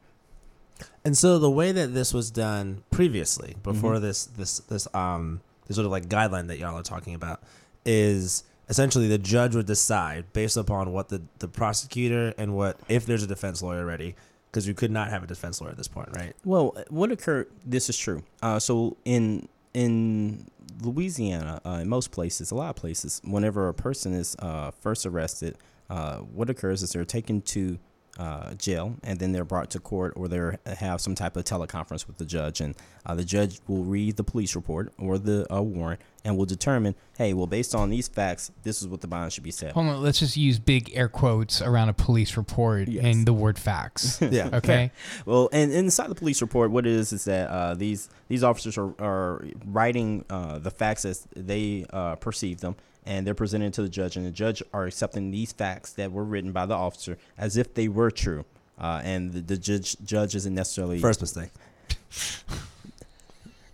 And 1.03 1.17
so 1.17 1.39
the 1.39 1.49
way 1.49 1.71
that 1.71 1.93
this 1.93 2.13
was 2.13 2.31
done 2.31 2.83
previously, 2.91 3.55
before 3.63 3.93
Mm-hmm. 3.93 4.03
this 4.03 4.25
this 4.25 4.59
this 4.59 4.87
um 4.93 5.41
this 5.67 5.75
sort 5.75 5.85
of 5.85 5.91
like 5.91 6.07
guideline 6.07 6.47
that 6.47 6.57
y'all 6.57 6.77
are 6.77 6.83
talking 6.83 7.15
about, 7.15 7.41
is 7.85 8.43
essentially 8.69 9.07
the 9.07 9.17
judge 9.19 9.55
would 9.55 9.67
decide 9.67 10.25
based 10.33 10.57
upon 10.57 10.91
what 10.91 11.09
the 11.09 11.21
the 11.39 11.47
prosecutor 11.47 12.33
and 12.37 12.55
what 12.55 12.79
if 12.89 13.05
there's 13.05 13.23
a 13.23 13.27
defense 13.27 13.61
lawyer 13.61 13.85
ready, 13.85 14.15
because 14.51 14.67
you 14.67 14.73
could 14.73 14.91
not 14.91 15.09
have 15.09 15.23
a 15.23 15.27
defense 15.27 15.61
lawyer 15.61 15.71
at 15.71 15.77
this 15.77 15.87
point, 15.87 16.09
right? 16.15 16.33
Well, 16.43 16.75
what 16.89 17.11
occurred? 17.11 17.47
This 17.65 17.89
is 17.89 17.97
true. 17.97 18.23
Uh, 18.41 18.59
so 18.59 18.97
in 19.05 19.47
in 19.73 20.47
Louisiana, 20.81 21.61
uh, 21.65 21.79
in 21.81 21.89
most 21.89 22.11
places, 22.11 22.51
a 22.51 22.55
lot 22.55 22.69
of 22.71 22.75
places, 22.75 23.21
whenever 23.23 23.67
a 23.67 23.73
person 23.73 24.13
is 24.13 24.35
uh, 24.39 24.71
first 24.71 25.05
arrested, 25.05 25.57
uh, 25.89 26.17
what 26.17 26.49
occurs 26.49 26.81
is 26.81 26.91
they're 26.91 27.05
taken 27.05 27.41
to 27.41 27.77
uh, 28.17 28.53
jail 28.55 28.95
and 29.03 29.19
then 29.19 29.31
they're 29.33 29.43
brought 29.45 29.69
to 29.69 29.79
court 29.79 30.13
or 30.15 30.27
they 30.27 30.39
have 30.77 31.01
some 31.01 31.15
type 31.15 31.35
of 31.35 31.43
teleconference 31.43 32.07
with 32.07 32.17
the 32.17 32.25
judge 32.25 32.61
and 32.61 32.75
uh, 33.05 33.13
the 33.13 33.23
judge 33.25 33.59
will 33.67 33.83
read 33.83 34.15
the 34.15 34.23
police 34.23 34.55
report 34.55 34.93
or 34.97 35.17
the 35.17 35.45
uh, 35.53 35.61
warrant 35.61 35.99
and 36.23 36.37
will 36.37 36.45
determine 36.45 36.95
hey 37.17 37.33
well 37.33 37.45
based 37.45 37.75
on 37.75 37.89
these 37.89 38.07
facts 38.07 38.51
this 38.63 38.81
is 38.81 38.87
what 38.87 39.01
the 39.01 39.07
bond 39.07 39.31
should 39.33 39.43
be 39.43 39.51
set 39.51 39.73
Hold 39.73 39.87
on. 39.87 40.01
Let's 40.01 40.19
just 40.19 40.37
use 40.37 40.59
big 40.59 40.91
air 40.95 41.09
quotes 41.09 41.61
around 41.61 41.89
a 41.89 41.93
police 41.93 42.37
report 42.37 42.87
Yes. 42.87 43.03
and 43.03 43.25
the 43.25 43.33
word 43.33 43.59
facts. 43.59 44.21
Yeah. 44.31 44.49
Okay. 44.53 44.91
Well, 45.25 45.49
and 45.51 45.71
inside 45.71 46.09
the 46.09 46.15
police 46.15 46.41
report, 46.41 46.71
what 46.71 46.85
it 46.85 46.93
is 46.93 47.11
is 47.13 47.25
that 47.25 47.49
uh, 47.49 47.73
these 47.75 48.09
these 48.27 48.43
officers 48.43 48.77
are, 48.77 48.93
are 48.99 49.45
writing 49.65 50.23
uh, 50.29 50.59
the 50.59 50.71
facts 50.71 51.03
as 51.05 51.27
they 51.35 51.85
uh, 51.91 52.15
perceive 52.15 52.59
them, 52.61 52.75
and 53.05 53.25
they're 53.25 53.33
presented 53.33 53.73
to 53.75 53.81
the 53.81 53.89
judge, 53.89 54.17
and 54.17 54.25
the 54.25 54.31
judge 54.31 54.63
are 54.73 54.85
accepting 54.85 55.31
these 55.31 55.51
facts 55.51 55.93
that 55.93 56.11
were 56.11 56.23
written 56.23 56.51
by 56.51 56.65
the 56.65 56.73
officer 56.73 57.17
as 57.37 57.57
if 57.57 57.73
they 57.73 57.87
were 57.87 58.11
true, 58.11 58.45
uh, 58.79 59.01
and 59.03 59.33
the, 59.33 59.41
the 59.41 59.57
judge 59.57 59.97
judge 60.03 60.35
isn't 60.35 60.55
necessarily 60.55 60.99
First 60.99 61.21
mistake. 61.21 61.51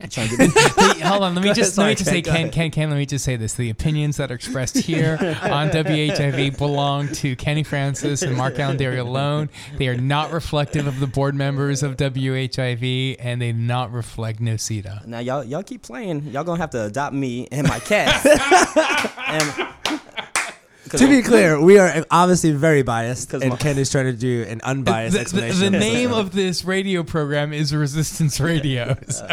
Trying 0.10 0.30
to 0.30 0.38
get 0.38 0.52
Hey, 0.52 1.00
hold 1.02 1.24
on. 1.24 1.36
Let 1.36 1.44
me 1.44 1.50
Go 1.50 1.54
just 1.54 1.78
ahead, 1.78 1.86
let 1.86 1.92
me 1.92 1.96
sorry, 1.96 1.96
just 1.96 2.10
say, 2.10 2.22
go 2.22 2.32
Ken, 2.32 2.42
ahead. 2.42 2.52
Ken, 2.54 2.72
Ken. 2.72 2.90
Let 2.90 2.98
me 2.98 3.06
just 3.06 3.24
say 3.26 3.36
this: 3.36 3.54
the 3.54 3.70
opinions 3.70 4.18
that 4.18 4.32
are 4.32 4.36
expressed 4.36 4.78
here 4.78 5.18
on 5.44 5.70
WHIV 5.72 6.58
belong 6.58 7.08
to 7.10 7.36
Kenny 7.36 7.64
Francis 7.64 8.22
and 8.22 8.36
Mark 8.38 8.56
Allenderry 8.56 8.98
alone. 9.00 9.50
They 9.78 9.88
are 9.88 9.98
not 9.98 10.32
reflective 10.32 10.88
of 10.88 11.00
the 11.00 11.08
board 11.08 11.36
members 11.36 11.84
of 11.84 11.98
WHIV, 11.98 13.18
and 13.20 13.42
they 13.42 13.52
do 13.52 13.58
not 13.58 13.92
reflect 13.92 14.40
Nocita. 14.42 15.06
Now 15.06 15.20
y'all 15.20 15.44
y'all 15.44 15.64
keep 15.64 15.82
playing. 15.84 16.24
Y'all 16.28 16.44
gonna 16.44 16.60
have 16.62 16.72
to 16.72 16.86
adopt 16.86 17.14
me 17.14 17.48
and 17.52 17.68
my 17.68 17.80
cat. 17.92 18.26
and, 19.28 19.44
'cause 19.52 19.68
To 20.98 21.08
be 21.08 21.22
clear, 21.22 21.60
we 21.62 21.78
are 21.80 22.06
obviously 22.12 22.52
very 22.52 22.82
biased, 22.84 23.34
and 23.34 23.50
my- 23.50 23.56
Ken 23.58 23.78
is 23.78 23.90
trying 23.90 24.06
to 24.06 24.14
do 24.14 24.46
an 24.48 24.62
unbiased 24.64 25.14
The, 25.14 25.20
the- 25.24 25.24
explanation. 25.48 25.72
the 25.74 25.78
of 25.78 25.82
name 25.94 26.14
of 26.14 26.32
this 26.34 26.64
radio 26.66 27.04
program 27.04 27.54
is 27.54 27.74
Resistance 27.74 28.40
Radio, 28.40 28.98
so, 29.08 29.28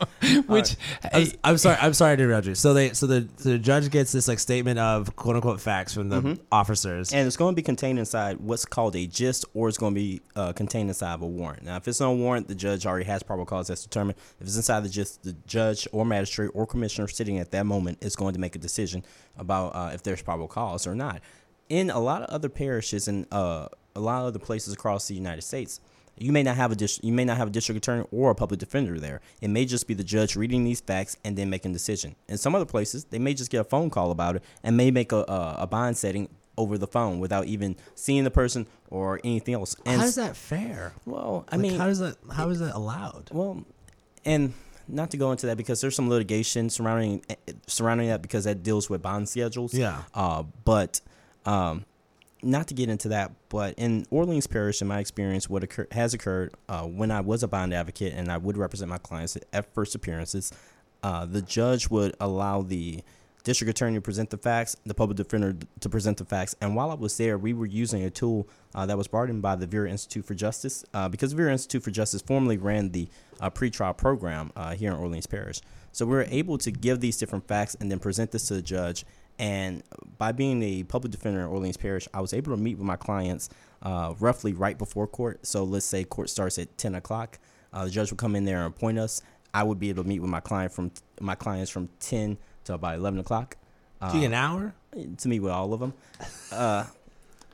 which 0.46 0.76
I'm, 1.12 1.26
I'm 1.44 1.58
sorry. 1.58 1.76
I'm 1.80 1.92
sorry 1.94 2.16
to 2.16 2.22
interrupt 2.22 2.46
you. 2.46 2.54
So 2.54 2.72
they, 2.74 2.92
so 2.92 3.06
the, 3.06 3.20
the 3.42 3.58
judge 3.58 3.90
gets 3.90 4.12
this 4.12 4.28
like 4.28 4.38
statement 4.38 4.78
of 4.78 5.14
quote 5.16 5.36
unquote 5.36 5.60
facts 5.60 5.94
from 5.94 6.08
the 6.08 6.38
officers. 6.50 7.12
and 7.12 7.26
it's 7.26 7.36
going 7.36 7.52
to 7.54 7.56
be 7.56 7.62
contained 7.62 7.98
inside 7.98 8.38
what's 8.40 8.64
called 8.64 8.96
a 8.96 9.06
gist, 9.06 9.44
or 9.54 9.68
it's 9.68 9.78
going 9.78 9.94
to 9.94 10.00
be 10.00 10.20
uh, 10.36 10.52
contained 10.52 10.88
inside 10.88 11.14
of 11.14 11.22
a 11.22 11.26
warrant. 11.26 11.64
Now, 11.64 11.76
if 11.76 11.86
it's 11.88 12.00
on 12.00 12.08
a 12.10 12.14
warrant, 12.14 12.48
the 12.48 12.54
judge 12.54 12.86
already 12.86 13.04
has 13.06 13.22
probable 13.22 13.46
cause 13.46 13.68
that's 13.68 13.82
determined. 13.82 14.18
If 14.40 14.46
it's 14.46 14.56
inside 14.56 14.80
the 14.80 14.88
gist, 14.88 15.22
the 15.24 15.34
judge 15.46 15.86
or 15.92 16.06
magistrate 16.06 16.50
or 16.54 16.66
commissioner 16.66 17.08
sitting 17.08 17.38
at 17.38 17.50
that 17.50 17.66
moment 17.66 17.98
is 18.00 18.16
going 18.16 18.34
to 18.34 18.40
make 18.40 18.54
a 18.56 18.58
decision 18.58 19.04
about 19.36 19.68
uh, 19.74 19.90
if 19.94 20.02
there's 20.02 20.22
probable 20.22 20.48
cause 20.48 20.86
or 20.86 20.94
not. 20.94 21.01
In 21.68 21.90
a 21.90 21.98
lot 22.00 22.22
of 22.22 22.28
other 22.30 22.48
parishes 22.48 23.08
and 23.08 23.26
uh, 23.32 23.68
a 23.96 24.00
lot 24.00 24.20
of 24.22 24.26
other 24.26 24.38
places 24.38 24.74
across 24.74 25.08
the 25.08 25.14
United 25.14 25.42
States, 25.42 25.80
you 26.18 26.30
may 26.32 26.42
not 26.42 26.56
have 26.56 26.70
a 26.70 26.76
dis- 26.76 27.00
you 27.02 27.12
may 27.12 27.24
not 27.24 27.38
have 27.38 27.48
a 27.48 27.50
district 27.50 27.78
attorney 27.78 28.06
or 28.12 28.30
a 28.30 28.34
public 28.34 28.60
defender 28.60 29.00
there. 29.00 29.20
It 29.40 29.48
may 29.48 29.64
just 29.64 29.86
be 29.86 29.94
the 29.94 30.04
judge 30.04 30.36
reading 30.36 30.64
these 30.64 30.80
facts 30.80 31.16
and 31.24 31.36
then 31.38 31.48
making 31.48 31.70
a 31.70 31.74
decision. 31.74 32.14
In 32.28 32.36
some 32.36 32.54
other 32.54 32.66
places, 32.66 33.04
they 33.06 33.18
may 33.18 33.32
just 33.32 33.50
get 33.50 33.60
a 33.60 33.64
phone 33.64 33.88
call 33.88 34.10
about 34.10 34.36
it 34.36 34.42
and 34.62 34.76
may 34.76 34.90
make 34.90 35.12
a, 35.12 35.18
a, 35.28 35.56
a 35.60 35.66
bond 35.66 35.96
setting 35.96 36.28
over 36.58 36.76
the 36.76 36.86
phone 36.86 37.18
without 37.18 37.46
even 37.46 37.74
seeing 37.94 38.24
the 38.24 38.30
person 38.30 38.66
or 38.90 39.18
anything 39.24 39.54
else. 39.54 39.74
And 39.86 40.00
how 40.02 40.06
is 40.06 40.16
that 40.16 40.36
fair? 40.36 40.92
Well, 41.06 41.46
I 41.50 41.56
Like, 41.56 41.62
mean, 41.62 41.78
how 41.78 41.88
is 41.88 41.98
does 42.00 42.14
that 42.16 42.34
how 42.34 42.50
is 42.50 42.58
that 42.60 42.74
allowed? 42.74 43.30
well, 43.32 43.64
and 44.26 44.52
not 44.92 45.10
to 45.10 45.16
go 45.16 45.32
into 45.32 45.46
that 45.46 45.56
because 45.56 45.80
there's 45.80 45.96
some 45.96 46.08
litigation 46.08 46.70
surrounding 46.70 47.24
surrounding 47.66 48.08
that 48.08 48.22
because 48.22 48.44
that 48.44 48.62
deals 48.62 48.88
with 48.90 49.02
bond 49.02 49.28
schedules. 49.28 49.74
Yeah. 49.74 50.02
Uh, 50.14 50.44
but 50.64 51.00
um, 51.46 51.84
not 52.42 52.68
to 52.68 52.74
get 52.74 52.88
into 52.88 53.08
that, 53.08 53.32
but 53.48 53.74
in 53.76 54.06
Orleans 54.10 54.46
Parish, 54.46 54.82
in 54.82 54.88
my 54.88 54.98
experience, 54.98 55.48
what 55.48 55.64
occur- 55.64 55.88
has 55.92 56.12
occurred 56.12 56.54
uh, 56.68 56.82
when 56.82 57.10
I 57.10 57.20
was 57.20 57.42
a 57.42 57.48
bond 57.48 57.72
advocate 57.72 58.12
and 58.14 58.30
I 58.30 58.36
would 58.36 58.56
represent 58.56 58.90
my 58.90 58.98
clients 58.98 59.36
at 59.52 59.74
first 59.74 59.94
appearances, 59.94 60.52
uh, 61.02 61.24
the 61.24 61.42
judge 61.42 61.88
would 61.88 62.14
allow 62.20 62.62
the 62.62 63.02
district 63.44 63.70
attorney 63.70 63.96
to 63.96 64.00
present 64.00 64.30
the 64.30 64.36
facts, 64.36 64.76
the 64.86 64.94
public 64.94 65.16
defender 65.16 65.56
to 65.80 65.88
present 65.88 66.18
the 66.18 66.24
facts. 66.24 66.54
And 66.60 66.76
while 66.76 66.90
I 66.90 66.94
was 66.94 67.16
there, 67.16 67.36
we 67.38 67.52
were 67.52 67.66
using 67.66 68.04
a 68.04 68.10
tool 68.10 68.48
uh, 68.74 68.86
that 68.86 68.96
was 68.96 69.08
brought 69.08 69.30
in 69.30 69.40
by 69.40 69.56
the 69.56 69.66
Vera 69.66 69.90
Institute 69.90 70.24
for 70.24 70.34
Justice, 70.34 70.84
uh, 70.94 71.08
because 71.08 71.32
Vera 71.32 71.52
Institute 71.52 71.82
for 71.82 71.90
Justice 71.90 72.22
formerly 72.22 72.56
ran 72.56 72.90
the 72.90 73.08
uh, 73.40 73.50
pretrial 73.50 73.96
program 73.96 74.52
uh, 74.54 74.74
here 74.74 74.92
in 74.92 74.96
Orleans 74.96 75.26
Parish. 75.26 75.60
So 75.90 76.06
we 76.06 76.12
were 76.12 76.26
able 76.30 76.56
to 76.58 76.70
give 76.70 77.00
these 77.00 77.16
different 77.16 77.46
facts 77.48 77.76
and 77.80 77.90
then 77.90 77.98
present 77.98 78.30
this 78.30 78.48
to 78.48 78.54
the 78.54 78.62
judge. 78.62 79.04
And 79.38 79.82
by 80.18 80.32
being 80.32 80.62
a 80.62 80.84
public 80.84 81.10
defender 81.10 81.40
in 81.40 81.46
Orleans 81.46 81.76
Parish, 81.76 82.06
I 82.14 82.20
was 82.20 82.32
able 82.32 82.54
to 82.54 82.60
meet 82.60 82.76
with 82.78 82.86
my 82.86 82.96
clients 82.96 83.48
uh, 83.82 84.14
roughly 84.20 84.52
right 84.52 84.78
before 84.78 85.06
court. 85.06 85.44
So 85.46 85.64
let's 85.64 85.86
say 85.86 86.04
court 86.04 86.30
starts 86.30 86.58
at 86.58 86.78
10 86.78 86.94
o'clock. 86.94 87.38
Uh, 87.72 87.84
the 87.84 87.90
judge 87.90 88.10
would 88.10 88.18
come 88.18 88.36
in 88.36 88.44
there 88.44 88.64
and 88.64 88.74
appoint 88.74 88.98
us. 88.98 89.22
I 89.54 89.62
would 89.62 89.78
be 89.78 89.88
able 89.88 90.02
to 90.02 90.08
meet 90.08 90.20
with 90.20 90.30
my 90.30 90.40
client 90.40 90.72
from 90.72 90.92
my 91.20 91.34
clients 91.34 91.70
from 91.70 91.88
10 92.00 92.38
to 92.64 92.74
about 92.74 92.96
11 92.96 93.20
o'clock. 93.20 93.56
Do 94.00 94.16
you 94.16 94.20
get 94.22 94.26
an 94.26 94.34
hour? 94.34 94.74
to 95.18 95.28
meet 95.28 95.40
with 95.40 95.52
all 95.52 95.72
of 95.72 95.80
them. 95.80 95.94
Uh, 96.50 96.84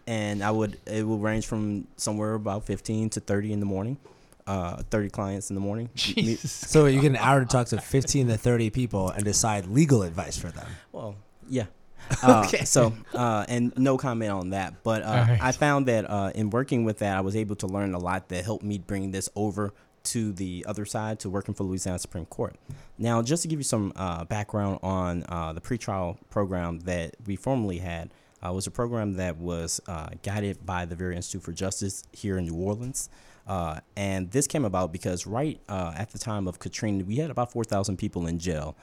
and 0.07 0.43
I 0.43 0.51
would 0.51 0.79
it 0.87 1.07
will 1.07 1.19
range 1.19 1.47
from 1.47 1.87
somewhere 1.97 2.35
about 2.35 2.65
15 2.65 3.11
to 3.11 3.21
30 3.21 3.53
in 3.53 3.61
the 3.61 3.67
morning. 3.67 3.99
Uh, 4.47 4.83
30 4.91 5.11
clients 5.11 5.51
in 5.51 5.55
the 5.55 5.61
morning. 5.61 5.91
Jesus. 5.95 6.51
So 6.51 6.87
you 6.87 7.03
get 7.03 7.11
an 7.11 7.17
hour 7.19 7.41
to 7.41 7.47
talk 7.47 7.67
to 7.69 7.79
15 7.81 8.29
to 8.29 8.37
30 8.39 8.71
people 8.71 9.11
and 9.11 9.23
decide 9.23 9.67
legal 9.67 10.03
advice 10.03 10.39
for 10.39 10.49
them. 10.49 10.67
Well, 10.93 11.17
yeah. 11.49 11.67
Uh, 12.23 12.43
Okay. 12.47 12.65
So, 12.65 12.95
uh, 13.13 13.45
and 13.49 13.77
no 13.77 13.99
comment 13.99 14.31
on 14.31 14.51
that. 14.51 14.83
But 14.83 15.03
uh, 15.03 15.07
Alright. 15.07 15.43
I 15.43 15.53
found 15.53 15.87
that 15.87 16.09
uh, 16.09 16.31
in 16.35 16.49
working 16.49 16.85
with 16.85 17.01
that, 17.01 17.15
I 17.15 17.21
was 17.21 17.37
able 17.37 17.57
to 17.57 17.67
learn 17.67 17.93
a 17.93 17.99
lot 17.99 18.31
that 18.31 18.45
helped 18.47 18.65
me 18.65 18.79
bring 18.79 19.11
this 19.11 19.29
over 19.37 19.75
to 20.13 20.33
the 20.33 20.65
other 20.69 20.85
side 20.85 21.19
to 21.21 21.31
working 21.31 21.55
for 21.55 21.65
Louisiana 21.65 21.99
Supreme 21.99 22.27
Court. 22.27 22.57
Now, 22.99 23.23
just 23.23 23.43
to 23.43 23.49
give 23.49 23.59
you 23.59 23.65
some 23.65 23.93
uh, 23.97 24.25
background 24.25 24.81
on 24.83 25.25
uh, 25.29 25.53
the 25.53 25.61
pretrial 25.61 26.17
program 26.31 26.81
that 26.81 27.17
we 27.27 27.37
formerly 27.37 27.79
had, 27.79 28.11
uh, 28.47 28.53
was 28.53 28.67
a 28.67 28.71
program 28.71 29.15
that 29.15 29.37
was 29.37 29.81
uh, 29.89 30.09
guided 30.23 30.65
by 30.65 30.85
the 30.85 30.95
Vera 30.95 31.15
Institute 31.15 31.43
for 31.43 31.53
Justice 31.53 32.05
here 32.13 32.39
in 32.39 32.47
New 32.47 32.55
Orleans. 32.55 33.11
Uh, 33.47 33.81
and 33.97 34.31
this 34.31 34.47
came 34.47 34.65
about 34.65 34.93
because 34.93 35.27
right 35.27 35.61
uh, 35.69 35.93
at 35.97 36.11
the 36.11 36.19
time 36.19 36.47
of 36.47 36.59
Katrina, 36.59 37.05
we 37.05 37.17
had 37.17 37.31
about 37.31 37.51
4,000 37.51 37.97
people 37.97 38.27
in 38.27 38.39
jail 38.39 38.77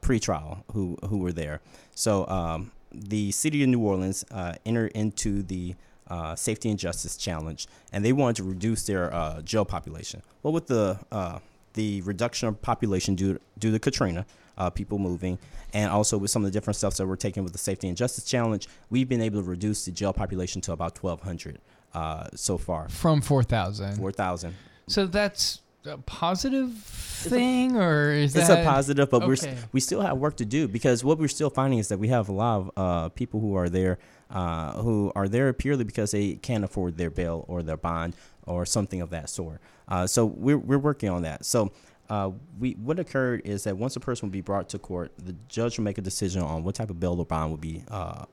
pre-trial 0.00 0.64
who 0.72 0.98
who 1.08 1.18
were 1.18 1.32
there. 1.32 1.60
So 1.94 2.26
um, 2.26 2.72
the 2.90 3.30
city 3.30 3.62
of 3.62 3.68
New 3.68 3.80
Orleans 3.80 4.24
entered 4.66 4.90
into 4.92 5.42
the 5.42 5.76
uh, 6.08 6.34
Safety 6.34 6.70
and 6.70 6.78
Justice 6.78 7.16
Challenge, 7.16 7.66
and 7.92 8.04
they 8.04 8.12
wanted 8.12 8.36
to 8.36 8.44
reduce 8.44 8.86
their 8.86 9.12
uh, 9.12 9.42
jail 9.42 9.64
population. 9.64 10.22
Well, 10.42 10.52
with 10.52 10.66
the 10.66 10.98
uh, 11.10 11.38
the 11.74 12.02
reduction 12.02 12.48
of 12.48 12.60
population 12.60 13.14
due 13.14 13.38
due 13.58 13.72
to 13.72 13.78
Katrina, 13.78 14.26
uh, 14.58 14.70
people 14.70 14.98
moving, 14.98 15.38
and 15.72 15.90
also 15.90 16.18
with 16.18 16.30
some 16.30 16.44
of 16.44 16.52
the 16.52 16.52
different 16.52 16.76
steps 16.76 16.98
that 16.98 17.06
we're 17.06 17.16
taking 17.16 17.44
with 17.44 17.52
the 17.52 17.58
Safety 17.58 17.88
and 17.88 17.96
Justice 17.96 18.24
Challenge, 18.24 18.68
we've 18.90 19.08
been 19.08 19.22
able 19.22 19.42
to 19.42 19.48
reduce 19.48 19.84
the 19.84 19.90
jail 19.90 20.12
population 20.12 20.60
to 20.62 20.72
about 20.72 21.02
1,200 21.02 21.58
uh, 21.94 22.28
so 22.34 22.58
far. 22.58 22.88
From 22.88 23.20
4,000. 23.20 23.96
4,000. 23.96 24.54
So 24.88 25.06
that's 25.06 25.61
a 25.84 25.98
positive 25.98 26.72
thing, 26.74 27.76
or 27.76 28.10
is 28.12 28.34
it's 28.36 28.48
that 28.48 28.62
a 28.62 28.64
positive, 28.64 29.10
but 29.10 29.26
we're 29.26 29.32
s- 29.34 29.46
we 29.72 29.80
still 29.80 30.00
have 30.00 30.16
work 30.18 30.36
to 30.36 30.44
do 30.44 30.68
because 30.68 31.04
what 31.04 31.18
we're 31.18 31.28
still 31.28 31.50
finding 31.50 31.78
is 31.78 31.88
that 31.88 31.98
we 31.98 32.08
have 32.08 32.28
a 32.28 32.32
lot 32.32 32.60
of 32.60 32.70
uh, 32.76 33.08
people 33.10 33.40
who 33.40 33.54
are 33.54 33.68
there 33.68 33.98
uh, 34.30 34.72
who 34.82 35.12
are 35.14 35.28
there 35.28 35.52
purely 35.52 35.84
because 35.84 36.10
they 36.12 36.34
can't 36.34 36.64
afford 36.64 36.96
their 36.96 37.10
bail 37.10 37.44
or 37.48 37.62
their 37.62 37.76
bond 37.76 38.14
or 38.46 38.64
something 38.64 39.00
of 39.00 39.10
that 39.10 39.28
sort. 39.28 39.60
Uh, 39.88 40.06
so 40.06 40.24
we're 40.26 40.58
we're 40.58 40.78
working 40.78 41.08
on 41.08 41.22
that. 41.22 41.44
So. 41.44 41.72
Uh, 42.10 42.30
we 42.58 42.72
what 42.72 42.98
occurred 42.98 43.40
is 43.46 43.64
that 43.64 43.74
once 43.78 43.96
a 43.96 44.00
person 44.00 44.28
will 44.28 44.32
be 44.32 44.42
brought 44.42 44.68
to 44.68 44.78
court, 44.78 45.10
the 45.16 45.34
judge 45.48 45.78
will 45.78 45.84
make 45.84 45.96
a 45.96 46.02
decision 46.02 46.42
on 46.42 46.62
what 46.62 46.74
type 46.74 46.90
of 46.90 47.00
bail 47.00 47.14
or 47.18 47.24
bond 47.24 47.48
will 47.48 47.56
be 47.56 47.82
uh, 47.88 48.24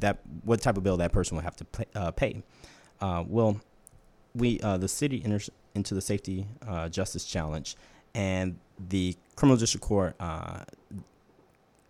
that 0.00 0.18
what 0.42 0.60
type 0.60 0.76
of 0.76 0.82
bill 0.82 0.96
that 0.96 1.12
person 1.12 1.36
will 1.36 1.44
have 1.44 1.54
to 1.54 1.64
pay. 1.66 1.84
Uh, 1.94 2.10
pay. 2.10 2.42
Uh, 3.00 3.22
well, 3.28 3.60
we 4.34 4.60
uh, 4.60 4.76
the 4.76 4.88
city 4.88 5.22
enters 5.24 5.50
into 5.74 5.94
the 5.94 6.00
safety 6.00 6.46
uh, 6.66 6.88
justice 6.88 7.24
challenge, 7.24 7.76
and 8.14 8.58
the 8.88 9.16
criminal 9.36 9.56
district 9.56 9.86
court 9.86 10.14
uh, 10.20 10.60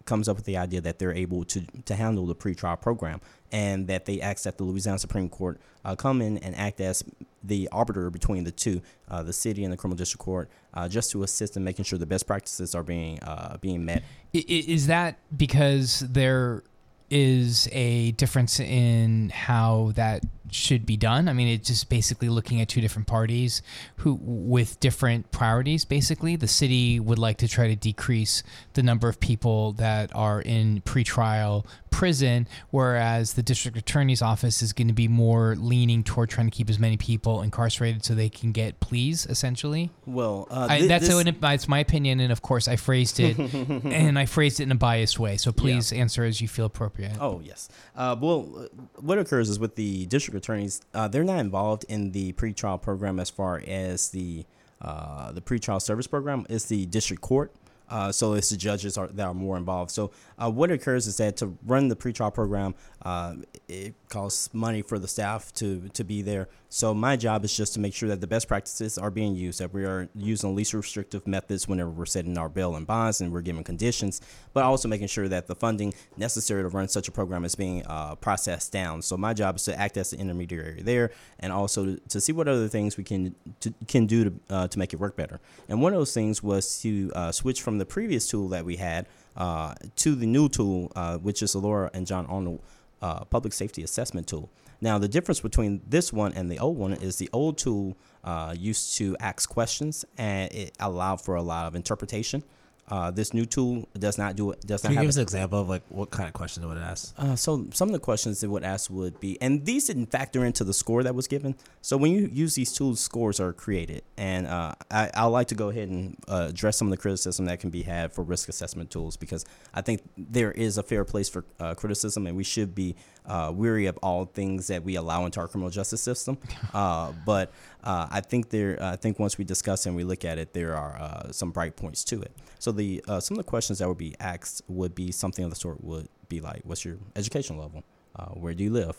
comes 0.04 0.28
up 0.28 0.36
with 0.36 0.46
the 0.46 0.56
idea 0.56 0.80
that 0.80 0.98
they're 0.98 1.14
able 1.14 1.44
to 1.44 1.64
to 1.84 1.94
handle 1.94 2.26
the 2.26 2.34
pretrial 2.34 2.80
program, 2.80 3.20
and 3.52 3.86
that 3.88 4.06
they 4.06 4.20
ask 4.20 4.44
that 4.44 4.58
the 4.58 4.64
Louisiana 4.64 4.98
Supreme 4.98 5.28
Court 5.28 5.60
uh, 5.84 5.94
come 5.96 6.22
in 6.22 6.38
and 6.38 6.54
act 6.56 6.80
as 6.80 7.04
the 7.42 7.68
arbiter 7.72 8.10
between 8.10 8.44
the 8.44 8.50
two, 8.50 8.82
uh, 9.08 9.22
the 9.22 9.32
city 9.32 9.64
and 9.64 9.72
the 9.72 9.76
criminal 9.76 9.96
district 9.96 10.22
court, 10.22 10.50
uh, 10.74 10.88
just 10.88 11.10
to 11.10 11.22
assist 11.22 11.56
in 11.56 11.64
making 11.64 11.84
sure 11.84 11.98
the 11.98 12.06
best 12.06 12.26
practices 12.26 12.74
are 12.74 12.82
being 12.82 13.18
being 13.60 13.84
met. 13.84 14.02
Is 14.32 14.86
that 14.88 15.18
because 15.36 16.00
there 16.00 16.62
is 17.10 17.68
a 17.72 18.12
difference 18.12 18.60
in 18.60 19.30
how 19.30 19.92
that 19.96 20.24
should 20.50 20.86
be 20.86 20.96
done? 20.96 21.28
I 21.28 21.32
mean, 21.32 21.48
it's 21.48 21.68
just 21.68 21.88
basically 21.88 22.28
looking 22.28 22.60
at 22.60 22.68
two 22.68 22.80
different 22.80 23.06
parties 23.06 23.62
who 23.96 24.18
with 24.22 24.78
different 24.80 25.30
priorities. 25.30 25.84
Basically, 25.84 26.36
the 26.36 26.48
city 26.48 27.00
would 27.00 27.18
like 27.18 27.38
to 27.38 27.48
try 27.48 27.68
to 27.68 27.76
decrease 27.76 28.42
the 28.74 28.82
number 28.82 29.08
of 29.08 29.20
people 29.20 29.72
that 29.72 30.14
are 30.14 30.40
in 30.40 30.82
pretrial 30.82 31.64
prison, 31.90 32.46
whereas 32.70 33.34
the 33.34 33.42
district 33.42 33.76
attorney's 33.76 34.22
office 34.22 34.62
is 34.62 34.72
going 34.72 34.88
to 34.88 34.94
be 34.94 35.08
more 35.08 35.54
leaning 35.56 36.02
toward 36.02 36.30
trying 36.30 36.48
to 36.48 36.56
keep 36.56 36.70
as 36.70 36.78
many 36.78 36.96
people 36.96 37.42
incarcerated 37.42 38.04
so 38.04 38.14
they 38.14 38.28
can 38.28 38.52
get 38.52 38.80
pleas, 38.80 39.26
essentially. 39.26 39.90
Well, 40.06 40.46
uh, 40.50 40.66
I, 40.70 40.86
that's 40.86 41.08
this- 41.08 41.34
that's 41.40 41.68
my 41.68 41.78
opinion, 41.80 42.20
and 42.20 42.32
of 42.32 42.42
course, 42.42 42.68
I 42.68 42.76
phrased 42.76 43.20
it, 43.20 43.38
and 43.84 44.18
I 44.18 44.26
phrased 44.26 44.60
it 44.60 44.64
in 44.64 44.72
a 44.72 44.76
biased 44.76 45.18
way. 45.18 45.36
So 45.36 45.52
please 45.52 45.92
answer 45.92 46.24
as 46.24 46.40
you 46.40 46.48
feel 46.48 46.66
appropriate. 46.66 47.16
Oh 47.20 47.40
yes. 47.44 47.68
Uh, 47.96 48.16
well, 48.20 48.48
uh, 48.56 48.66
what 49.00 49.18
occurs 49.18 49.48
is 49.48 49.58
with 49.58 49.76
the 49.76 50.06
district 50.06 50.36
attorneys, 50.36 50.80
uh, 50.94 51.08
they're 51.08 51.24
not 51.24 51.38
involved 51.40 51.84
in 51.88 52.12
the 52.12 52.32
pretrial 52.34 52.80
program 52.80 53.18
as 53.20 53.30
far 53.30 53.62
as 53.66 54.10
the 54.10 54.44
uh, 54.80 55.30
the 55.32 55.40
pretrial 55.42 55.80
service 55.82 56.06
program. 56.06 56.46
It's 56.48 56.66
the 56.66 56.86
district 56.86 57.20
court. 57.22 57.52
Uh, 57.90 58.12
so 58.12 58.34
it's 58.34 58.50
the 58.50 58.56
judges 58.56 58.96
are, 58.96 59.08
that 59.08 59.26
are 59.26 59.34
more 59.34 59.56
involved. 59.56 59.90
So 59.90 60.12
uh, 60.38 60.50
what 60.50 60.70
occurs 60.70 61.06
is 61.06 61.16
that 61.16 61.36
to 61.38 61.56
run 61.66 61.88
the 61.88 61.96
pretrial 61.96 62.32
program, 62.32 62.74
uh, 63.02 63.34
it 63.68 63.94
costs 64.08 64.52
money 64.52 64.82
for 64.82 64.98
the 64.98 65.08
staff 65.08 65.52
to 65.54 65.88
to 65.94 66.04
be 66.04 66.22
there. 66.22 66.48
So 66.72 66.94
my 66.94 67.16
job 67.16 67.44
is 67.44 67.56
just 67.56 67.74
to 67.74 67.80
make 67.80 67.94
sure 67.94 68.08
that 68.10 68.20
the 68.20 68.28
best 68.28 68.46
practices 68.46 68.96
are 68.96 69.10
being 69.10 69.34
used, 69.34 69.58
that 69.58 69.74
we 69.74 69.84
are 69.84 70.08
using 70.14 70.54
least 70.54 70.72
restrictive 70.72 71.26
methods 71.26 71.66
whenever 71.66 71.90
we're 71.90 72.06
setting 72.06 72.38
our 72.38 72.48
bail 72.48 72.76
and 72.76 72.86
bonds 72.86 73.20
and 73.20 73.32
we're 73.32 73.40
giving 73.40 73.64
conditions, 73.64 74.20
but 74.52 74.62
also 74.62 74.86
making 74.86 75.08
sure 75.08 75.28
that 75.28 75.48
the 75.48 75.56
funding 75.56 75.92
necessary 76.16 76.62
to 76.62 76.68
run 76.68 76.86
such 76.86 77.08
a 77.08 77.10
program 77.10 77.44
is 77.44 77.56
being 77.56 77.84
uh, 77.86 78.14
processed 78.14 78.70
down. 78.70 79.02
So 79.02 79.16
my 79.16 79.34
job 79.34 79.56
is 79.56 79.64
to 79.64 79.76
act 79.76 79.96
as 79.96 80.10
the 80.10 80.18
intermediary 80.18 80.82
there, 80.82 81.10
and 81.40 81.52
also 81.52 81.96
to, 81.96 82.20
see 82.20 82.32
what 82.32 82.46
other 82.46 82.68
things 82.68 82.96
we 82.96 83.02
can 83.02 83.34
to, 83.60 83.74
can 83.88 84.06
do 84.06 84.24
to 84.24 84.32
uh, 84.50 84.68
to 84.68 84.78
make 84.78 84.92
it 84.92 85.00
work 85.00 85.16
better. 85.16 85.40
And 85.68 85.82
one 85.82 85.92
of 85.92 85.98
those 85.98 86.14
things 86.14 86.42
was 86.42 86.80
to 86.82 87.10
uh, 87.16 87.32
switch 87.32 87.62
from 87.62 87.78
the 87.78 87.86
previous 87.86 88.28
tool 88.28 88.48
that 88.50 88.64
we 88.64 88.76
had 88.76 89.06
uh, 89.36 89.74
to 89.96 90.14
the 90.14 90.26
new 90.26 90.48
tool, 90.48 90.92
uh, 90.94 91.18
which 91.18 91.42
is 91.42 91.54
Laura 91.54 91.90
and 91.94 92.06
John 92.06 92.26
Arnold 92.26 92.60
uh, 93.02 93.24
public 93.24 93.52
safety 93.52 93.82
assessment 93.82 94.26
tool. 94.26 94.50
Now, 94.80 94.98
the 94.98 95.08
difference 95.08 95.40
between 95.40 95.82
this 95.86 96.12
one 96.12 96.32
and 96.32 96.50
the 96.50 96.58
old 96.58 96.78
one 96.78 96.92
is 96.94 97.16
the 97.16 97.28
old 97.32 97.58
tool 97.58 97.96
uh, 98.24 98.54
used 98.58 98.96
to 98.96 99.16
ask 99.20 99.48
questions 99.48 100.04
and 100.16 100.50
it 100.52 100.74
allowed 100.80 101.20
for 101.20 101.34
a 101.34 101.42
lot 101.42 101.66
of 101.66 101.74
interpretation. 101.74 102.42
Uh, 102.90 103.10
this 103.10 103.32
new 103.32 103.46
tool 103.46 103.88
does 103.96 104.18
not 104.18 104.34
do 104.34 104.50
it. 104.50 104.60
Does 104.66 104.82
Can 104.82 104.94
not 104.94 105.02
give 105.02 105.08
us 105.10 105.16
an 105.16 105.22
example 105.22 105.60
of 105.60 105.68
like 105.68 105.82
what 105.88 106.10
kind 106.10 106.26
of 106.26 106.32
question 106.34 106.64
it 106.64 106.66
would 106.66 106.76
ask? 106.76 107.14
uh, 107.18 107.36
so 107.36 107.66
some 107.72 107.88
of 107.88 107.92
the 107.92 108.00
questions 108.00 108.42
it 108.42 108.48
would 108.48 108.64
ask 108.64 108.90
would 108.90 109.20
be, 109.20 109.40
and 109.40 109.64
these 109.64 109.86
didn't 109.86 110.06
factor 110.06 110.44
into 110.44 110.64
the 110.64 110.74
score 110.74 111.02
that 111.04 111.14
was 111.14 111.28
given. 111.28 111.54
So 111.82 111.96
when 111.96 112.10
you 112.12 112.28
use 112.32 112.56
these 112.56 112.72
tools, 112.72 113.00
scores 113.00 113.38
are 113.38 113.52
created, 113.52 114.02
and 114.16 114.46
uh, 114.46 114.74
I 114.90 115.10
I 115.14 115.24
like 115.26 115.48
to 115.48 115.54
go 115.54 115.68
ahead 115.68 115.88
and 115.88 116.16
uh, 116.28 116.46
address 116.50 116.76
some 116.76 116.88
of 116.88 116.90
the 116.90 116.96
criticism 116.96 117.46
that 117.46 117.60
can 117.60 117.70
be 117.70 117.82
had 117.82 118.12
for 118.12 118.22
risk 118.22 118.48
assessment 118.48 118.90
tools 118.90 119.16
because 119.16 119.44
I 119.72 119.82
think 119.82 120.02
there 120.18 120.50
is 120.50 120.76
a 120.76 120.82
fair 120.82 121.04
place 121.04 121.28
for 121.28 121.44
uh, 121.60 121.74
criticism, 121.74 122.26
and 122.26 122.36
we 122.36 122.44
should 122.44 122.74
be 122.74 122.96
uh, 123.26 123.52
weary 123.54 123.86
of 123.86 123.96
all 124.02 124.24
things 124.24 124.66
that 124.66 124.82
we 124.82 124.96
allow 124.96 125.24
into 125.26 125.38
our 125.40 125.46
criminal 125.46 125.70
justice 125.70 126.00
system. 126.00 126.38
Uh, 126.72 127.12
but 127.26 127.52
uh, 127.84 128.08
I 128.10 128.20
think 128.20 128.50
there, 128.50 128.82
I 128.82 128.96
think 128.96 129.18
once 129.18 129.38
we 129.38 129.44
discuss 129.44 129.86
and 129.86 129.96
we 129.96 130.04
look 130.04 130.24
at 130.24 130.38
it, 130.38 130.52
there 130.52 130.76
are 130.76 131.00
uh, 131.00 131.32
some 131.32 131.50
bright 131.50 131.76
points 131.76 132.04
to 132.04 132.20
it. 132.20 132.32
So 132.58 132.72
the 132.72 133.02
uh, 133.08 133.20
some 133.20 133.38
of 133.38 133.44
the 133.44 133.48
questions 133.48 133.78
that 133.78 133.88
would 133.88 133.98
be 133.98 134.14
asked 134.20 134.62
would 134.68 134.94
be 134.94 135.12
something 135.12 135.44
of 135.44 135.50
the 135.50 135.56
sort 135.56 135.82
would 135.82 136.08
be 136.28 136.40
like, 136.40 136.62
what's 136.64 136.84
your 136.84 136.98
education 137.16 137.58
level? 137.58 137.84
Uh, 138.16 138.26
where 138.26 138.54
do 138.54 138.64
you 138.64 138.70
live? 138.70 138.96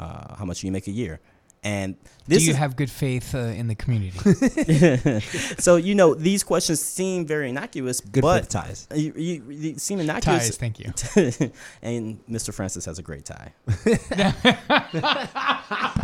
Uh, 0.00 0.34
how 0.36 0.44
much 0.44 0.60
do 0.60 0.66
you 0.66 0.72
make 0.72 0.86
a 0.86 0.92
year? 0.92 1.20
And 1.66 1.96
this 2.28 2.40
Do 2.40 2.44
you 2.44 2.50
is, 2.52 2.56
have 2.58 2.76
good 2.76 2.90
faith 2.90 3.34
uh, 3.34 3.38
in 3.38 3.66
the 3.66 3.74
community? 3.74 4.16
so 5.58 5.74
you 5.74 5.96
know 5.96 6.14
these 6.14 6.44
questions 6.44 6.80
seem 6.80 7.26
very 7.26 7.48
innocuous, 7.48 8.00
Good 8.00 8.22
but 8.22 8.48
ties. 8.48 8.86
You, 8.94 9.12
you, 9.16 9.42
you 9.50 9.78
seem 9.78 9.98
innocuous. 9.98 10.46
Ties, 10.46 10.56
thank 10.58 10.78
you. 10.78 10.92
and 11.82 12.24
Mr. 12.28 12.54
Francis 12.54 12.84
has 12.84 13.00
a 13.00 13.02
great 13.02 13.24
tie. 13.24 13.52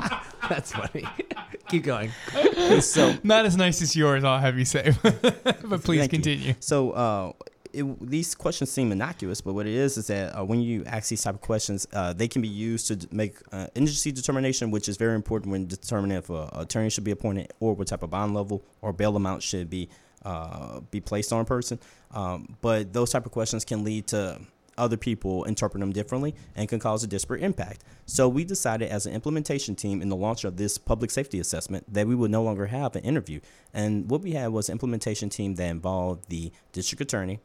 That's 0.52 0.72
funny. 0.72 1.04
Keep 1.68 1.84
going. 1.84 2.10
so 2.80 3.14
Not 3.22 3.46
as 3.46 3.56
nice 3.56 3.80
as 3.80 3.96
yours, 3.96 4.24
I'll 4.24 4.38
have 4.38 4.58
you 4.58 4.64
say. 4.66 4.92
but 5.02 5.82
please 5.82 6.00
Thank 6.00 6.00
you. 6.00 6.08
continue. 6.08 6.54
So 6.60 6.90
uh, 6.90 7.32
it, 7.72 7.84
these 8.10 8.34
questions 8.34 8.70
seem 8.70 8.92
innocuous, 8.92 9.40
but 9.40 9.54
what 9.54 9.66
it 9.66 9.72
is 9.72 9.96
is 9.96 10.08
that 10.08 10.38
uh, 10.38 10.44
when 10.44 10.60
you 10.60 10.84
ask 10.84 11.08
these 11.08 11.22
type 11.22 11.36
of 11.36 11.40
questions, 11.40 11.86
uh, 11.94 12.12
they 12.12 12.28
can 12.28 12.42
be 12.42 12.48
used 12.48 12.88
to 12.88 12.96
d- 12.96 13.08
make 13.10 13.36
uh, 13.50 13.68
indigency 13.74 14.12
determination, 14.12 14.70
which 14.70 14.88
is 14.90 14.98
very 14.98 15.14
important 15.14 15.50
when 15.52 15.66
determining 15.66 16.18
if 16.18 16.28
an 16.28 16.48
attorney 16.52 16.90
should 16.90 17.04
be 17.04 17.12
appointed 17.12 17.50
or 17.60 17.74
what 17.74 17.86
type 17.88 18.02
of 18.02 18.10
bond 18.10 18.34
level 18.34 18.62
or 18.82 18.92
bail 18.92 19.16
amount 19.16 19.42
should 19.42 19.70
be 19.70 19.88
uh, 20.26 20.80
be 20.90 21.00
placed 21.00 21.32
on 21.32 21.40
a 21.40 21.44
person. 21.44 21.78
Um, 22.12 22.56
but 22.60 22.92
those 22.92 23.10
type 23.10 23.24
of 23.26 23.32
questions 23.32 23.64
can 23.64 23.82
lead 23.84 24.06
to 24.08 24.38
other 24.78 24.96
people 24.96 25.44
interpret 25.44 25.80
them 25.80 25.92
differently 25.92 26.34
and 26.56 26.68
can 26.68 26.78
cause 26.78 27.04
a 27.04 27.06
disparate 27.06 27.42
impact. 27.42 27.84
So 28.06 28.28
we 28.28 28.44
decided 28.44 28.88
as 28.88 29.06
an 29.06 29.12
implementation 29.12 29.74
team 29.74 30.02
in 30.02 30.08
the 30.08 30.16
launch 30.16 30.44
of 30.44 30.56
this 30.56 30.78
public 30.78 31.10
safety 31.10 31.38
assessment 31.38 31.92
that 31.92 32.06
we 32.06 32.14
would 32.14 32.30
no 32.30 32.42
longer 32.42 32.66
have 32.66 32.96
an 32.96 33.04
interview. 33.04 33.40
And 33.72 34.10
what 34.10 34.22
we 34.22 34.32
had 34.32 34.48
was 34.48 34.68
an 34.68 34.72
implementation 34.72 35.28
team 35.28 35.54
that 35.56 35.66
involved 35.66 36.28
the 36.28 36.52
district 36.72 37.00
attorney, 37.00 37.40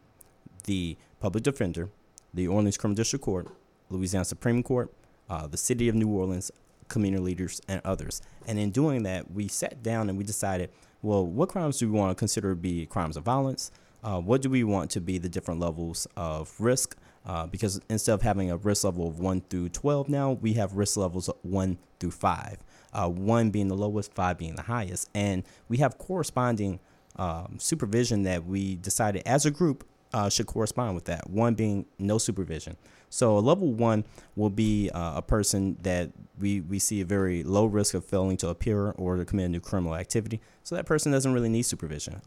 the 0.66 0.98
public 1.20 1.44
defender, 1.44 1.90
the 2.34 2.48
Orleans 2.48 2.78
Criminal 2.78 2.96
District 2.96 3.24
Court, 3.24 3.48
Louisiana 3.90 4.26
Supreme 4.26 4.64
Court, 4.64 4.94
uh, 5.30 5.48
the 5.48 5.58
City 5.58 5.90
of 5.90 5.96
New 5.96 6.10
Orleans, 6.10 6.52
community 6.88 7.24
leaders, 7.24 7.62
and 7.68 7.82
others. 7.84 8.22
And 8.48 8.60
in 8.60 8.72
doing 8.72 9.04
that, 9.04 9.32
we 9.32 9.48
sat 9.48 9.84
down 9.84 10.10
and 10.10 10.18
we 10.18 10.24
decided, 10.24 10.70
well, 11.02 11.26
what 11.26 11.50
crimes 11.50 11.80
do 11.80 11.90
we 11.90 11.98
want 11.98 12.12
to 12.12 12.16
consider 12.16 12.52
to 12.52 12.56
be 12.56 12.86
crimes 12.86 13.18
of 13.18 13.24
violence? 13.24 13.72
Uh, 14.04 14.20
what 14.20 14.42
do 14.42 14.50
we 14.50 14.64
want 14.64 14.90
to 14.92 15.02
be 15.02 15.18
the 15.18 15.30
different 15.30 15.60
levels 15.60 16.08
of 16.16 16.54
risk? 16.60 16.98
Uh, 17.28 17.46
because 17.46 17.82
instead 17.90 18.14
of 18.14 18.22
having 18.22 18.50
a 18.50 18.56
risk 18.56 18.86
level 18.86 19.06
of 19.06 19.20
1 19.20 19.42
through 19.50 19.68
12 19.68 20.08
now, 20.08 20.32
we 20.32 20.54
have 20.54 20.78
risk 20.78 20.96
levels 20.96 21.28
of 21.28 21.36
1 21.42 21.78
through 22.00 22.12
5. 22.12 22.58
Uh, 22.94 23.10
1 23.10 23.50
being 23.50 23.68
the 23.68 23.76
lowest, 23.76 24.14
5 24.14 24.38
being 24.38 24.56
the 24.56 24.62
highest. 24.62 25.10
And 25.14 25.44
we 25.68 25.78
have 25.78 25.98
corresponding 25.98 26.80
um, 27.18 27.58
supervision 27.60 28.24
that 28.24 28.46
we 28.46 28.78
decided 28.78 29.24
as 29.26 29.46
a 29.46 29.52
group 29.52 29.86
uh, 30.14 30.30
should 30.30 30.48
correspond 30.48 30.96
with 30.96 31.04
that. 31.06 31.30
One 31.30 31.54
being 31.54 31.86
no 32.00 32.18
supervision. 32.18 32.78
So 33.10 33.38
a 33.38 33.40
level 33.40 33.74
one 33.74 34.06
will 34.38 34.50
be 34.50 34.90
uh, 34.92 35.18
a 35.18 35.22
person 35.22 35.78
that 35.82 36.12
we, 36.40 36.62
we 36.62 36.80
see 36.80 37.02
a 37.02 37.06
very 37.06 37.44
low 37.44 37.66
risk 37.66 37.94
of 37.94 38.06
failing 38.06 38.38
to 38.38 38.48
appear 38.50 38.92
or 38.92 39.18
to 39.18 39.26
commit 39.26 39.48
a 39.48 39.50
new 39.50 39.60
criminal 39.60 39.96
activity. 39.96 40.40
So 40.64 40.76
that 40.76 40.86
person 40.86 41.12
doesn't 41.12 41.34
really 41.34 41.50
need 41.50 41.64
supervision. 41.64 42.22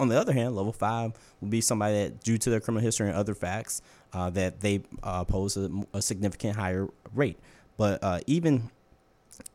On 0.00 0.08
the 0.08 0.18
other 0.18 0.32
hand, 0.32 0.56
level 0.56 0.72
five 0.72 1.12
will 1.42 1.48
be 1.48 1.60
somebody 1.60 2.04
that, 2.04 2.24
due 2.24 2.38
to 2.38 2.48
their 2.48 2.58
criminal 2.58 2.82
history 2.82 3.08
and 3.08 3.16
other 3.16 3.34
facts, 3.34 3.82
uh, 4.14 4.30
that 4.30 4.60
they 4.60 4.82
uh, 5.02 5.24
pose 5.24 5.58
a, 5.58 5.70
a 5.92 6.00
significant 6.00 6.56
higher 6.56 6.88
rate. 7.14 7.38
But 7.76 8.02
uh, 8.02 8.20
even 8.26 8.70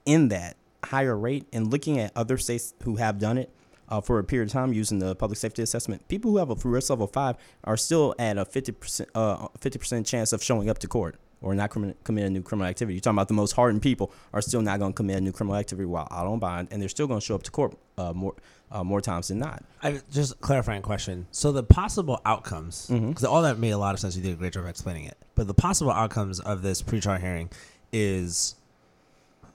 in 0.06 0.28
that 0.28 0.56
higher 0.84 1.18
rate 1.18 1.48
and 1.52 1.72
looking 1.72 2.00
at 2.00 2.12
other 2.16 2.38
states 2.38 2.76
who 2.84 2.98
have 2.98 3.18
done 3.18 3.40
it 3.40 3.50
uh, 3.90 4.02
for 4.02 4.20
a 4.20 4.24
period 4.24 4.50
of 4.50 4.54
time 4.54 4.72
using 4.72 5.00
the 5.00 5.16
public 5.16 5.40
safety 5.40 5.64
assessment, 5.64 6.08
people 6.10 6.30
who 6.30 6.38
have 6.38 6.52
a 6.52 6.70
risk 6.70 6.92
level 6.92 7.08
five 7.08 7.38
are 7.64 7.76
still 7.76 8.14
at 8.20 8.38
a 8.38 8.46
50% 8.46 9.08
uh, 9.16 9.48
50% 9.60 10.06
chance 10.06 10.32
of 10.32 10.44
showing 10.44 10.70
up 10.70 10.78
to 10.78 10.88
court 10.88 11.16
or 11.46 11.56
not 11.56 11.70
commit, 11.70 12.04
commit 12.04 12.26
a 12.26 12.30
new 12.30 12.42
criminal 12.42 12.68
activity. 12.68 12.96
You're 12.96 13.02
talking 13.02 13.16
about 13.18 13.28
the 13.30 13.34
most 13.36 13.52
hardened 13.54 13.82
people 13.82 14.12
are 14.34 14.42
still 14.42 14.62
not 14.62 14.80
going 14.80 14.92
to 14.92 14.96
commit 14.96 15.18
a 15.18 15.22
new 15.22 15.32
criminal 15.32 15.56
activity 15.58 15.86
while 15.86 16.08
out 16.12 16.26
on 16.28 16.40
bond, 16.40 16.68
and 16.72 16.82
they're 16.82 16.90
still 16.90 17.08
going 17.08 17.20
to 17.20 17.26
show 17.26 17.36
up 17.36 17.44
to 17.44 17.52
court 17.52 17.78
uh, 17.98 18.12
more 18.14 18.34
uh, 18.72 18.84
more 18.84 19.00
times 19.00 19.28
than 19.28 19.38
not. 19.40 19.64
I 19.84 20.02
just 20.12 20.42
clarifying 20.42 20.82
question. 20.82 21.28
So 21.32 21.52
the 21.52 21.64
possible 21.64 22.20
outcomes, 22.26 22.88
Mm-hmm. 22.90 23.10
because 23.10 23.24
all 23.24 23.44
that 23.44 23.60
made 23.60 23.70
a 23.72 23.78
lot 23.78 23.94
of 23.94 24.00
sense. 24.02 24.18
You 24.18 24.24
did 24.24 24.34
a 24.34 24.36
great 24.36 24.54
job 24.54 24.66
explaining 24.66 25.06
it. 25.06 25.18
But 25.36 25.46
the 25.48 25.54
possible 25.54 25.92
outcomes 25.92 26.40
of 26.40 26.64
this 26.64 26.82
pretrial 26.82 27.20
hearing 27.22 27.50
is 27.94 28.56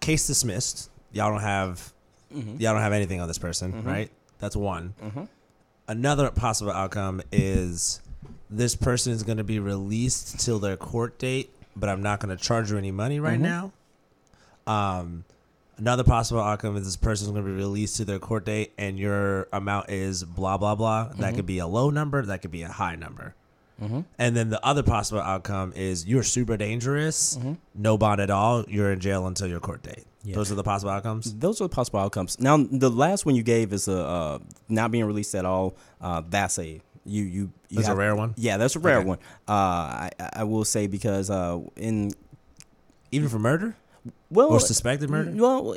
case 0.00 0.26
dismissed. 0.26 0.90
Y'all 1.12 1.30
don't 1.30 1.40
have 1.42 1.92
Mm-hmm. 2.32 2.60
y'all 2.60 2.74
don't 2.74 2.82
have 2.82 2.92
anything 2.92 3.20
on 3.20 3.26
this 3.26 3.38
person, 3.38 3.82
right? 3.84 4.08
That's 4.38 4.54
one. 4.54 4.94
Another 5.88 6.30
possible 6.30 6.70
outcome 6.70 7.20
is 7.32 8.00
this 8.48 8.76
person 8.76 9.12
is 9.12 9.24
going 9.24 9.38
to 9.38 9.44
be 9.44 9.58
released 9.58 10.38
till 10.38 10.60
their 10.60 10.76
court 10.76 11.18
date, 11.18 11.50
but 11.76 11.88
I'm 11.88 12.02
not 12.02 12.20
going 12.20 12.36
to 12.36 12.42
charge 12.42 12.70
you 12.70 12.78
any 12.78 12.90
money 12.90 13.20
right 13.20 13.40
Mm-hmm. 13.40 13.42
now. 13.42 13.72
Um, 14.66 15.24
another 15.78 16.04
possible 16.04 16.40
outcome 16.40 16.76
is 16.76 16.84
this 16.84 16.96
person 16.96 17.26
is 17.26 17.32
going 17.32 17.44
to 17.44 17.50
be 17.50 17.56
released 17.56 17.96
to 17.96 18.04
their 18.04 18.18
court 18.18 18.44
date, 18.44 18.72
and 18.78 18.98
your 18.98 19.48
amount 19.52 19.90
is 19.90 20.22
blah 20.24 20.56
blah 20.58 20.74
blah. 20.74 21.06
Mm-hmm. 21.06 21.20
That 21.22 21.34
could 21.34 21.46
be 21.46 21.58
a 21.58 21.66
low 21.66 21.90
number. 21.90 22.22
That 22.24 22.42
could 22.42 22.50
be 22.52 22.62
a 22.62 22.68
high 22.68 22.96
number. 22.96 23.34
And 24.18 24.36
then 24.36 24.50
the 24.50 24.62
other 24.62 24.82
possible 24.82 25.22
outcome 25.22 25.72
is 25.74 26.04
you're 26.04 26.22
super 26.22 26.58
dangerous, 26.58 27.38
no 27.74 27.96
bond 27.96 28.20
at 28.20 28.28
all. 28.28 28.62
You're 28.68 28.92
in 28.92 29.00
jail 29.00 29.26
until 29.26 29.46
your 29.48 29.58
court 29.58 29.82
date. 29.82 30.04
Yeah. 30.22 30.34
Those 30.34 30.52
are 30.52 30.54
the 30.54 30.62
possible 30.62 30.90
outcomes. 30.90 31.32
Those 31.32 31.62
are 31.62 31.64
the 31.64 31.74
possible 31.74 31.98
outcomes. 31.98 32.38
Now, 32.38 32.58
the 32.58 32.90
last 32.90 33.24
one 33.24 33.36
you 33.36 33.42
gave 33.42 33.72
is 33.72 33.88
a 33.88 33.98
uh, 34.04 34.38
not 34.68 34.90
being 34.90 35.06
released 35.06 35.34
at 35.34 35.46
all. 35.46 35.76
Uh, 35.98 36.20
that's 36.28 36.58
a 36.58 36.82
you 37.10 37.24
you. 37.24 37.52
you 37.68 37.76
That's 37.76 37.88
a 37.88 37.96
rare 37.96 38.14
one? 38.14 38.34
Yeah, 38.36 38.56
that's 38.56 38.76
a 38.76 38.80
rare 38.80 38.98
Okay. 38.98 39.08
one. 39.08 39.18
Uh, 39.48 39.52
I 39.52 40.10
I 40.34 40.44
will 40.44 40.64
say 40.64 40.86
because 40.86 41.30
uh, 41.30 41.60
in 41.76 42.12
Even 43.10 43.28
for 43.28 43.38
murder 43.38 43.74
well 44.30 44.52
or 44.52 44.60
suspected 44.60 45.10
murder. 45.10 45.32
Well, 45.34 45.76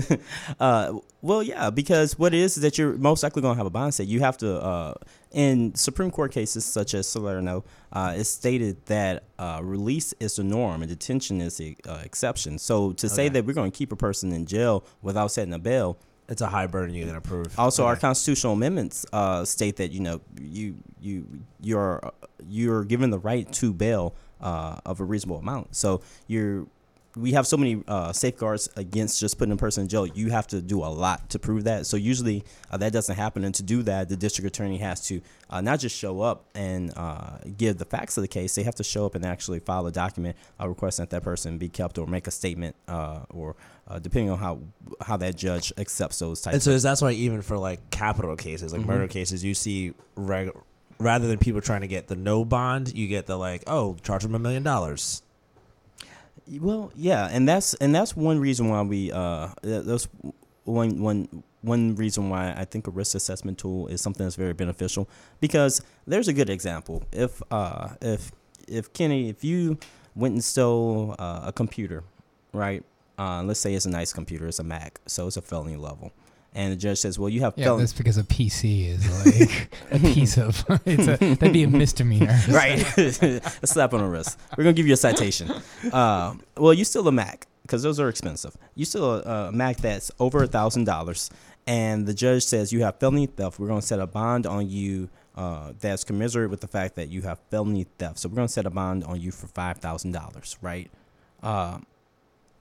uh, 0.60 0.98
well, 1.20 1.42
yeah, 1.42 1.70
because 1.70 2.18
what 2.18 2.32
it 2.32 2.40
is 2.40 2.56
is 2.56 2.62
that 2.62 2.78
you're 2.78 2.94
most 2.96 3.22
likely 3.22 3.42
going 3.42 3.54
to 3.54 3.58
have 3.58 3.66
a 3.66 3.70
bond 3.70 3.94
set. 3.94 4.06
You 4.06 4.20
have 4.20 4.38
to, 4.38 4.62
uh, 4.62 4.94
in 5.32 5.74
Supreme 5.74 6.10
Court 6.10 6.32
cases 6.32 6.64
such 6.64 6.94
as 6.94 7.06
Salerno, 7.08 7.64
uh, 7.92 8.14
it's 8.16 8.30
stated 8.30 8.86
that 8.86 9.24
uh, 9.38 9.60
release 9.62 10.14
is 10.20 10.36
the 10.36 10.44
norm 10.44 10.82
and 10.82 10.88
detention 10.88 11.40
is 11.40 11.58
the 11.58 11.76
uh, 11.86 12.00
exception. 12.04 12.58
So 12.58 12.92
to 12.92 13.08
say 13.08 13.28
that 13.28 13.44
we're 13.44 13.52
going 13.54 13.70
to 13.70 13.76
keep 13.76 13.92
a 13.92 13.96
person 13.96 14.32
in 14.32 14.46
jail 14.46 14.84
without 15.02 15.30
setting 15.32 15.52
a 15.52 15.58
bail, 15.58 15.98
It's 16.30 16.40
a 16.40 16.46
high 16.46 16.68
burden 16.68 16.94
you're 16.94 17.08
gonna 17.08 17.20
prove. 17.20 17.58
also, 17.58 17.84
our 17.84 17.96
constitutional 17.96 18.52
amendments 18.52 19.04
uh, 19.12 19.44
state 19.44 19.76
that 19.76 19.90
you 19.90 20.00
know 20.00 20.20
you 20.40 20.76
you 21.00 21.26
you're 21.60 22.12
you're 22.46 22.84
given 22.84 23.10
the 23.10 23.18
right 23.18 23.50
to 23.54 23.72
bail 23.72 24.14
uh, 24.40 24.76
of 24.86 25.00
a 25.00 25.04
reasonable 25.04 25.38
amount. 25.38 25.74
So 25.74 26.02
you're 26.28 26.66
we 27.16 27.32
have 27.32 27.46
so 27.46 27.56
many 27.56 27.82
uh, 27.88 28.12
safeguards 28.12 28.68
against 28.76 29.18
just 29.18 29.38
putting 29.38 29.52
a 29.52 29.56
person 29.56 29.82
in 29.82 29.88
jail. 29.88 30.06
You 30.06 30.30
have 30.30 30.46
to 30.48 30.62
do 30.62 30.78
a 30.78 30.86
lot 30.86 31.30
to 31.30 31.38
prove 31.38 31.64
that. 31.64 31.86
So 31.86 31.96
usually 31.96 32.44
uh, 32.70 32.76
that 32.78 32.92
doesn't 32.92 33.16
happen, 33.16 33.44
and 33.44 33.54
to 33.56 33.62
do 33.62 33.82
that, 33.82 34.08
the 34.08 34.16
district 34.16 34.46
attorney 34.46 34.78
has 34.78 35.00
to 35.08 35.20
uh, 35.48 35.60
not 35.60 35.80
just 35.80 35.96
show 35.96 36.20
up 36.20 36.44
and 36.54 36.92
uh, 36.96 37.38
give 37.56 37.78
the 37.78 37.84
facts 37.84 38.16
of 38.16 38.22
the 38.22 38.28
case. 38.28 38.54
They 38.54 38.62
have 38.62 38.76
to 38.76 38.84
show 38.84 39.06
up 39.06 39.14
and 39.14 39.24
actually 39.24 39.60
file 39.60 39.86
a 39.86 39.92
document 39.92 40.36
uh, 40.60 40.68
requesting 40.68 41.02
that 41.04 41.10
that 41.10 41.22
person 41.22 41.58
be 41.58 41.68
kept 41.68 41.98
or 41.98 42.06
make 42.06 42.26
a 42.26 42.30
statement 42.30 42.76
uh, 42.88 43.20
or. 43.30 43.56
Uh, 43.88 43.98
depending 43.98 44.30
on 44.30 44.38
how 44.38 44.60
how 45.00 45.16
that 45.16 45.34
judge 45.34 45.72
accepts 45.76 46.20
those 46.20 46.40
types. 46.40 46.54
And 46.54 46.62
so 46.62 46.70
is 46.70 46.84
that's 46.84 47.02
why 47.02 47.10
even 47.10 47.42
for 47.42 47.58
like 47.58 47.90
capital 47.90 48.36
cases, 48.36 48.72
like 48.72 48.86
murder 48.86 49.08
cases, 49.08 49.42
you 49.42 49.52
see 49.52 49.94
reg- 50.14 50.52
rather 51.00 51.26
than 51.26 51.38
people 51.38 51.60
trying 51.60 51.80
to 51.80 51.88
get 51.88 52.06
the 52.06 52.14
no 52.14 52.44
bond, 52.44 52.96
you 52.96 53.08
get 53.08 53.26
the 53.26 53.36
like, 53.36 53.64
oh, 53.66 53.96
charge 54.04 54.22
them 54.22 54.36
a 54.36 54.38
million 54.38 54.62
dollars. 54.62 55.22
Well, 56.48 56.92
yeah, 56.96 57.28
and 57.30 57.48
that's 57.48 57.74
and 57.74 57.94
that's 57.94 58.16
one 58.16 58.40
reason 58.40 58.68
why 58.68 58.82
we 58.82 59.12
uh 59.12 59.48
th- 59.62 59.84
that's 59.84 60.08
one 60.64 61.00
one 61.00 61.42
one 61.62 61.94
reason 61.94 62.28
why 62.28 62.52
I 62.56 62.64
think 62.64 62.86
a 62.86 62.90
risk 62.90 63.14
assessment 63.14 63.58
tool 63.58 63.86
is 63.88 64.00
something 64.00 64.24
that's 64.24 64.36
very 64.36 64.52
beneficial 64.52 65.08
because 65.40 65.80
there's 66.06 66.28
a 66.28 66.32
good 66.32 66.50
example. 66.50 67.02
If 67.12 67.40
uh 67.52 67.90
if 68.00 68.32
if 68.66 68.92
Kenny, 68.92 69.28
if 69.28 69.44
you 69.44 69.78
went 70.14 70.34
and 70.34 70.44
stole 70.44 71.14
uh, 71.18 71.42
a 71.46 71.52
computer, 71.52 72.02
right? 72.52 72.84
Uh, 73.18 73.42
let's 73.42 73.60
say 73.60 73.74
it's 73.74 73.84
a 73.84 73.90
nice 73.90 74.12
computer, 74.12 74.46
it's 74.48 74.58
a 74.58 74.64
Mac, 74.64 75.00
so 75.06 75.26
it's 75.26 75.36
a 75.36 75.42
felony 75.42 75.76
level. 75.76 76.12
And 76.52 76.72
the 76.72 76.76
judge 76.76 76.98
says, 76.98 77.16
"Well, 77.18 77.28
you 77.28 77.42
have 77.42 77.54
Yeah, 77.56 77.66
felony." 77.66 77.82
that's 77.82 77.92
because 77.92 78.18
a 78.18 78.24
PC 78.24 78.88
is 78.88 79.24
like 79.24 79.72
a 79.92 79.98
piece 80.00 80.36
of. 80.36 80.64
It's 80.84 81.06
a 81.06 81.16
that'd 81.16 81.52
be 81.52 81.62
a 81.62 81.68
misdemeanor. 81.68 82.36
right? 82.50 82.80
a 82.98 83.66
slap 83.66 83.94
on 83.94 84.00
the 84.00 84.06
wrist. 84.08 84.38
We're 84.56 84.64
gonna 84.64 84.74
give 84.74 84.86
you 84.88 84.94
a 84.94 84.96
citation. 84.96 85.50
Uh, 85.92 86.34
well, 86.56 86.74
you 86.74 86.84
still 86.84 87.06
a 87.06 87.12
Mac 87.12 87.46
because 87.62 87.84
those 87.84 88.00
are 88.00 88.08
expensive. 88.08 88.56
You 88.74 88.84
still 88.84 89.20
a, 89.20 89.48
a 89.48 89.52
Mac 89.52 89.76
that's 89.76 90.10
over 90.18 90.42
a 90.42 90.48
thousand 90.48 90.84
dollars, 90.86 91.30
and 91.68 92.04
the 92.06 92.14
judge 92.14 92.44
says 92.44 92.72
you 92.72 92.82
have 92.82 92.98
felony 92.98 93.26
theft. 93.26 93.60
We're 93.60 93.68
gonna 93.68 93.80
set 93.82 94.00
a 94.00 94.06
bond 94.08 94.44
on 94.46 94.68
you. 94.68 95.08
Uh, 95.36 95.72
that's 95.78 96.02
commensurate 96.02 96.50
with 96.50 96.60
the 96.60 96.66
fact 96.66 96.96
that 96.96 97.08
you 97.08 97.22
have 97.22 97.38
felony 97.50 97.86
theft. 97.98 98.18
So 98.18 98.28
we're 98.28 98.34
gonna 98.34 98.48
set 98.48 98.66
a 98.66 98.70
bond 98.70 99.04
on 99.04 99.20
you 99.20 99.30
for 99.30 99.46
five 99.46 99.78
thousand 99.78 100.10
dollars, 100.12 100.56
right? 100.60 100.90
Uh, 101.44 101.78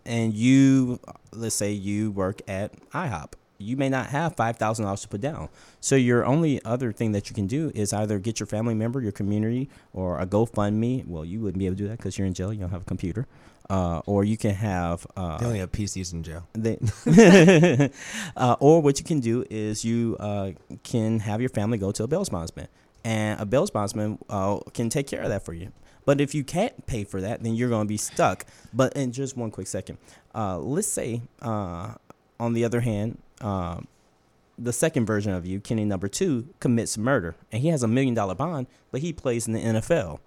and 0.06 0.34
you, 0.34 1.00
let's 1.34 1.56
say 1.56 1.72
you 1.72 2.12
work 2.12 2.42
at 2.48 2.72
IHOP. 2.92 3.34
You 3.60 3.76
may 3.76 3.90
not 3.90 4.08
have 4.08 4.36
five 4.38 4.56
thousand 4.56 4.86
dollars 4.86 5.02
to 5.02 5.10
put 5.10 5.20
down. 5.22 5.50
So 5.82 5.96
your 5.98 6.26
only 6.26 6.64
other 6.64 6.94
thing 6.94 7.12
that 7.12 7.30
you 7.30 7.36
can 7.36 7.46
do 7.46 7.72
is 7.76 7.92
either 7.92 8.18
get 8.18 8.40
your 8.40 8.48
family 8.48 8.74
member, 8.74 9.02
your 9.02 9.12
community, 9.12 9.70
or 9.94 10.18
a 10.20 10.26
GoFundMe. 10.26 11.06
Well, 11.06 11.26
you 11.26 11.42
wouldn't 11.42 11.60
be 11.60 11.66
able 11.66 11.76
to 11.76 11.84
do 11.84 11.88
that 11.90 11.98
because 11.98 12.18
you're 12.18 12.26
in 12.26 12.34
jail. 12.34 12.54
You 12.54 12.62
don't 12.62 12.72
have 12.72 12.84
a 12.84 12.86
computer. 12.86 13.28
Uh, 13.70 14.02
or 14.08 14.24
you 14.24 14.36
can 14.36 14.56
have 14.56 15.06
uh, 15.16 15.38
They 15.38 15.46
only 15.46 15.60
have 15.60 15.72
PCs 15.72 16.12
in 16.14 16.24
jail. 16.24 16.48
they, 16.54 16.80
uh, 18.36 18.56
or 18.60 18.82
what 18.82 18.98
you 18.98 19.06
can 19.06 19.20
do 19.20 19.46
is 19.50 19.86
you 19.86 20.18
uh, 20.20 20.52
can 20.84 21.20
have 21.20 21.40
your 21.40 21.52
family 21.52 21.78
go 21.78 21.92
to 21.92 22.04
a 22.04 22.08
bail 22.08 22.24
bondsman, 22.26 22.68
and 23.04 23.40
a 23.40 23.46
bail 23.46 23.68
bondsman 23.68 24.18
uh, 24.30 24.58
can 24.74 24.90
take 24.90 25.06
care 25.06 25.22
of 25.22 25.30
that 25.30 25.46
for 25.46 25.54
you. 25.54 25.72
But 26.06 26.20
if 26.20 26.34
you 26.34 26.44
can't 26.44 26.88
pay 26.88 27.04
for 27.04 27.22
that, 27.22 27.44
then 27.44 27.54
you're 27.54 27.70
going 27.70 27.86
to 27.86 27.88
be 27.88 27.98
stuck. 27.98 28.46
But 28.74 28.94
in 28.94 29.12
just 29.12 29.38
one 29.38 29.52
quick 29.52 29.68
second, 29.68 30.00
uh, 30.34 30.58
let's 30.58 30.88
say, 30.88 31.22
uh, 31.42 31.94
on 32.40 32.54
the 32.54 32.66
other 32.66 32.80
hand, 32.80 33.20
uh, 33.42 33.80
the 34.58 34.74
second 34.74 35.06
version 35.06 35.32
of 35.34 35.46
you, 35.46 35.60
Kenny 35.60 35.86
number 35.86 36.08
two, 36.08 36.50
commits 36.60 36.98
murder, 36.98 37.36
and 37.52 37.62
he 37.62 37.70
has 37.70 37.84
a 37.84 37.88
million 37.88 38.14
dollar 38.14 38.36
bond, 38.36 38.68
but 38.92 39.02
he 39.02 39.14
plays 39.14 39.48
in 39.48 39.54
the 39.54 39.60
NFL. 39.60 40.20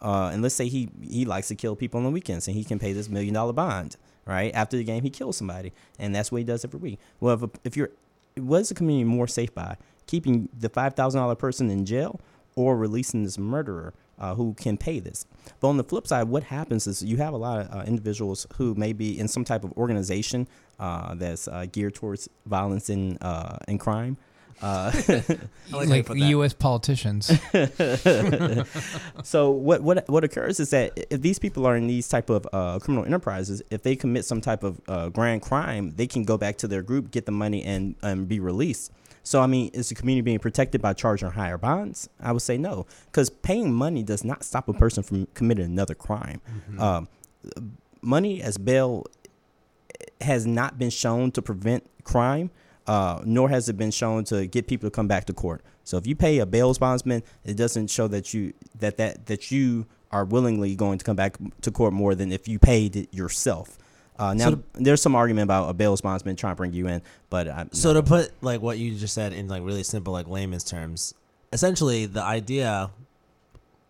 Uh, 0.00 0.30
and 0.32 0.42
let's 0.42 0.54
say 0.54 0.68
he 0.68 0.88
he 1.02 1.24
likes 1.24 1.48
to 1.48 1.54
kill 1.54 1.76
people 1.76 1.98
on 1.98 2.04
the 2.04 2.10
weekends, 2.10 2.46
and 2.48 2.56
he 2.56 2.64
can 2.64 2.78
pay 2.78 2.92
this 2.92 3.08
million 3.08 3.34
dollar 3.34 3.52
bond. 3.52 3.96
Right 4.26 4.54
after 4.54 4.76
the 4.76 4.84
game, 4.84 5.04
he 5.04 5.10
kills 5.10 5.38
somebody, 5.38 5.72
and 5.98 6.14
that's 6.14 6.30
what 6.30 6.38
he 6.38 6.44
does 6.44 6.62
every 6.64 6.78
week. 6.78 6.98
Well, 7.18 7.44
if, 7.44 7.50
if 7.64 7.76
you're, 7.78 7.90
what 8.36 8.60
is 8.60 8.68
the 8.68 8.74
community 8.74 9.04
more 9.04 9.26
safe 9.26 9.54
by 9.54 9.78
keeping 10.06 10.50
the 10.58 10.68
five 10.68 10.94
thousand 10.94 11.20
dollar 11.20 11.34
person 11.34 11.70
in 11.70 11.86
jail 11.86 12.20
or 12.54 12.76
releasing 12.76 13.24
this 13.24 13.38
murderer 13.38 13.94
uh, 14.18 14.34
who 14.34 14.52
can 14.54 14.76
pay 14.76 15.00
this? 15.00 15.24
But 15.60 15.68
on 15.68 15.78
the 15.78 15.84
flip 15.84 16.06
side, 16.06 16.28
what 16.28 16.44
happens 16.44 16.86
is 16.86 17.02
you 17.02 17.16
have 17.16 17.32
a 17.32 17.38
lot 17.38 17.60
of 17.60 17.74
uh, 17.74 17.84
individuals 17.86 18.46
who 18.56 18.74
may 18.74 18.92
be 18.92 19.18
in 19.18 19.28
some 19.28 19.44
type 19.46 19.64
of 19.64 19.72
organization 19.78 20.46
uh, 20.78 21.14
that's 21.14 21.48
uh, 21.48 21.66
geared 21.70 21.94
towards 21.94 22.28
violence 22.46 22.88
and 22.88 23.18
uh, 23.20 23.58
and 23.66 23.80
crime. 23.80 24.16
Uh, 24.60 24.92
like 25.70 26.08
U.S. 26.08 26.52
politicians. 26.52 27.26
so 29.22 29.50
what 29.50 29.82
what 29.82 30.08
what 30.08 30.24
occurs 30.24 30.58
is 30.58 30.70
that 30.70 30.92
if 31.10 31.20
these 31.22 31.38
people 31.38 31.66
are 31.66 31.76
in 31.76 31.86
these 31.86 32.08
type 32.08 32.28
of 32.30 32.46
uh, 32.52 32.78
criminal 32.80 33.04
enterprises, 33.04 33.62
if 33.70 33.82
they 33.82 33.94
commit 33.94 34.24
some 34.24 34.40
type 34.40 34.64
of 34.64 34.80
uh, 34.88 35.08
grand 35.10 35.42
crime, 35.42 35.92
they 35.96 36.06
can 36.06 36.24
go 36.24 36.36
back 36.36 36.56
to 36.58 36.68
their 36.68 36.82
group, 36.82 37.10
get 37.10 37.26
the 37.26 37.32
money, 37.32 37.62
and 37.62 37.94
and 38.02 38.28
be 38.28 38.40
released. 38.40 38.92
So 39.22 39.40
I 39.40 39.46
mean, 39.46 39.70
is 39.74 39.90
the 39.90 39.94
community 39.94 40.22
being 40.22 40.38
protected 40.38 40.82
by 40.82 40.94
charging 40.94 41.30
higher 41.30 41.58
bonds? 41.58 42.08
I 42.20 42.32
would 42.32 42.42
say 42.42 42.58
no, 42.58 42.86
because 43.06 43.30
paying 43.30 43.72
money 43.72 44.02
does 44.02 44.24
not 44.24 44.42
stop 44.42 44.68
a 44.68 44.72
person 44.72 45.02
from 45.02 45.26
committing 45.34 45.66
another 45.66 45.94
crime. 45.94 46.40
Um, 46.78 47.08
money 48.00 48.42
as 48.42 48.58
bail 48.58 49.06
has 50.20 50.46
not 50.46 50.78
been 50.78 50.90
shown 50.90 51.30
to 51.32 51.42
prevent 51.42 51.84
crime. 52.04 52.50
uh, 52.86 53.20
nor 53.26 53.50
has 53.50 53.68
it 53.68 53.76
been 53.76 53.90
shown 53.90 54.24
to 54.24 54.46
get 54.46 54.66
people 54.66 54.88
to 54.88 54.90
come 54.90 55.06
back 55.06 55.26
to 55.26 55.34
court. 55.34 55.62
So 55.84 55.98
if 55.98 56.06
you 56.06 56.16
pay 56.16 56.38
a 56.38 56.46
bail 56.46 56.72
bondsman, 56.72 57.22
it 57.44 57.54
doesn't 57.54 57.90
show 57.90 58.08
that 58.08 58.32
you 58.32 58.54
that 58.78 58.96
that 58.96 59.26
that 59.26 59.50
you 59.50 59.84
are 60.10 60.24
willingly 60.24 60.74
going 60.74 60.96
to 60.98 61.04
come 61.04 61.16
back 61.16 61.36
to 61.60 61.70
court 61.70 61.92
more 61.92 62.14
than 62.14 62.32
if 62.32 62.48
you 62.48 62.58
paid 62.58 62.96
it 62.96 63.12
yourself. 63.12 63.76
Uh, 64.18 64.32
now, 64.32 64.50
So 64.50 64.62
there's 64.72 65.02
some 65.02 65.14
argument 65.14 65.44
about 65.44 65.68
a 65.68 65.74
bail 65.74 65.94
bondsman 66.02 66.34
trying 66.36 66.52
to 66.52 66.56
bring 66.56 66.72
you 66.72 66.88
in, 66.88 67.02
but 67.28 67.46
I, 67.46 67.66
So 67.72 67.92
to 67.92 68.02
put 68.02 68.32
like 68.42 68.62
what 68.62 68.78
you 68.78 68.94
just 68.94 69.12
said 69.14 69.34
in 69.34 69.48
like 69.48 69.62
really 69.62 69.82
simple 69.82 70.14
like 70.14 70.26
layman's 70.26 70.64
terms, 70.64 71.12
essentially 71.52 72.06
the 72.06 72.22
idea 72.22 72.90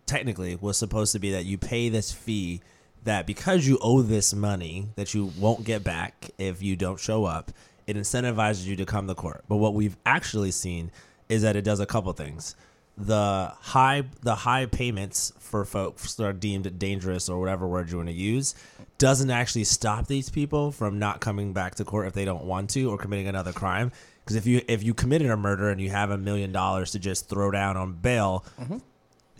technically 0.06 0.56
was 0.56 0.76
supposed 0.76 1.12
to 1.12 1.20
be 1.20 1.30
that 1.30 1.44
you 1.44 1.56
pay 1.56 1.88
this 1.88 2.10
fee 2.10 2.60
that 3.08 3.26
because 3.26 3.66
you 3.66 3.78
owe 3.80 4.02
this 4.02 4.34
money 4.34 4.88
that 4.96 5.14
you 5.14 5.32
won't 5.38 5.64
get 5.64 5.82
back 5.82 6.30
if 6.38 6.62
you 6.62 6.76
don't 6.76 7.00
show 7.00 7.24
up, 7.24 7.50
it 7.86 7.96
incentivizes 7.96 8.66
you 8.66 8.76
to 8.76 8.84
come 8.84 9.08
to 9.08 9.14
court. 9.14 9.44
But 9.48 9.56
what 9.56 9.74
we've 9.74 9.96
actually 10.04 10.50
seen 10.50 10.90
is 11.28 11.42
that 11.42 11.56
it 11.56 11.62
does 11.62 11.80
a 11.80 11.86
couple 11.86 12.12
things. 12.12 12.54
The 12.96 13.52
high 13.60 14.04
the 14.22 14.34
high 14.34 14.66
payments 14.66 15.32
for 15.38 15.64
folks 15.64 16.14
that 16.14 16.24
are 16.24 16.32
deemed 16.32 16.78
dangerous 16.78 17.28
or 17.28 17.38
whatever 17.38 17.66
word 17.66 17.90
you 17.90 17.96
want 17.96 18.08
to 18.08 18.14
use 18.14 18.54
doesn't 18.98 19.30
actually 19.30 19.64
stop 19.64 20.06
these 20.06 20.28
people 20.28 20.72
from 20.72 20.98
not 20.98 21.20
coming 21.20 21.52
back 21.52 21.76
to 21.76 21.84
court 21.84 22.08
if 22.08 22.12
they 22.12 22.24
don't 22.24 22.44
want 22.44 22.70
to 22.70 22.90
or 22.90 22.98
committing 22.98 23.28
another 23.28 23.52
crime. 23.52 23.92
Because 24.24 24.36
if 24.36 24.46
you 24.46 24.60
if 24.68 24.82
you 24.82 24.94
committed 24.94 25.30
a 25.30 25.36
murder 25.36 25.70
and 25.70 25.80
you 25.80 25.90
have 25.90 26.10
a 26.10 26.18
million 26.18 26.52
dollars 26.52 26.90
to 26.90 26.98
just 26.98 27.28
throw 27.28 27.50
down 27.50 27.76
on 27.76 27.94
bail, 27.94 28.44
mm-hmm. 28.60 28.78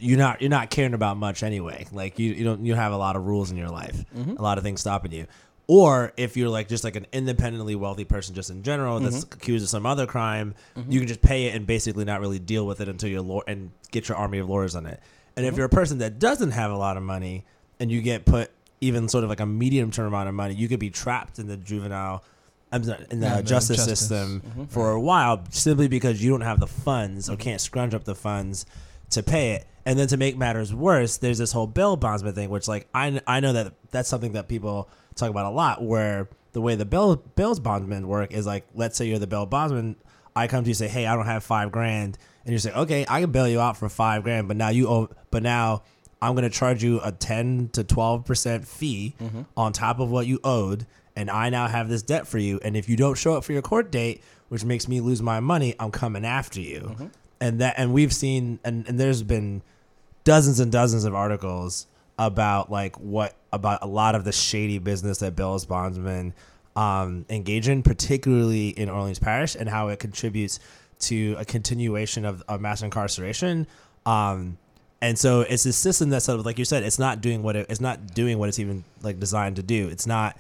You're 0.01 0.19
not 0.19 0.41
you're 0.41 0.51
not 0.51 0.71
caring 0.71 0.95
about 0.95 1.17
much 1.17 1.43
anyway. 1.43 1.87
Like 1.93 2.19
you 2.19 2.33
you 2.33 2.45
don't 2.45 2.65
you 2.65 2.75
have 2.75 2.93
a 2.93 2.97
lot 2.97 3.17
of 3.17 3.27
rules 3.27 3.51
in 3.51 3.57
your 3.57 3.71
life, 3.71 4.05
mm-hmm. 4.17 4.37
a 4.37 4.43
lot 4.43 4.59
of 4.59 4.65
things 4.65 4.81
stopping 4.81 5.13
you. 5.13 5.27
Or 5.67 6.15
if 6.17 6.37
you're 6.37 6.49
like 6.49 6.69
just 6.69 6.83
like 6.83 6.97
an 6.97 7.07
independently 7.13 7.75
wealthy 7.75 8.07
person, 8.07 8.35
just 8.35 8.49
in 8.49 8.63
general, 8.63 9.01
that's 9.01 9.25
mm-hmm. 9.25 9.35
accused 9.35 9.63
of 9.63 9.69
some 9.69 9.85
other 9.85 10.07
crime, 10.07 10.55
mm-hmm. 10.75 10.91
you 10.91 10.99
can 11.01 11.09
just 11.09 11.21
pay 11.21 11.45
it 11.45 11.55
and 11.55 11.67
basically 11.67 12.07
not 12.07 12.21
really 12.21 12.39
deal 12.39 12.67
with 12.67 12.81
it 12.81 12.89
until 12.89 13.11
you're 13.11 13.21
law- 13.21 13.43
and 13.47 13.71
get 13.91 14.09
your 14.09 14.17
army 14.17 14.39
of 14.39 14.49
lawyers 14.49 14.75
on 14.75 14.87
it. 14.87 15.01
And 15.37 15.45
if 15.45 15.57
you're 15.57 15.67
a 15.67 15.71
person 15.71 15.99
that 15.99 16.19
doesn't 16.19 16.53
have 16.53 16.71
a 16.71 16.77
lot 16.77 16.97
of 16.97 17.03
money 17.03 17.45
and 17.79 17.93
you 17.93 18.01
get 18.01 18.25
put 18.25 18.51
even 18.81 19.09
sort 19.09 19.25
of 19.25 19.31
like 19.31 19.41
a 19.41 19.47
medium 19.47 19.91
term 19.91 20.07
amount 20.07 20.29
of 20.29 20.35
money, 20.35 20.55
you 20.55 20.69
could 20.69 20.81
be 20.81 20.91
trapped 20.91 21.39
in 21.39 21.47
the 21.47 21.57
juvenile. 21.57 22.25
I'm 22.73 22.83
in 22.83 23.21
the 23.21 23.27
Yeah, 23.27 23.43
justice, 23.43 23.77
justice. 23.77 24.01
system 24.01 24.69
for 24.71 24.93
a 24.93 25.01
while 25.01 25.45
simply 25.51 25.89
because 25.89 26.23
you 26.23 26.31
don't 26.31 26.41
have 26.41 26.61
the 26.61 26.67
funds 26.67 27.29
or 27.29 27.37
can't 27.37 27.61
scrunch 27.61 27.95
up 27.95 28.05
the 28.05 28.15
funds 28.15 28.67
to 29.11 29.23
pay 29.23 29.53
it. 29.53 29.67
And 29.87 29.99
then 29.99 30.09
to 30.09 30.17
make 30.19 30.37
matters 30.37 30.75
worse, 30.75 31.17
there's 31.17 31.39
this 31.39 31.53
whole 31.53 31.67
bail 31.67 31.97
bondsman 31.97 32.35
thing, 32.35 32.51
which 32.51 32.69
like 32.69 32.89
I, 32.93 33.21
I 33.27 33.41
know 33.41 33.55
that 33.55 33.73
that's 33.91 34.09
something 34.09 34.33
that 34.33 34.47
people 34.47 34.89
talk 35.15 35.31
about 35.31 35.47
a 35.47 35.51
lot. 35.51 35.83
Where 35.83 36.29
the 36.53 36.61
way 36.61 36.75
the 36.75 36.85
bail 36.85 37.17
bail's 37.17 37.59
bondsmen 37.59 38.07
work 38.07 38.33
is 38.33 38.47
like, 38.47 38.67
let's 38.75 38.99
say 38.99 39.07
you're 39.07 39.19
the 39.19 39.27
bail 39.27 39.47
bondsman, 39.47 39.97
I 40.37 40.47
come 40.47 40.65
to 40.65 40.69
you 40.69 40.75
say, 40.75 40.89
hey, 40.89 41.07
I 41.07 41.15
don't 41.17 41.27
have 41.27 41.43
five 41.43 41.73
grand, 41.73 42.19
and 42.45 42.53
you 42.53 42.59
say, 42.59 42.73
okay, 42.73 43.07
I 43.09 43.23
can 43.23 43.33
bail 43.33 43.49
you 43.49 43.61
out 43.61 43.79
for 43.79 43.89
five 43.89 44.25
grand, 44.25 44.47
but 44.47 44.59
now 44.59 44.69
you 44.69 44.89
owe, 44.89 45.09
but 45.31 45.43
now 45.43 45.85
I'm 46.21 46.35
gonna 46.35 46.51
charge 46.51 46.85
you 46.85 47.01
a 47.03 47.11
ten 47.11 47.71
to 47.73 47.83
twelve 47.83 48.27
percent 48.27 48.69
fee 48.69 49.15
mm-hmm. 49.19 49.43
on 49.57 49.73
top 49.73 50.01
of 50.01 50.11
what 50.11 50.27
you 50.27 50.39
owed, 50.45 50.87
and 51.17 51.31
I 51.31 51.49
now 51.49 51.67
have 51.67 51.89
this 51.89 52.03
debt 52.03 52.27
for 52.27 52.39
you. 52.39 52.61
And 52.63 52.77
if 52.77 52.91
you 52.91 52.97
don't 52.97 53.17
show 53.17 53.35
up 53.35 53.45
for 53.45 53.55
your 53.55 53.63
court 53.63 53.91
date, 53.91 54.23
which 54.51 54.65
makes 54.65 54.87
me 54.87 55.01
lose 55.01 55.23
my 55.23 55.41
money, 55.41 55.75
I'm 55.81 55.93
coming 55.93 56.27
after 56.27 56.61
you. 56.61 56.81
Mm-hmm. 56.81 57.07
And 57.41 57.61
that, 57.61 57.75
and 57.77 57.93
we've 57.93 58.13
seen, 58.13 58.59
and, 58.65 58.87
and 58.89 58.99
there's 58.99 59.23
been 59.23 59.63
dozens 60.25 60.61
and 60.61 60.71
dozens 60.71 61.05
of 61.05 61.15
articles 61.15 61.87
about 62.19 62.71
like 62.71 62.97
what 62.97 63.37
about 63.53 63.83
a 63.83 63.87
lot 63.87 64.15
of 64.15 64.25
the 64.25 64.33
shady 64.33 64.79
business 64.79 65.19
that 65.19 65.37
Bill's 65.37 65.65
bondsmen 65.65 66.35
um, 66.77 67.25
engage 67.29 67.69
in, 67.69 67.83
particularly 67.83 68.69
in 68.69 68.89
Orleans 68.89 69.19
Parish, 69.19 69.55
and 69.55 69.69
how 69.69 69.89
it 69.89 69.99
contributes 69.99 70.61
to 71.01 71.37
a 71.39 71.45
continuation 71.45 72.25
of, 72.25 72.43
of 72.49 72.61
mass 72.61 72.83
incarceration. 72.83 73.67
Um, 74.05 74.59
and 75.01 75.17
so 75.19 75.43
it's 75.43 75.65
a 75.65 75.73
system 75.73 76.11
that's 76.11 76.25
sort 76.25 76.41
of 76.41 76.47
like 76.47 76.59
you 76.59 76.65
said, 76.65 76.83
it's 76.83 76.99
not 76.99 77.21
doing 77.21 77.43
what 77.43 77.57
it, 77.57 77.67
it's 77.69 77.81
not 77.81 78.15
doing 78.15 78.39
what 78.39 78.49
it's 78.49 78.59
even 78.59 78.85
like 79.03 79.21
designed 79.21 79.57
to 79.57 79.63
do. 79.63 79.89
It's 79.89 80.07
not 80.07 80.37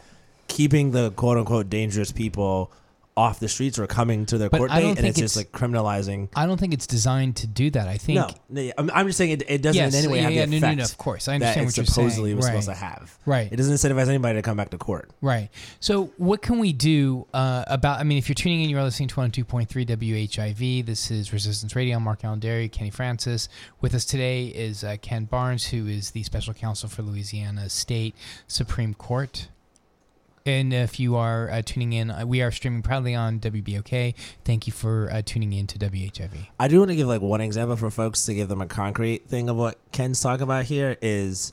keeping 0.49 0.91
the 0.91 1.13
quote 1.13 1.39
unquote 1.39 1.71
dangerous 1.71 2.11
people 2.11 2.73
off 3.19 3.41
the 3.41 3.49
streets 3.49 3.79
or 3.79 3.87
coming 3.89 4.25
to 4.27 4.39
their 4.39 4.49
But 4.49 4.59
court 4.59 4.71
I 4.71 4.81
don't 4.81 4.91
date, 4.91 4.91
and 4.91 4.99
think 4.99 5.09
it's 5.11 5.19
just 5.35 5.37
it's- 5.37 5.53
like 5.53 5.61
criminalizing. 5.71 6.29
I 6.37 6.47
don't 6.47 6.59
think 6.59 6.73
it's 6.73 6.87
designed 6.87 7.35
to 7.37 7.47
do 7.49 7.69
that. 7.73 7.89
I 7.89 7.97
think 7.99 8.17
No, 8.21 8.29
no, 8.49 8.61
yeah, 8.61 8.73
I'm, 8.79 8.91
I'm 8.95 9.07
just 9.07 9.19
saying 9.19 9.33
it, 9.33 9.43
it 9.49 9.61
doesn't 9.63 9.75
Yes, 9.83 9.93
in 9.95 9.99
any 9.99 10.09
way 10.09 10.19
yeah, 10.19 10.23
have 10.23 10.33
yeah, 10.33 10.45
the 10.45 10.51
no, 10.53 10.59
no, 10.59 10.67
effect 10.69 10.79
no, 10.79 10.85
of 10.85 10.99
course. 10.99 11.27
I 11.29 11.33
that 11.39 11.57
understand 11.57 11.63
it 11.63 11.67
what 11.67 11.77
you're 11.77 11.87
saying. 11.87 12.09
supposedly 12.11 12.35
was 12.35 12.47
supposed 12.47 12.67
to 12.67 12.71
Right. 12.73 12.79
have. 12.79 13.19
Right. 13.27 13.53
It 13.53 13.57
doesn't 13.57 13.75
incentivize 13.75 14.09
anybody 14.09 14.39
to 14.39 14.43
come 14.43 14.57
back 14.57 14.71
to 14.71 14.79
court. 14.79 15.11
Right. 15.21 15.49
So, 15.81 16.13
what 16.17 16.43
can 16.43 16.59
we 16.61 16.73
do 16.73 17.27
uh, 17.35 17.65
about? 17.67 17.99
I 17.99 18.05
mean, 18.05 18.19
if 18.19 18.29
you're 18.29 18.35
tuning 18.35 18.63
in, 18.63 18.71
you're 18.71 18.83
listening 18.83 19.09
to 19.09 19.17
102.3 19.17 19.85
WHIV. 19.85 20.87
This 20.87 21.11
is 21.11 21.33
Resistance 21.33 21.75
Radio. 21.75 21.97
I'm 21.97 22.05
Mark 22.05 22.23
Alendary, 22.23 22.71
Kenny 22.71 22.91
Francis. 22.91 23.49
With 23.81 23.95
us 23.95 24.05
today 24.05 24.47
is 24.47 24.85
uh, 24.85 24.97
Ken 25.03 25.25
Barnes, 25.25 25.67
who 25.67 25.87
is 25.87 26.13
the 26.13 26.23
special 26.23 26.55
counsel 26.55 26.89
for 26.89 27.03
Louisiana 27.03 27.69
State 27.69 28.15
Supreme 28.47 28.95
Court. 28.95 29.49
And 30.49 30.73
if 30.73 30.99
you 30.99 31.17
are 31.17 31.51
uh, 31.51 31.61
tuning 31.63 31.93
in, 31.93 32.11
uh, 32.11 32.25
we 32.25 32.41
are 32.41 32.51
streaming 32.51 32.81
proudly 32.81 33.15
on 33.15 33.39
WBOK. 33.39 34.15
Thank 34.47 34.67
you 34.67 34.73
for 34.73 35.11
uh, 35.13 35.21
tuning 35.23 35.53
in 35.53 35.67
to 35.67 35.79
WHIV. 35.79 36.31
I 36.59 36.69
do 36.69 36.79
want 36.79 36.91
to 36.91 36.97
give 36.97 37.07
like 37.07 37.21
one 37.21 37.43
example 37.43 37.77
for 37.77 37.91
folks 37.91 38.25
to 38.25 38.35
give 38.35 38.49
them 38.49 38.63
a 38.63 38.67
concrete 38.67 39.29
thing 39.29 39.51
of 39.51 39.57
what 39.57 39.79
Ken's 39.93 40.23
talking 40.23 40.45
about 40.45 40.65
here 40.65 40.97
is 41.03 41.53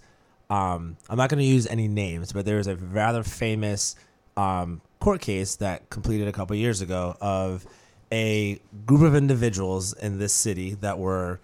um, 0.50 0.96
I'm 1.10 1.18
not 1.18 1.30
going 1.30 1.39
to 1.39 1.46
use 1.46 1.68
any 1.68 1.89
names, 1.89 2.32
but 2.32 2.46
there 2.46 2.56
was 2.56 2.68
a 2.68 2.78
rather 2.78 3.22
famous 3.24 3.98
um, 4.38 4.80
court 5.02 5.20
case 5.20 5.58
that 5.58 5.89
completed 5.89 6.30
a 6.30 6.32
couple 6.32 6.56
years 6.56 6.80
ago 6.80 7.18
of 7.20 7.66
a 8.14 8.62
group 8.86 9.02
of 9.02 9.14
individuals 9.14 9.91
in 9.91 10.20
this 10.20 10.34
city 10.34 10.76
that 10.76 10.98
were 11.00 11.41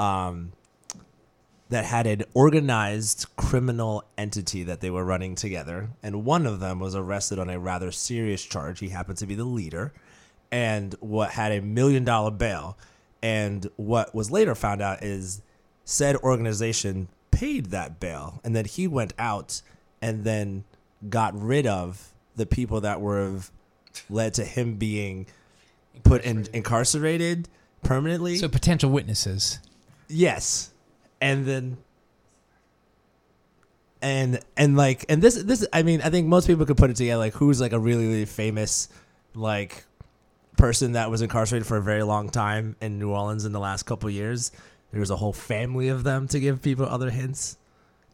um, 0.00 0.52
that 1.72 1.86
had 1.86 2.06
an 2.06 2.22
organized 2.34 3.26
criminal 3.36 4.04
entity 4.18 4.62
that 4.62 4.80
they 4.80 4.90
were 4.90 5.04
running 5.04 5.34
together, 5.34 5.90
and 6.02 6.24
one 6.24 6.46
of 6.46 6.60
them 6.60 6.78
was 6.78 6.94
arrested 6.94 7.38
on 7.38 7.48
a 7.48 7.58
rather 7.58 7.90
serious 7.90 8.44
charge. 8.44 8.78
He 8.78 8.90
happened 8.90 9.18
to 9.18 9.26
be 9.26 9.34
the 9.34 9.44
leader, 9.44 9.92
and 10.50 10.94
what 11.00 11.30
had 11.30 11.50
a 11.50 11.62
million 11.62 12.04
dollar 12.04 12.30
bail. 12.30 12.76
And 13.22 13.68
what 13.76 14.14
was 14.14 14.30
later 14.30 14.54
found 14.54 14.82
out 14.82 15.02
is 15.02 15.42
said 15.84 16.16
organization 16.16 17.08
paid 17.30 17.66
that 17.66 18.00
bail, 18.00 18.40
and 18.44 18.54
then 18.54 18.66
he 18.66 18.86
went 18.86 19.14
out 19.18 19.62
and 20.02 20.24
then 20.24 20.64
got 21.08 21.40
rid 21.40 21.66
of 21.66 22.12
the 22.36 22.46
people 22.46 22.80
that 22.82 23.00
were 23.00 23.40
led 24.10 24.34
to 24.34 24.44
him 24.44 24.74
being 24.74 25.26
put 26.02 26.22
in 26.24 26.46
incarcerated 26.52 27.48
permanently. 27.82 28.36
So, 28.36 28.48
potential 28.48 28.90
witnesses. 28.90 29.58
Yes. 30.08 30.71
And 31.22 31.46
then 31.46 31.76
and 34.02 34.40
and 34.56 34.76
like 34.76 35.04
and 35.08 35.22
this 35.22 35.36
this 35.42 35.66
I 35.72 35.82
mean 35.82 36.02
I 36.02 36.10
think 36.10 36.26
most 36.26 36.46
people 36.46 36.66
could 36.66 36.76
put 36.76 36.90
it 36.90 36.96
together 36.96 37.18
like 37.18 37.34
who's 37.34 37.60
like 37.60 37.72
a 37.72 37.78
really 37.78 38.06
really 38.06 38.24
famous 38.24 38.88
like 39.34 39.84
person 40.56 40.92
that 40.92 41.10
was 41.10 41.22
incarcerated 41.22 41.66
for 41.66 41.76
a 41.76 41.82
very 41.82 42.02
long 42.02 42.28
time 42.28 42.76
in 42.80 42.98
New 42.98 43.10
Orleans 43.10 43.44
in 43.44 43.52
the 43.52 43.60
last 43.60 43.84
couple 43.84 44.10
years. 44.10 44.52
There 44.90 45.00
was 45.00 45.10
a 45.10 45.16
whole 45.16 45.32
family 45.32 45.88
of 45.88 46.04
them 46.04 46.28
to 46.28 46.40
give 46.40 46.60
people 46.60 46.84
other 46.84 47.08
hints. 47.10 47.56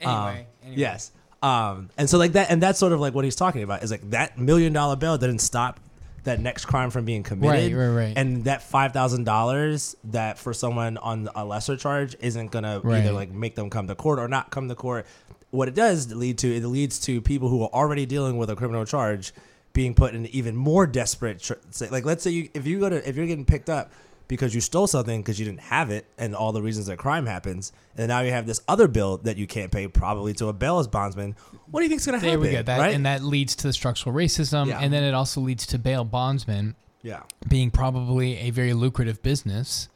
Anyway, 0.01 0.15
Um, 0.17 0.29
anyway. 0.63 0.79
Yes. 0.79 1.11
Um, 1.43 1.91
and 1.97 2.09
so 2.09 2.19
like 2.19 2.33
that, 2.33 2.51
and 2.51 2.63
that's 2.63 2.79
sort 2.79 2.93
of 2.93 3.01
like 3.01 3.15
what 3.15 3.25
he's 3.25 3.35
talking 3.37 3.63
about 3.63 3.83
is 3.83 3.91
like 3.91 4.09
that 4.11 4.39
million 4.39 4.73
dollar 4.73 4.95
bill 4.97 5.19
didn't 5.19 5.41
stop 5.41 5.81
that 6.29 6.41
next 6.41 6.65
crime 6.67 6.91
from 6.91 7.05
being 7.05 7.23
committed. 7.23 7.73
Right, 7.75 7.87
right, 7.89 7.95
right. 8.07 8.13
And 8.17 8.45
that 8.45 8.63
five 8.63 8.93
thousand 8.93 9.25
dollars 9.25 9.97
that 10.05 10.39
for 10.39 10.55
someone 10.55 10.97
on 10.99 11.29
a 11.35 11.45
lesser 11.45 11.77
charge 11.77 12.17
isn't 12.21 12.51
gonna 12.51 12.81
Right. 12.83 13.01
either 13.03 13.13
like 13.13 13.31
make 13.31 13.55
them 13.57 13.69
come 13.71 13.89
to 13.89 13.95
court 13.95 14.19
or 14.19 14.29
not 14.29 14.51
come 14.51 14.69
to 14.69 14.75
court. 14.75 15.07
What 15.51 15.67
it 15.69 15.75
does 15.75 16.15
lead 16.15 16.39
to, 16.39 16.55
it 16.55 16.65
leads 16.65 16.99
to 17.01 17.21
people 17.21 17.49
who 17.49 17.63
are 17.63 17.71
already 17.73 18.05
dealing 18.07 18.37
with 18.39 18.51
a 18.51 18.57
criminal 18.57 18.85
charge 18.85 19.33
being 19.73 19.95
put 19.95 20.15
in 20.15 20.27
even 20.27 20.55
more 20.57 20.87
desperate. 20.87 21.41
Tr- 21.41 21.55
say- 21.71 21.89
like 21.89 22.05
let's 22.05 22.23
say 22.23 22.31
you 22.31 22.49
if 22.55 22.67
you 22.67 22.79
go 22.81 22.89
to 22.89 23.09
if 23.09 23.17
you're 23.17 23.27
getting 23.27 23.45
picked 23.45 23.71
up 23.71 23.91
because 24.29 24.55
you 24.55 24.61
stole 24.61 24.87
something 24.87 25.21
because 25.21 25.39
you 25.41 25.47
didn't 25.47 25.63
have 25.63 25.91
it 25.91 26.07
and 26.19 26.35
all 26.37 26.53
the 26.53 26.63
reasons 26.63 26.87
that 26.87 26.99
crime 26.99 27.27
happens, 27.27 27.73
and 27.97 28.09
now 28.09 28.21
you 28.21 28.31
have 28.31 28.47
this 28.47 28.61
other 28.69 28.87
bill 28.87 29.17
that 29.19 29.37
you 29.37 29.47
can't 29.47 29.73
pay 29.73 29.89
probably 29.89 30.35
to 30.35 30.47
a 30.49 30.53
bail 30.53 30.79
as 30.79 30.87
bondsman. 30.87 31.35
What 31.71 31.81
do 31.81 31.85
you 31.85 31.89
think's 31.89 32.07
gonna 32.07 32.19
happen? 32.19 32.29
There 32.29 32.39
happen? 32.39 32.51
we 32.51 32.57
go. 32.57 32.63
That 32.63 32.79
right? 32.79 32.95
and 32.95 33.07
that 33.07 33.23
leads 33.23 33.57
to 33.57 33.67
the 33.67 33.73
structural 33.73 34.15
racism, 34.15 34.69
Yeah. 34.69 34.79
and 34.81 34.93
then 34.93 35.03
it 35.03 35.15
also 35.15 35.41
leads 35.41 35.67
to 35.69 35.79
bail 35.79 36.05
bondsmen 36.05 36.77
yeah. 37.03 37.23
being 37.49 37.71
probably 37.71 38.37
a 38.39 38.51
very 38.51 38.75
lucrative 38.75 39.23
business. 39.23 39.89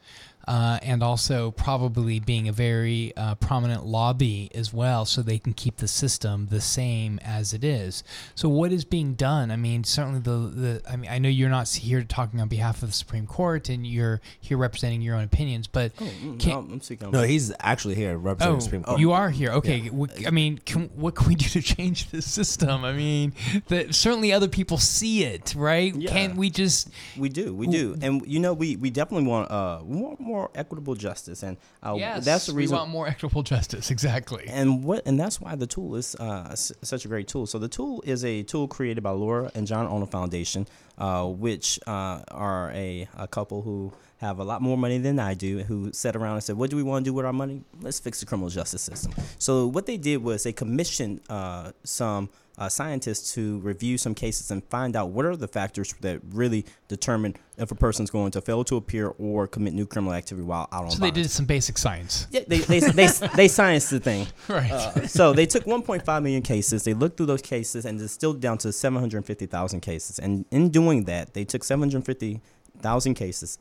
Uh, 0.47 0.79
and 0.81 1.01
also 1.03 1.51
probably 1.51 2.19
being 2.19 2.47
a 2.47 2.51
very 2.51 3.13
uh, 3.15 3.35
prominent 3.35 3.85
lobby 3.85 4.49
as 4.53 4.73
well, 4.73 5.05
so 5.05 5.21
they 5.21 5.39
can 5.39 5.53
keep 5.53 5.77
the 5.77 5.87
system 5.87 6.47
the 6.49 6.61
same 6.61 7.19
as 7.23 7.53
it 7.53 7.63
is. 7.63 8.03
So, 8.35 8.49
what 8.49 8.71
is 8.71 8.85
being 8.85 9.13
done? 9.13 9.51
I 9.51 9.55
mean, 9.55 9.83
certainly 9.83 10.19
the 10.19 10.31
the. 10.53 10.81
I 10.89 10.95
mean, 10.95 11.09
I 11.09 11.17
know 11.19 11.29
you're 11.29 11.49
not 11.49 11.69
here 11.69 12.03
talking 12.03 12.41
on 12.41 12.47
behalf 12.47 12.81
of 12.83 12.89
the 12.89 12.93
Supreme 12.95 13.27
Court, 13.27 13.69
and 13.69 13.85
you're 13.85 14.21
here 14.41 14.57
representing 14.57 15.01
your 15.01 15.15
own 15.15 15.23
opinions, 15.23 15.67
but 15.67 15.95
Mm, 15.97 16.39
can, 16.39 16.49
no, 16.51 16.59
I'm 16.59 16.81
speaking. 16.81 17.11
No, 17.11 17.21
he's 17.23 17.51
actually 17.59 17.95
here 17.95 18.17
representing 18.17 18.53
Oh, 18.53 18.57
the 18.57 18.61
Supreme 18.63 18.83
Court. 18.83 18.99
you 18.99 19.11
are 19.11 19.29
here. 19.29 19.51
Okay. 19.51 19.89
I 20.25 20.31
mean, 20.31 20.57
can, 20.65 20.89
what 20.95 21.15
can 21.15 21.27
we 21.27 21.35
do 21.35 21.47
to 21.49 21.61
change 21.61 22.09
the 22.09 22.21
system? 22.21 22.83
I 22.83 22.93
mean, 22.93 23.33
that 23.67 23.93
certainly 23.95 24.33
other 24.33 24.47
people 24.47 24.77
see 24.77 25.23
it, 25.23 25.53
right? 25.55 25.93
Yeah. 25.95 26.09
Can't 26.11 26.35
we 26.35 26.49
just? 26.49 26.89
We 27.17 27.29
do, 27.29 27.53
we 27.53 27.67
do, 27.67 27.95
and 28.01 28.25
you 28.25 28.39
know, 28.39 28.53
we, 28.53 28.75
we 28.75 28.89
definitely 28.89 29.27
want 29.27 29.51
uh 29.51 29.79
we 29.83 29.97
want 30.01 30.19
more 30.19 30.32
equitable 30.55 30.95
justice, 30.95 31.43
and 31.43 31.57
uh, 31.85 31.95
yes, 31.97 32.25
that's 32.25 32.45
the 32.47 32.53
reason. 32.53 32.75
we 32.75 32.79
want 32.79 32.89
more 32.91 33.07
equitable 33.07 33.43
justice. 33.53 33.91
Exactly. 33.91 34.45
and 34.47 34.83
what 34.83 35.01
and 35.07 35.19
that's 35.19 35.39
why 35.41 35.55
the 35.55 35.67
tool 35.67 35.95
is 35.95 36.15
uh, 36.19 36.47
s- 36.51 36.71
such 36.81 37.05
a 37.05 37.07
great 37.07 37.27
tool. 37.27 37.45
So 37.47 37.57
the 37.59 37.67
tool 37.77 38.01
is 38.05 38.23
a 38.25 38.43
tool 38.43 38.67
created 38.67 39.01
by 39.03 39.11
Laura 39.11 39.51
and 39.55 39.65
John 39.67 39.85
Arnold 39.87 40.11
Foundation, 40.11 40.67
uh, 40.97 41.25
which 41.25 41.79
uh, 41.87 42.21
are 42.29 42.71
a, 42.73 43.07
a 43.17 43.27
couple 43.27 43.61
who 43.61 43.91
have 44.17 44.39
a 44.39 44.43
lot 44.43 44.61
more 44.61 44.77
money 44.77 44.97
than 44.99 45.19
I 45.19 45.33
do, 45.33 45.59
who 45.63 45.91
sat 45.91 46.15
around 46.15 46.35
and 46.35 46.43
said, 46.43 46.55
"What 46.57 46.69
do 46.69 46.77
we 46.77 46.83
want 46.83 47.03
to 47.05 47.09
do 47.09 47.13
with 47.13 47.25
our 47.25 47.33
money? 47.33 47.61
Let's 47.81 47.99
fix 47.99 48.19
the 48.21 48.25
criminal 48.25 48.49
justice 48.49 48.81
system." 48.81 49.11
So 49.37 49.67
what 49.67 49.85
they 49.85 49.97
did 49.97 50.17
was 50.23 50.43
they 50.43 50.53
commissioned 50.53 51.21
uh, 51.29 51.71
some. 51.83 52.29
Uh, 52.55 52.69
scientists 52.69 53.33
to 53.33 53.57
review 53.61 53.97
some 53.97 54.13
cases 54.13 54.51
and 54.51 54.63
find 54.65 54.95
out 54.95 55.09
what 55.09 55.25
are 55.25 55.35
the 55.35 55.47
factors 55.47 55.91
that 56.01 56.19
really 56.29 56.63
determine 56.87 57.35
if 57.57 57.71
a 57.71 57.75
person's 57.75 58.11
going 58.11 58.29
to 58.29 58.39
fail 58.41 58.63
to 58.63 58.75
appear 58.75 59.07
or 59.17 59.47
commit 59.47 59.73
new 59.73 59.87
criminal 59.87 60.13
activity 60.13 60.45
while 60.45 60.67
out 60.71 60.83
on 60.83 60.91
So 60.91 60.97
they 60.99 61.07
bond. 61.07 61.15
did 61.15 61.31
some 61.31 61.47
basic 61.47 61.79
science. 61.79 62.27
Yeah, 62.29 62.41
they 62.47 62.59
they 62.59 62.79
they, 62.79 63.07
they 63.35 63.47
science 63.47 63.89
the 63.89 63.99
thing. 63.99 64.27
Right. 64.47 64.71
Uh, 64.71 65.07
so 65.07 65.33
they 65.33 65.47
took 65.47 65.63
1.5 65.65 66.05
million 66.21 66.43
cases. 66.43 66.83
They 66.83 66.93
looked 66.93 67.17
through 67.17 67.25
those 67.25 67.41
cases 67.41 67.85
and 67.85 67.97
distilled 67.97 68.39
down 68.39 68.59
to 68.59 68.71
750,000 68.71 69.79
cases. 69.79 70.19
And 70.19 70.45
in 70.51 70.69
doing 70.69 71.05
that, 71.05 71.33
they 71.33 71.45
took 71.45 71.63
750,000 71.63 73.13
cases 73.15 73.57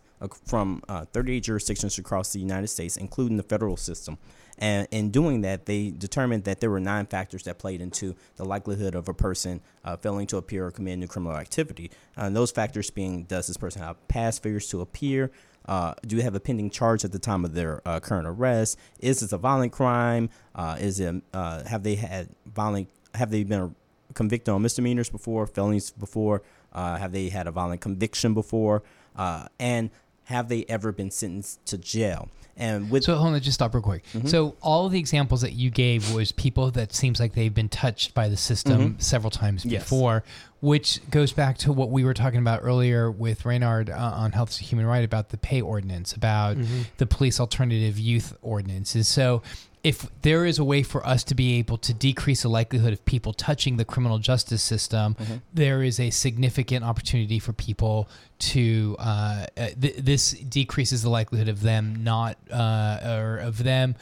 from 0.47 0.83
uh, 0.89 1.07
38 1.13 1.41
jurisdictions 1.41 1.99
across 1.99 2.33
the 2.33 2.41
United 2.41 2.69
States, 2.69 2.97
including 2.97 3.37
the 3.37 3.43
federal 3.43 3.77
system. 3.77 4.19
And 4.63 4.87
in 4.93 5.11
doing 5.11 5.41
that, 5.41 5.67
they 5.67 5.91
determined 5.91 6.45
that 6.45 6.61
there 6.61 6.71
were 6.71 6.79
nine 6.79 7.07
factors 7.07 7.43
that 7.43 7.59
played 7.59 7.81
into 7.81 8.15
the 8.37 8.45
likelihood 8.45 8.95
of 8.95 9.09
a 9.09 9.13
person 9.13 9.61
uh, 9.85 9.97
failing 9.97 10.29
to 10.29 10.37
appear 10.37 10.69
or 10.69 10.71
commit 10.71 11.01
new 11.01 11.09
criminal 11.09 11.37
activity. 11.37 11.91
Uh, 12.17 12.27
and 12.27 12.37
those 12.37 12.53
factors 12.53 12.89
being: 12.89 13.25
Does 13.25 13.49
this 13.49 13.57
person 13.57 13.83
have 13.83 14.07
past 14.07 14.41
failures 14.41 14.69
to 14.69 14.81
appear? 14.81 15.33
Uh, 15.67 15.95
do 16.07 16.15
you 16.15 16.23
have 16.23 16.37
a 16.37 16.41
pending 16.41 16.71
charge 16.71 17.05
at 17.05 17.11
the 17.11 17.19
time 17.19 17.45
of 17.45 17.55
their 17.55 17.83
uh, 17.85 17.99
current 17.99 18.25
arrest? 18.25 18.79
Is 19.01 19.19
this 19.19 19.33
a 19.33 19.39
violent 19.39 19.73
crime? 19.73 20.31
Uh, 20.55 20.77
is 20.79 21.01
it 21.01 21.13
uh, 21.35 21.65
have 21.65 21.83
they 21.83 21.97
had 21.97 22.29
violent? 22.47 22.89
Have 23.17 23.33
they 23.33 23.43
been 23.43 23.75
convicted 24.15 24.55
on 24.55 24.63
misdemeanors 24.63 25.11
before, 25.11 25.45
felonies 25.49 25.91
before? 25.91 26.41
Have 26.73 27.11
they 27.11 27.31
had 27.31 27.49
a 27.49 27.51
violent 27.51 27.81
conviction 27.81 28.33
before? 28.33 28.85
And 29.17 29.91
have 30.27 30.49
they 30.49 30.65
ever 30.69 30.93
been 30.93 31.11
sentenced 31.11 31.67
to 31.67 31.79
jail? 31.79 32.29
And 32.57 32.91
with 32.91 33.05
So 33.05 33.15
hold 33.17 33.35
on, 33.35 33.41
just 33.41 33.55
stop 33.55 33.73
real 33.75 33.83
quick. 33.83 34.05
Mm-hmm. 34.13 34.27
So 34.29 34.57
all 34.61 34.89
the 34.89 34.99
examples 34.99 35.41
that 35.41 35.53
you 35.53 35.71
gave 35.71 36.13
was 36.15 36.33
people 36.33 36.71
that 36.73 36.93
seems 36.95 37.19
like 37.19 37.33
they've 37.35 37.53
been 37.55 37.69
touched 37.71 38.13
by 38.15 38.29
the 38.29 38.37
system 38.37 38.97
several 38.99 39.31
times 39.31 39.63
Mm-hmm. 39.63 39.71
Yes. 39.71 39.83
before, 39.85 40.23
which 40.61 41.01
goes 41.11 41.33
back 41.33 41.59
to 41.59 41.73
what 41.73 41.91
we 41.91 42.05
were 42.05 42.15
talking 42.15 42.39
about 42.41 42.61
earlier 42.63 43.11
with 43.11 43.45
Reynard 43.47 43.89
uh, 43.91 43.97
on 43.97 44.33
Health 44.33 44.51
is 44.51 44.61
a 44.61 44.65
Human 44.65 44.87
Right 44.87 45.05
about 45.05 45.31
the 45.31 45.39
pay 45.39 45.61
ordinance, 45.61 46.13
about 46.13 46.57
Mm-hmm. 46.57 46.83
the 46.99 47.07
police 47.07 47.41
alternative 47.41 47.99
youth 47.99 48.37
ordinance. 48.43 48.95
And 48.95 49.05
so 49.07 49.43
if 49.85 50.07
there 50.23 50.45
is 50.47 50.59
a 50.59 50.65
way 50.65 50.83
for 50.85 51.05
us 51.07 51.25
to 51.25 51.35
be 51.35 51.59
able 51.59 51.77
to 51.79 51.93
decrease 51.93 52.43
the 52.43 52.49
likelihood 52.49 52.93
of 52.93 53.05
people 53.05 53.33
touching 53.33 53.77
the 53.79 53.85
criminal 53.85 54.19
justice 54.19 54.63
system, 54.63 55.15
Mm-hmm. 55.15 55.35
there 55.53 55.83
is 55.83 55.99
a 55.99 56.11
significant 56.11 56.85
opportunity 56.85 57.39
for 57.39 57.53
people 57.53 58.09
to. 58.51 58.97
Uh, 58.99 59.47
uh, 59.57 59.69
th- 59.81 59.97
this 59.97 60.33
decreases 60.33 61.03
the 61.03 61.11
likelihood 61.11 61.49
of 61.49 61.63
them 61.63 62.03
not, 62.05 62.37
uh, 62.51 62.99
or 63.05 63.39
of 63.39 63.63
them 63.65 63.97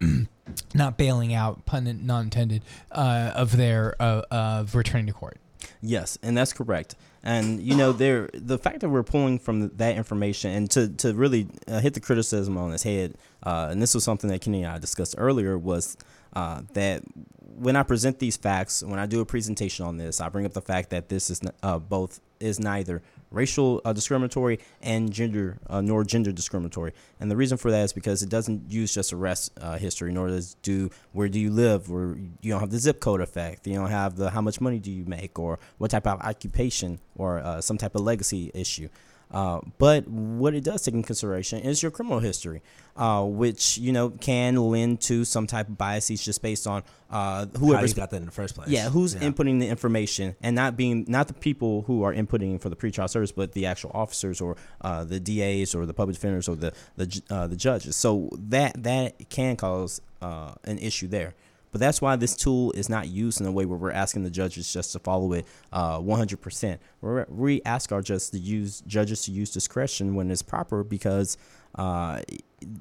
not 0.74 0.96
bailing 0.98 1.32
out, 1.34 1.64
pun 1.66 2.00
not 2.04 2.20
intended, 2.24 2.62
uh, 2.90 3.32
of 3.34 3.56
their 3.56 3.94
uh, 4.00 4.22
of 4.30 4.74
returning 4.74 5.06
to 5.06 5.12
court. 5.12 5.38
Yes, 5.82 6.18
and 6.22 6.36
that's 6.36 6.52
correct. 6.52 6.94
And 7.22 7.60
you 7.60 7.76
know, 7.76 7.92
there 7.92 8.30
the 8.32 8.58
fact 8.58 8.80
that 8.80 8.88
we're 8.88 9.02
pulling 9.02 9.38
from 9.38 9.68
that 9.76 9.96
information 9.96 10.50
and 10.52 10.70
to 10.70 10.88
to 10.88 11.12
really 11.12 11.48
uh, 11.68 11.80
hit 11.80 11.94
the 11.94 12.00
criticism 12.00 12.56
on 12.56 12.72
its 12.72 12.82
head, 12.82 13.16
uh, 13.42 13.68
and 13.70 13.80
this 13.82 13.94
was 13.94 14.04
something 14.04 14.30
that 14.30 14.40
Kenny 14.40 14.62
and 14.62 14.72
I 14.72 14.78
discussed 14.78 15.14
earlier, 15.18 15.58
was 15.58 15.96
uh, 16.34 16.62
that 16.72 17.02
when 17.56 17.76
I 17.76 17.82
present 17.82 18.18
these 18.18 18.36
facts, 18.36 18.82
when 18.82 18.98
I 18.98 19.04
do 19.04 19.20
a 19.20 19.26
presentation 19.26 19.84
on 19.84 19.98
this, 19.98 20.20
I 20.20 20.30
bring 20.30 20.46
up 20.46 20.54
the 20.54 20.62
fact 20.62 20.90
that 20.90 21.10
this 21.10 21.28
is 21.28 21.42
uh, 21.62 21.78
both 21.78 22.20
is 22.38 22.58
neither 22.58 23.02
racial 23.30 23.80
uh, 23.84 23.92
discriminatory 23.92 24.58
and 24.82 25.12
gender 25.12 25.58
uh, 25.68 25.80
nor 25.80 26.04
gender 26.04 26.32
discriminatory. 26.32 26.92
And 27.18 27.30
the 27.30 27.36
reason 27.36 27.58
for 27.58 27.70
that 27.70 27.82
is 27.84 27.92
because 27.92 28.22
it 28.22 28.28
doesn't 28.28 28.70
use 28.70 28.92
just 28.92 29.12
arrest 29.12 29.52
uh, 29.60 29.78
history, 29.78 30.12
nor 30.12 30.28
does 30.28 30.54
do 30.62 30.90
where 31.12 31.28
do 31.28 31.38
you 31.38 31.50
live, 31.50 31.90
where 31.90 32.16
you 32.40 32.50
don't 32.52 32.60
have 32.60 32.70
the 32.70 32.78
zip 32.78 33.00
code 33.00 33.20
effect, 33.20 33.66
you 33.66 33.74
don't 33.74 33.90
have 33.90 34.16
the 34.16 34.30
how 34.30 34.40
much 34.40 34.60
money 34.60 34.78
do 34.78 34.90
you 34.90 35.04
make, 35.04 35.38
or 35.38 35.58
what 35.78 35.90
type 35.90 36.06
of 36.06 36.20
occupation, 36.20 37.00
or 37.16 37.38
uh, 37.38 37.60
some 37.60 37.78
type 37.78 37.94
of 37.94 38.02
legacy 38.02 38.50
issue. 38.54 38.88
Uh, 39.30 39.60
but 39.78 40.08
what 40.08 40.54
it 40.54 40.64
does 40.64 40.82
take 40.82 40.94
in 40.94 41.02
consideration 41.02 41.60
is 41.60 41.82
your 41.82 41.92
criminal 41.92 42.18
history, 42.18 42.62
uh, 42.96 43.24
which 43.24 43.78
you 43.78 43.92
know 43.92 44.10
can 44.10 44.56
lend 44.56 45.00
to 45.00 45.24
some 45.24 45.46
type 45.46 45.68
of 45.68 45.78
biases 45.78 46.24
just 46.24 46.42
based 46.42 46.66
on 46.66 46.82
uh, 47.10 47.46
whoever's 47.58 47.94
got 47.94 48.10
that 48.10 48.16
in 48.16 48.26
the 48.26 48.32
first 48.32 48.56
place? 48.56 48.68
yeah, 48.68 48.88
who's 48.88 49.14
inputting 49.14 49.60
the 49.60 49.68
information 49.68 50.34
and 50.42 50.56
not 50.56 50.76
being 50.76 51.04
not 51.06 51.28
the 51.28 51.34
people 51.34 51.82
who 51.82 52.02
are 52.02 52.12
inputting 52.12 52.60
for 52.60 52.68
the 52.68 52.76
pretrial 52.76 53.08
service, 53.08 53.30
but 53.30 53.52
the 53.52 53.66
actual 53.66 53.90
officers 53.94 54.40
or 54.40 54.56
uh, 54.80 55.04
the 55.04 55.20
DAs 55.20 55.74
or 55.74 55.86
the 55.86 55.94
public 55.94 56.16
defenders 56.16 56.48
or 56.48 56.56
the 56.56 56.72
the 56.96 57.22
uh, 57.30 57.46
the 57.46 57.56
judges. 57.56 57.94
So 57.94 58.30
that 58.32 58.82
that 58.82 59.28
can 59.30 59.56
cause 59.56 60.00
uh, 60.20 60.54
an 60.64 60.78
issue 60.78 61.06
there. 61.06 61.34
But 61.72 61.80
that's 61.80 62.00
why 62.00 62.16
this 62.16 62.36
tool 62.36 62.72
is 62.72 62.88
not 62.88 63.08
used 63.08 63.40
in 63.40 63.46
a 63.46 63.52
way 63.52 63.64
where 63.64 63.78
we're 63.78 63.92
asking 63.92 64.24
the 64.24 64.30
judges 64.30 64.72
just 64.72 64.92
to 64.92 64.98
follow 64.98 65.32
it 65.32 65.46
uh, 65.72 65.98
100%. 65.98 66.78
We're, 67.00 67.26
we 67.28 67.62
ask 67.64 67.92
our 67.92 68.02
judges 68.02 68.30
to 68.30 68.38
use 68.38 68.82
judges 68.86 69.22
to 69.24 69.32
use 69.32 69.50
discretion 69.50 70.14
when 70.14 70.30
it's 70.30 70.42
proper 70.42 70.82
because 70.82 71.36
uh, 71.76 72.20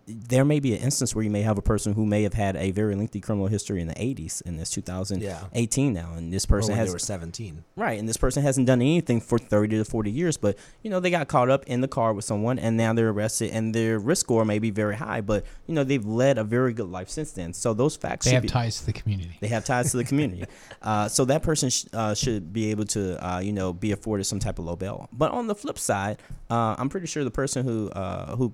there 0.08 0.44
may 0.44 0.60
be 0.60 0.74
an 0.76 0.82
instance 0.82 1.16
where 1.16 1.24
you 1.24 1.30
may 1.30 1.42
have 1.42 1.58
a 1.58 1.62
person 1.62 1.94
who 1.94 2.06
may 2.06 2.24
have 2.24 2.34
had 2.34 2.56
a 2.58 2.72
very 2.72 2.96
lengthy 2.96 3.22
criminal 3.22 3.48
history 3.48 3.82
in 3.82 3.88
the 3.88 3.94
80s 3.96 4.46
and 4.46 4.60
it's 4.60 4.72
2018 4.72 5.94
now 5.94 6.14
and 6.16 6.34
this 6.34 6.46
Or 6.46 6.48
person 6.48 6.72
when 6.72 6.80
has 6.80 6.90
they 6.90 6.94
were 6.94 7.00
17. 7.00 7.64
right 7.76 7.98
and 8.00 8.08
this 8.08 8.18
person 8.18 8.44
hasn't 8.44 8.68
done 8.68 8.82
anything 8.82 9.22
for 9.22 9.38
30 9.40 9.78
to 9.78 9.86
40 9.86 10.12
years 10.12 10.38
but 10.38 10.58
you 10.84 10.90
know 10.90 11.00
they 11.00 11.10
got 11.10 11.28
caught 11.28 11.50
up 11.50 11.64
in 11.66 11.82
the 11.82 11.88
car 11.88 12.14
with 12.14 12.26
someone 12.26 12.60
and 12.60 12.76
now 12.78 12.94
they're 12.94 13.10
arrested 13.10 13.52
and 13.52 13.74
their 13.74 14.00
risk 14.00 14.26
score 14.26 14.44
may 14.46 14.60
be 14.60 14.70
very 14.70 14.96
high 14.96 15.22
but 15.22 15.46
you 15.68 15.74
know 15.74 15.84
they've 15.84 16.06
led 16.06 16.38
a 16.38 16.44
very 16.44 16.74
good 16.74 16.90
life 16.90 17.10
since 17.10 17.32
then 17.32 17.54
so 17.54 17.74
those 17.74 17.96
facts 17.96 18.26
They 18.26 18.32
have 18.32 18.44
be, 18.44 18.50
ties 18.50 18.80
to 18.82 18.86
the 18.88 18.94
community. 18.94 19.38
they 19.40 19.48
have 19.48 19.64
ties 19.66 19.92
to 19.92 19.98
the 19.98 20.04
community. 20.04 20.46
Uh, 20.82 21.10
so 21.10 21.26
that 21.26 21.44
person 21.44 21.70
sh- 21.70 21.84
uh, 21.92 22.14
should 22.16 22.54
be 22.54 22.72
able 22.72 22.86
to, 22.86 23.18
uh, 23.26 23.40
you 23.40 23.52
know, 23.52 23.74
be 23.74 23.92
afforded 23.92 24.24
some 24.24 24.40
type 24.40 24.60
of 24.60 24.66
low 24.66 24.78
bail. 24.78 25.10
But 25.12 25.32
on 25.32 25.48
the 25.48 25.54
flip 25.56 25.78
side, 25.78 26.22
uh, 26.50 26.76
I'm 26.78 26.88
pretty 26.88 27.06
sure 27.06 27.26
the 27.26 27.32
person 27.32 27.66
who 27.66 27.90
uh, 27.90 28.36
who 28.38 28.54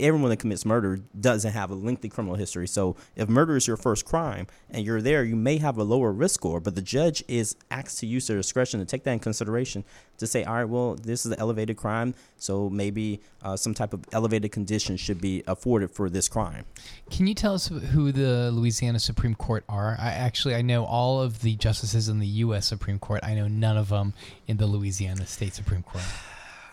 everyone 0.00 0.30
that 0.30 0.38
commits 0.38 0.64
murder 0.64 1.00
doesn't 1.18 1.52
have 1.52 1.70
a 1.70 1.74
lengthy 1.74 2.08
criminal 2.08 2.36
history. 2.36 2.66
So 2.66 2.96
if 3.16 3.28
murder 3.28 3.56
is 3.56 3.66
your 3.66 3.76
first 3.76 4.04
crime 4.04 4.46
and 4.70 4.84
you're 4.84 5.02
there, 5.02 5.24
you 5.24 5.36
may 5.36 5.58
have 5.58 5.78
a 5.78 5.84
lower 5.84 6.12
risk 6.12 6.34
score. 6.34 6.60
But 6.60 6.74
the 6.74 6.82
judge 6.82 7.22
is 7.28 7.56
asked 7.70 7.98
to 8.00 8.06
use 8.06 8.26
their 8.26 8.36
discretion 8.36 8.80
to 8.80 8.86
take 8.86 9.04
that 9.04 9.12
in 9.12 9.18
consideration 9.18 9.84
to 10.18 10.26
say, 10.26 10.44
all 10.44 10.54
right, 10.54 10.64
well, 10.64 10.94
this 10.94 11.26
is 11.26 11.32
an 11.32 11.38
elevated 11.38 11.76
crime, 11.76 12.14
so 12.36 12.70
maybe 12.70 13.20
uh, 13.42 13.56
some 13.56 13.74
type 13.74 13.92
of 13.92 14.04
elevated 14.12 14.52
condition 14.52 14.96
should 14.96 15.20
be 15.20 15.42
afforded 15.46 15.90
for 15.90 16.08
this 16.08 16.28
crime. 16.28 16.64
Can 17.10 17.26
you 17.26 17.34
tell 17.34 17.54
us 17.54 17.68
who 17.68 18.12
the 18.12 18.50
Louisiana 18.52 19.00
Supreme 19.00 19.34
Court 19.34 19.64
are? 19.68 19.96
I 19.98 20.12
actually 20.12 20.54
I 20.54 20.62
know 20.62 20.84
all 20.84 21.20
of 21.20 21.42
the 21.42 21.56
justices 21.56 22.08
in 22.08 22.18
the 22.18 22.26
U.S. 22.26 22.66
Supreme 22.66 22.98
Court. 22.98 23.20
I 23.22 23.34
know 23.34 23.48
none 23.48 23.76
of 23.76 23.88
them 23.88 24.14
in 24.46 24.56
the 24.56 24.66
Louisiana 24.66 25.26
State 25.26 25.54
Supreme 25.54 25.82
Court. 25.82 26.04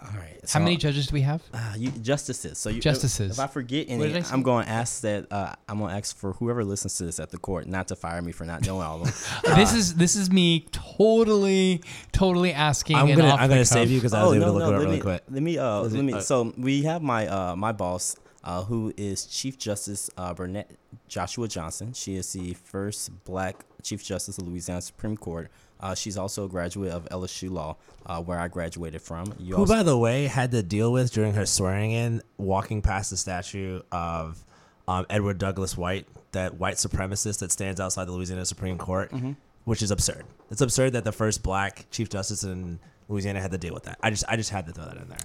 All 0.03 0.17
right. 0.17 0.39
How 0.49 0.59
many 0.59 0.77
judges 0.77 1.07
do 1.07 1.13
we 1.13 1.21
have? 1.21 1.43
Uh, 1.53 1.73
you, 1.77 1.91
justices. 1.91 2.57
So 2.57 2.69
you, 2.69 2.81
Justices. 2.81 3.31
If 3.33 3.39
I 3.39 3.47
forget 3.47 3.85
any, 3.87 4.15
I 4.15 4.23
I'm 4.31 4.41
going 4.41 4.65
to 4.65 4.71
ask 4.71 5.01
that. 5.01 5.31
Uh, 5.31 5.53
I'm 5.69 5.77
going 5.77 5.91
to 5.91 5.97
ask 5.97 6.15
for 6.17 6.33
whoever 6.33 6.63
listens 6.63 6.95
to 6.97 7.05
this 7.05 7.19
at 7.19 7.29
the 7.29 7.37
court 7.37 7.67
not 7.67 7.87
to 7.89 7.95
fire 7.95 8.21
me 8.21 8.31
for 8.31 8.43
not 8.45 8.65
knowing 8.65 8.81
all 8.81 9.01
of 9.01 9.03
them. 9.43 9.55
this 9.55 9.73
is 9.73 9.95
this 9.95 10.15
is 10.15 10.31
me 10.31 10.65
totally 10.71 11.83
totally 12.11 12.51
asking. 12.53 12.95
I'm 12.97 13.07
gonna 13.07 13.25
off 13.29 13.39
I'm 13.39 13.49
gonna 13.49 13.61
cuff. 13.61 13.67
save 13.67 13.91
you 13.91 13.97
because 13.99 14.13
I 14.13 14.23
was 14.23 14.33
able 14.35 14.45
to 14.47 14.51
look 14.53 14.61
it 14.63 14.75
up 14.75 14.81
really 14.81 14.95
me, 14.95 15.01
quick. 15.01 15.23
Let 15.29 15.43
me. 15.43 15.57
Uh, 15.57 15.83
Is 15.83 15.93
it- 15.93 15.97
let 15.97 16.05
me. 16.05 16.13
uh, 16.13 16.19
so 16.21 16.53
we 16.57 16.83
have 16.83 17.01
my 17.01 17.27
uh 17.27 17.55
my 17.55 17.71
boss. 17.71 18.15
uh, 18.43 18.63
who 18.63 18.91
is 18.97 19.25
Chief 19.25 19.57
Justice 19.59 20.09
uh, 20.17 20.33
Bernette 20.33 20.71
Joshua 21.07 21.47
Johnson. 21.47 21.93
She 21.93 22.15
is 22.15 22.33
the 22.33 22.55
first 22.55 23.23
black 23.23 23.65
Chief 23.83 24.03
Justice 24.03 24.39
of 24.39 24.47
Louisiana 24.47 24.81
Supreme 24.81 25.15
Court. 25.15 25.51
Uh, 25.81 25.95
she's 25.95 26.17
also 26.17 26.45
a 26.45 26.47
graduate 26.47 26.91
of 26.91 27.05
LSU 27.09 27.49
Law, 27.49 27.75
uh, 28.05 28.21
where 28.21 28.39
I 28.39 28.47
graduated 28.47 29.01
from. 29.01 29.33
You 29.39 29.55
Who, 29.55 29.61
also- 29.61 29.73
by 29.73 29.83
the 29.83 29.97
way, 29.97 30.27
had 30.27 30.51
to 30.51 30.61
deal 30.63 30.91
with 30.91 31.11
during 31.11 31.33
her 31.33 31.45
swearing 31.45 31.91
in, 31.91 32.21
walking 32.37 32.81
past 32.81 33.09
the 33.09 33.17
statue 33.17 33.81
of 33.91 34.43
um, 34.87 35.05
Edward 35.09 35.37
Douglas 35.37 35.75
White, 35.77 36.07
that 36.33 36.55
white 36.55 36.75
supremacist 36.75 37.39
that 37.39 37.51
stands 37.51 37.79
outside 37.79 38.05
the 38.05 38.11
Louisiana 38.11 38.45
Supreme 38.45 38.77
Court, 38.77 39.11
Mm-hmm. 39.11 39.31
which 39.65 39.81
is 39.81 39.91
absurd. 39.91 40.23
It's 40.49 40.61
absurd 40.61 40.93
that 40.93 41.03
the 41.03 41.11
first 41.11 41.43
black 41.43 41.85
chief 41.91 42.09
justice 42.09 42.43
in 42.43 42.79
Louisiana 43.09 43.41
had 43.41 43.51
to 43.51 43.57
deal 43.57 43.73
with 43.73 43.83
that. 43.83 43.97
I 44.03 44.09
just, 44.09 44.23
I 44.27 44.35
just 44.37 44.49
had 44.49 44.65
to 44.67 44.73
throw 44.73 44.85
that 44.85 44.97
in 44.97 45.07
there. 45.09 45.17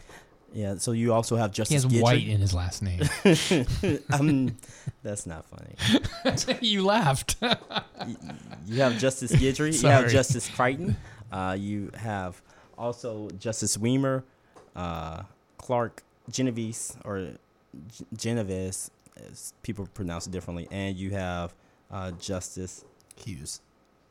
Yeah, 0.57 0.77
so 0.79 0.93
you 0.93 1.13
also 1.13 1.37
have 1.37 1.53
Justice. 1.53 1.85
He 1.85 1.97
has 1.97 2.03
white 2.03 2.27
in 2.27 2.41
his 2.41 2.55
last 2.55 2.83
name. 2.83 3.03
um, 4.11 4.57
that's 5.03 5.27
not 5.27 5.45
funny. 5.45 6.59
you 6.63 6.83
laughed. 6.83 7.37
You 8.67 8.81
have 8.81 8.97
Justice 8.97 9.33
Guidry. 9.33 9.83
you 9.83 9.89
have 9.91 10.09
Justice 10.09 10.49
Crichton. 10.49 10.97
Uh, 11.31 11.55
you 11.59 11.91
have 11.95 12.41
also 12.79 13.29
Justice 13.39 13.77
Weimer, 13.77 14.25
uh, 14.75 15.25
Clark 15.59 16.03
Genovese, 16.31 16.97
or 17.05 17.33
G- 17.89 18.07
Genovese, 18.17 18.91
as 19.31 19.53
people 19.63 19.87
pronounce 19.93 20.27
it 20.27 20.31
differently. 20.31 20.69
And 20.71 20.97
you 20.97 21.11
have 21.11 21.53
uh, 21.91 22.13
Justice 22.13 22.83
Hughes. 23.15 23.61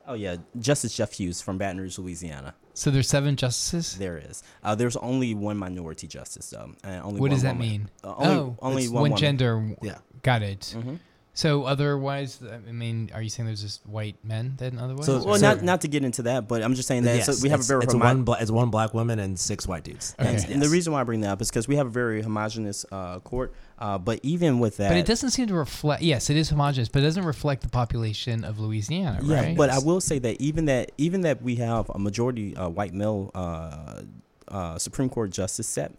Oh 0.08 0.14
yeah, 0.14 0.36
Justice 0.60 0.96
Jeff 0.96 1.14
Hughes 1.14 1.42
from 1.42 1.58
Baton 1.58 1.82
Rouge, 1.82 1.98
Louisiana. 1.98 2.54
So 2.76 2.92
there's 2.92 3.08
seven 3.10 3.36
justices. 3.36 3.98
There 3.98 4.18
is. 4.18 4.44
Uh, 4.64 4.76
there's 4.76 4.96
only 4.98 5.34
one 5.34 5.58
minority 5.58 6.08
justice 6.08 6.50
though, 6.52 6.72
and 6.84 7.04
only 7.04 7.20
What 7.20 7.32
does 7.32 7.42
that 7.42 7.56
woman. 7.56 7.68
mean? 7.70 7.90
Uh, 8.04 8.14
only, 8.18 8.36
oh, 8.36 8.58
only 8.62 8.88
one, 8.90 9.12
one 9.12 9.20
gender. 9.20 9.76
Yeah. 9.82 9.98
Got 10.22 10.44
it. 10.44 10.76
Mhm. 10.78 11.00
So 11.38 11.64
otherwise, 11.66 12.40
I 12.42 12.72
mean, 12.72 13.12
are 13.14 13.22
you 13.22 13.30
saying 13.30 13.46
there's 13.46 13.62
just 13.62 13.86
white 13.86 14.16
men 14.24 14.54
then 14.58 14.80
otherwise? 14.80 15.06
So- 15.06 15.22
Well, 15.24 15.36
So- 15.38 15.42
not 15.54 15.64
not 15.64 15.82
to 15.82 15.90
get 15.90 16.06
into 16.06 16.22
that, 16.24 16.48
but 16.48 16.64
I'm 16.64 16.76
just 16.76 16.88
saying 16.88 17.04
that 17.04 17.18
Yes, 17.18 17.26
so 17.26 17.44
we 17.44 17.50
have 17.50 17.60
a 17.60 17.64
very 17.64 17.84
it's 17.84 17.92
homo- 17.94 18.06
one, 18.06 18.24
bla- 18.24 18.38
it's 18.40 18.50
one 18.52 18.70
black 18.70 18.94
woman 18.94 19.20
and 19.20 19.38
six 19.38 19.68
white 19.68 19.84
dudes. 19.84 20.16
Okay. 20.18 20.30
And, 20.30 20.40
Yes. 20.40 20.50
and 20.50 20.62
the 20.62 20.70
reason 20.70 20.94
why 20.94 21.02
I 21.02 21.04
bring 21.04 21.20
that 21.22 21.32
up 21.32 21.42
is 21.42 21.50
because 21.50 21.68
we 21.68 21.76
have 21.76 21.88
a 21.88 21.90
very 21.90 22.22
homogenous 22.22 22.86
uh, 22.90 23.20
court. 23.20 23.54
Uh, 23.78 23.98
but 23.98 24.22
even 24.24 24.60
with 24.60 24.78
that, 24.78 24.88
but 24.92 24.98
it 24.98 25.06
doesn't 25.06 25.32
seem 25.32 25.48
to 25.48 25.54
reflect. 25.54 26.02
Yes, 26.02 26.30
it 26.30 26.38
is 26.38 26.48
homogenous, 26.50 26.88
but 26.88 27.00
it 27.00 27.06
doesn't 27.06 27.26
reflect 27.26 27.62
the 27.64 27.68
population 27.70 28.46
of 28.46 28.58
Louisiana, 28.58 29.20
Yeah, 29.22 29.42
right? 29.42 29.58
but 29.58 29.70
I 29.70 29.80
will 29.80 30.00
say 30.00 30.18
that 30.20 30.40
even 30.40 30.66
that 30.66 30.94
even 30.98 31.20
that 31.22 31.42
we 31.42 31.56
have 31.58 31.92
a 31.94 32.00
majority 32.00 32.56
uh, 32.56 32.70
white 32.70 32.94
male 32.94 33.32
uh, 33.36 34.04
uh, 34.48 34.78
Supreme 34.80 35.10
Court 35.10 35.32
justice 35.32 35.68
set. 35.68 35.92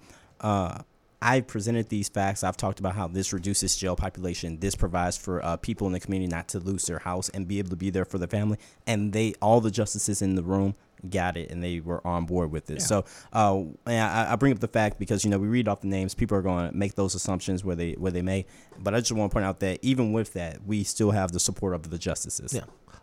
Uh, 1.23 1.27
I 1.27 1.41
presented 1.41 1.89
these 1.89 2.09
facts. 2.09 2.45
I've 2.45 2.57
talked 2.57 2.81
about 2.81 2.95
how 2.95 3.09
this 3.09 3.33
reduces 3.33 3.77
jail 3.77 3.97
population. 3.97 4.59
This 4.59 4.75
provides 4.75 5.17
for 5.17 5.45
uh, 5.45 5.57
people 5.57 5.87
in 5.87 5.93
the 5.93 6.01
community 6.01 6.31
not 6.31 6.49
to 6.49 6.59
lose 6.59 6.87
their 6.87 6.99
house 6.99 7.29
and 7.31 7.49
be 7.49 7.59
able 7.59 7.71
to 7.71 7.77
be 7.77 7.91
there 7.91 8.05
for 8.05 8.19
their 8.19 8.29
family. 8.29 8.59
And 8.87 9.13
they, 9.13 9.35
all 9.41 9.61
the 9.61 9.71
justices 9.71 10.23
in 10.23 10.35
the 10.35 10.43
room, 10.43 10.75
got 11.11 11.37
it 11.37 11.51
and 11.51 11.63
they 11.63 11.81
were 11.81 12.05
on 12.07 12.25
board 12.25 12.51
with 12.51 12.71
it. 12.71 12.83
So, 12.83 13.05
uh, 13.33 13.59
and 13.87 14.01
I, 14.01 14.33
I 14.33 14.37
bring 14.37 14.53
up 14.53 14.61
the 14.61 14.69
fact 14.69 14.99
because 14.99 15.25
you 15.25 15.31
know 15.31 15.39
we 15.39 15.47
read 15.47 15.69
off 15.69 15.81
the 15.81 15.89
names, 15.89 16.15
people 16.15 16.37
are 16.37 16.43
going 16.43 16.71
to 16.71 16.77
make 16.77 16.95
those 16.95 17.15
assumptions 17.15 17.65
where 17.65 17.77
they 17.77 17.93
where 17.93 18.13
they 18.13 18.23
may. 18.23 18.47
But 18.79 18.95
I 18.95 19.01
just 19.01 19.13
want 19.13 19.31
to 19.31 19.35
point 19.35 19.45
out 19.45 19.61
that 19.61 19.79
even 19.83 20.13
with 20.13 20.33
that, 20.35 20.65
we 20.65 20.85
still 20.85 21.11
have 21.11 21.33
the 21.33 21.41
support 21.41 21.75
of 21.75 21.91
the 21.91 21.99
justices. 21.99 22.55
Yeah. 22.55 22.63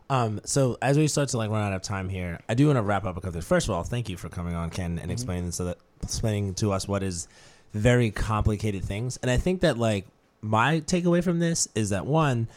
Um, 0.09 0.41
so 0.43 0.77
as 0.81 0.97
we 0.97 1.07
start 1.07 1.29
to 1.29 1.37
like 1.37 1.49
run 1.49 1.61
out 1.63 1.73
of 1.73 1.81
time 1.81 2.09
here, 2.09 2.39
I 2.49 2.55
do 2.55 2.67
want 2.67 2.77
to 2.77 2.81
wrap 2.81 3.05
up 3.05 3.15
a 3.17 3.21
couple 3.21 3.33
things. 3.33 3.45
First 3.45 3.69
of 3.69 3.75
all, 3.75 3.83
thank 3.83 4.09
you 4.09 4.17
for 4.17 4.29
coming 4.29 4.53
on, 4.53 4.69
Ken, 4.69 4.99
and 4.99 5.11
explaining 5.11 5.51
so 5.51 5.65
that 5.65 5.77
explaining 6.01 6.55
to 6.55 6.71
us 6.71 6.87
what 6.87 7.03
is 7.03 7.27
very 7.73 8.11
complicated 8.11 8.83
things. 8.83 9.17
And 9.21 9.29
I 9.29 9.37
think 9.37 9.61
that 9.61 9.77
like 9.77 10.05
my 10.41 10.81
takeaway 10.81 11.23
from 11.23 11.39
this 11.39 11.67
is 11.75 11.89
that 11.89 12.05
one, 12.05 12.47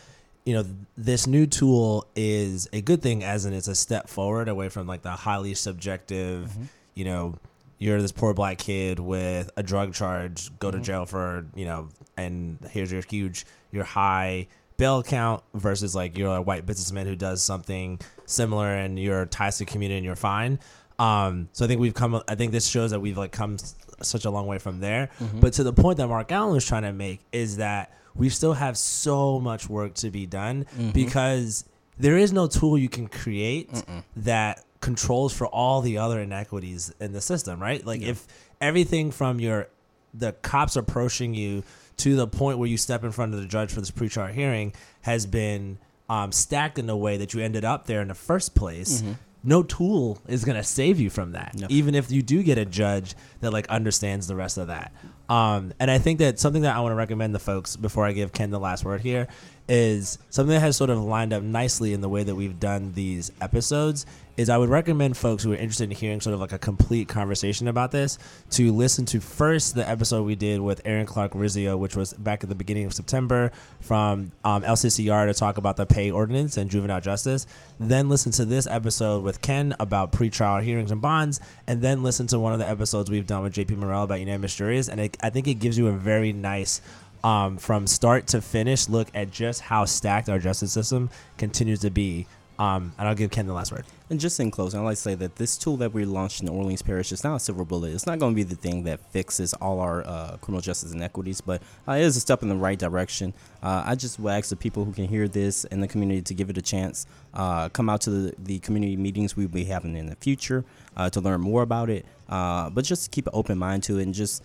you 0.44 0.54
know, 0.54 0.64
this 0.96 1.26
new 1.26 1.46
tool 1.46 2.06
is 2.14 2.68
a 2.72 2.80
good 2.80 3.02
thing 3.02 3.24
as 3.24 3.46
in 3.46 3.52
it's 3.52 3.68
a 3.68 3.74
step 3.74 4.08
forward 4.08 4.48
away 4.48 4.68
from 4.68 4.86
like 4.86 5.02
the 5.02 5.10
highly 5.10 5.54
subjective, 5.54 6.54
you 6.94 7.04
know, 7.04 7.34
you're 7.78 8.00
this 8.00 8.12
poor 8.12 8.32
black 8.32 8.58
kid 8.58 8.98
with 8.98 9.50
a 9.56 9.62
drug 9.62 9.92
charge, 9.92 10.56
go 10.58 10.70
to 10.70 10.80
jail 10.80 11.04
for, 11.04 11.44
you 11.54 11.64
know, 11.66 11.88
and 12.16 12.58
here's 12.70 12.90
your 12.90 13.02
huge, 13.02 13.44
your 13.70 13.84
high 13.84 14.46
bail 14.76 15.02
count 15.02 15.42
versus 15.54 15.94
like 15.94 16.16
you're 16.16 16.36
a 16.36 16.42
white 16.42 16.66
businessman 16.66 17.06
who 17.06 17.16
does 17.16 17.42
something 17.42 17.98
similar 18.26 18.68
and 18.68 18.98
you're 18.98 19.26
ties 19.26 19.58
to 19.58 19.64
the 19.64 19.70
community 19.70 19.96
and 19.96 20.04
you're 20.04 20.16
fine. 20.16 20.58
Um, 20.98 21.48
so 21.52 21.64
I 21.64 21.68
think 21.68 21.80
we've 21.80 21.94
come, 21.94 22.22
I 22.28 22.34
think 22.34 22.52
this 22.52 22.66
shows 22.66 22.90
that 22.92 23.00
we've 23.00 23.18
like 23.18 23.32
come 23.32 23.58
such 24.02 24.24
a 24.24 24.30
long 24.30 24.46
way 24.46 24.58
from 24.58 24.80
there. 24.80 25.10
Mm-hmm. 25.20 25.40
But 25.40 25.54
to 25.54 25.64
the 25.64 25.72
point 25.72 25.98
that 25.98 26.08
Mark 26.08 26.30
Allen 26.32 26.52
was 26.52 26.66
trying 26.66 26.82
to 26.82 26.92
make 26.92 27.20
is 27.32 27.56
that 27.56 27.92
we 28.14 28.28
still 28.28 28.54
have 28.54 28.76
so 28.76 29.40
much 29.40 29.68
work 29.68 29.94
to 29.94 30.10
be 30.10 30.26
done 30.26 30.64
mm-hmm. 30.64 30.90
because 30.90 31.64
there 31.98 32.16
is 32.16 32.32
no 32.32 32.46
tool 32.46 32.76
you 32.76 32.88
can 32.88 33.08
create 33.08 33.70
that 34.16 34.64
controls 34.80 35.32
for 35.32 35.46
all 35.46 35.80
the 35.80 35.98
other 35.98 36.20
inequities 36.20 36.94
in 37.00 37.12
the 37.12 37.20
system, 37.20 37.60
right? 37.60 37.84
Like 37.84 38.02
if 38.02 38.26
everything 38.60 39.10
from 39.10 39.40
your 39.40 39.68
the 40.14 40.32
cops 40.32 40.76
approaching 40.76 41.34
you 41.34 41.62
to 41.98 42.16
the 42.16 42.26
point 42.26 42.58
where 42.58 42.68
you 42.68 42.76
step 42.76 43.04
in 43.04 43.12
front 43.12 43.34
of 43.34 43.40
the 43.40 43.46
judge 43.46 43.72
for 43.72 43.80
this 43.80 43.90
pre-trial 43.90 44.32
hearing 44.32 44.72
has 45.02 45.26
been 45.26 45.78
um, 46.08 46.32
stacked 46.32 46.78
in 46.78 46.88
a 46.88 46.96
way 46.96 47.16
that 47.16 47.34
you 47.34 47.40
ended 47.40 47.64
up 47.64 47.86
there 47.86 48.00
in 48.00 48.08
the 48.08 48.14
first 48.14 48.54
place. 48.54 49.02
Mm-hmm. 49.02 49.12
No 49.46 49.62
tool 49.62 50.18
is 50.26 50.44
gonna 50.44 50.64
save 50.64 50.98
you 51.00 51.08
from 51.08 51.32
that, 51.32 51.54
No. 51.58 51.66
even 51.70 51.94
if 51.94 52.10
you 52.10 52.20
do 52.20 52.42
get 52.42 52.58
a 52.58 52.64
judge 52.64 53.14
that 53.40 53.52
like 53.52 53.66
understands 53.68 54.26
the 54.26 54.34
rest 54.36 54.58
of 54.58 54.66
that. 54.66 54.92
Um, 55.28 55.72
and 55.80 55.90
I 55.90 55.98
think 55.98 56.18
that 56.18 56.38
something 56.38 56.62
that 56.62 56.76
I 56.76 56.80
want 56.80 56.92
to 56.92 56.96
recommend 56.96 57.34
the 57.34 57.38
folks 57.38 57.76
before 57.76 58.04
I 58.04 58.12
give 58.12 58.32
Ken 58.32 58.50
the 58.50 58.60
last 58.60 58.84
word 58.84 59.00
here 59.00 59.28
is 59.68 60.18
something 60.30 60.54
that 60.54 60.60
has 60.60 60.76
sort 60.76 60.90
of 60.90 61.02
lined 61.02 61.32
up 61.32 61.42
nicely 61.42 61.92
in 61.92 62.00
the 62.00 62.08
way 62.08 62.22
that 62.22 62.34
we've 62.34 62.60
done 62.60 62.92
these 62.94 63.32
episodes 63.40 64.06
is 64.36 64.50
I 64.50 64.58
would 64.58 64.68
recommend 64.68 65.16
folks 65.16 65.42
who 65.42 65.52
are 65.52 65.56
interested 65.56 65.84
in 65.84 65.96
hearing 65.96 66.20
sort 66.20 66.34
of 66.34 66.40
like 66.40 66.52
a 66.52 66.58
complete 66.58 67.08
conversation 67.08 67.68
about 67.68 67.90
this 67.90 68.18
to 68.50 68.72
listen 68.72 69.06
to 69.06 69.20
first 69.20 69.74
the 69.74 69.88
episode 69.88 70.24
we 70.24 70.34
did 70.34 70.60
with 70.60 70.82
Aaron 70.84 71.06
Clark 71.06 71.32
Rizzio, 71.32 71.78
which 71.78 71.96
was 71.96 72.12
back 72.12 72.42
at 72.42 72.48
the 72.48 72.54
beginning 72.54 72.84
of 72.84 72.92
September 72.92 73.50
from 73.80 74.32
um, 74.44 74.62
LCCR 74.62 75.26
to 75.26 75.34
talk 75.34 75.56
about 75.56 75.76
the 75.76 75.86
pay 75.86 76.10
ordinance 76.10 76.56
and 76.56 76.70
juvenile 76.70 77.00
justice. 77.00 77.46
Then 77.80 78.08
listen 78.08 78.32
to 78.32 78.44
this 78.44 78.66
episode 78.66 79.24
with 79.24 79.40
Ken 79.40 79.74
about 79.80 80.12
pretrial 80.12 80.62
hearings 80.62 80.90
and 80.90 81.00
bonds, 81.00 81.40
and 81.66 81.80
then 81.80 82.02
listen 82.02 82.26
to 82.28 82.38
one 82.38 82.52
of 82.52 82.58
the 82.58 82.68
episodes 82.68 83.10
we've 83.10 83.26
done 83.26 83.42
with 83.42 83.54
JP 83.54 83.78
Morrell 83.78 84.04
about 84.04 84.20
unanimous 84.20 84.54
juries. 84.54 84.88
And 84.88 85.00
it, 85.00 85.16
I 85.22 85.30
think 85.30 85.48
it 85.48 85.54
gives 85.54 85.78
you 85.78 85.88
a 85.88 85.92
very 85.92 86.32
nice 86.32 86.80
um, 87.26 87.56
from 87.56 87.88
start 87.88 88.28
to 88.28 88.40
finish 88.40 88.88
look 88.88 89.08
at 89.12 89.32
just 89.32 89.60
how 89.60 89.84
stacked 89.84 90.28
our 90.28 90.38
justice 90.38 90.72
system 90.72 91.10
continues 91.38 91.80
to 91.80 91.90
be. 91.90 92.24
Um, 92.56 92.94
and 92.96 93.06
I'll 93.06 93.16
give 93.16 93.32
Ken 93.32 93.46
the 93.46 93.52
last 93.52 93.72
word. 93.72 93.84
And 94.08 94.18
just 94.18 94.38
in 94.38 94.50
closing, 94.50 94.80
I'd 94.80 94.84
like 94.84 94.96
to 94.96 95.02
say 95.02 95.14
that 95.16 95.36
this 95.36 95.58
tool 95.58 95.76
that 95.78 95.92
we 95.92 96.04
launched 96.04 96.40
in 96.40 96.48
Orleans 96.48 96.80
Parish 96.80 97.10
is 97.10 97.24
not 97.24 97.34
a 97.34 97.40
silver 97.40 97.64
bullet. 97.64 97.92
It's 97.92 98.06
not 98.06 98.20
going 98.20 98.32
to 98.32 98.36
be 98.36 98.44
the 98.44 98.54
thing 98.54 98.84
that 98.84 99.00
fixes 99.10 99.52
all 99.54 99.80
our 99.80 100.06
uh, 100.06 100.36
criminal 100.40 100.62
justice 100.62 100.92
inequities, 100.92 101.40
but 101.40 101.60
uh, 101.86 101.92
it 101.92 102.02
is 102.02 102.16
a 102.16 102.20
step 102.20 102.42
in 102.42 102.48
the 102.48 102.54
right 102.54 102.78
direction. 102.78 103.34
Uh, 103.60 103.82
I 103.84 103.96
just 103.96 104.20
would 104.20 104.32
ask 104.32 104.48
the 104.48 104.56
people 104.56 104.84
who 104.84 104.92
can 104.92 105.06
hear 105.06 105.26
this 105.26 105.64
in 105.64 105.80
the 105.80 105.88
community 105.88 106.22
to 106.22 106.32
give 106.32 106.48
it 106.48 106.56
a 106.56 106.62
chance. 106.62 107.06
Uh, 107.34 107.68
come 107.70 107.90
out 107.90 108.02
to 108.02 108.10
the, 108.10 108.34
the 108.38 108.58
community 108.60 108.96
meetings 108.96 109.36
we'll 109.36 109.48
be 109.48 109.64
having 109.64 109.96
in 109.96 110.06
the 110.06 110.16
future 110.16 110.64
uh, 110.96 111.10
to 111.10 111.20
learn 111.20 111.40
more 111.40 111.62
about 111.62 111.90
it, 111.90 112.06
uh, 112.28 112.70
but 112.70 112.84
just 112.84 113.10
keep 113.10 113.26
an 113.26 113.32
open 113.34 113.58
mind 113.58 113.82
to 113.82 113.98
it 113.98 114.04
and 114.04 114.14
just 114.14 114.44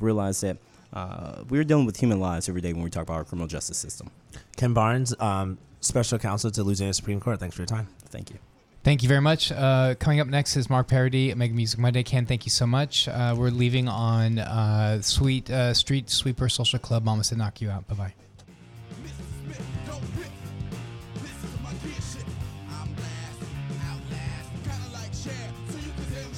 realize 0.00 0.40
that 0.40 0.56
uh, 0.92 1.42
we're 1.48 1.64
dealing 1.64 1.86
with 1.86 1.98
human 1.98 2.20
lives 2.20 2.48
every 2.48 2.60
day 2.60 2.72
when 2.72 2.82
we 2.82 2.90
talk 2.90 3.02
about 3.02 3.14
our 3.14 3.24
criminal 3.24 3.48
justice 3.48 3.78
system. 3.78 4.10
Ken 4.56 4.72
Barnes, 4.72 5.14
um, 5.20 5.58
special 5.80 6.18
counsel 6.18 6.50
to 6.50 6.62
Louisiana 6.62 6.94
Supreme 6.94 7.20
Court. 7.20 7.38
Thanks 7.40 7.54
for 7.54 7.62
your 7.62 7.66
time. 7.66 7.88
Thank 8.08 8.30
you. 8.30 8.38
Thank 8.84 9.02
you 9.02 9.08
very 9.08 9.20
much. 9.20 9.50
Uh, 9.50 9.96
coming 9.98 10.20
up 10.20 10.28
next 10.28 10.56
is 10.56 10.70
Mark 10.70 10.86
Parody, 10.86 11.34
Mega 11.34 11.52
Music 11.52 11.78
Monday. 11.80 12.04
Ken, 12.04 12.24
thank 12.24 12.46
you 12.46 12.50
so 12.50 12.68
much. 12.68 13.08
Uh, 13.08 13.34
we're 13.36 13.50
leaving 13.50 13.88
on 13.88 14.38
uh, 14.38 15.02
Sweet 15.02 15.50
uh, 15.50 15.74
Street 15.74 16.08
Sweeper 16.08 16.48
Social 16.48 16.78
Club. 16.78 17.04
Mama 17.04 17.24
said 17.24 17.38
knock 17.38 17.60
you 17.60 17.68
out. 17.68 17.88
Bye 17.88 17.94
bye. 17.96 18.25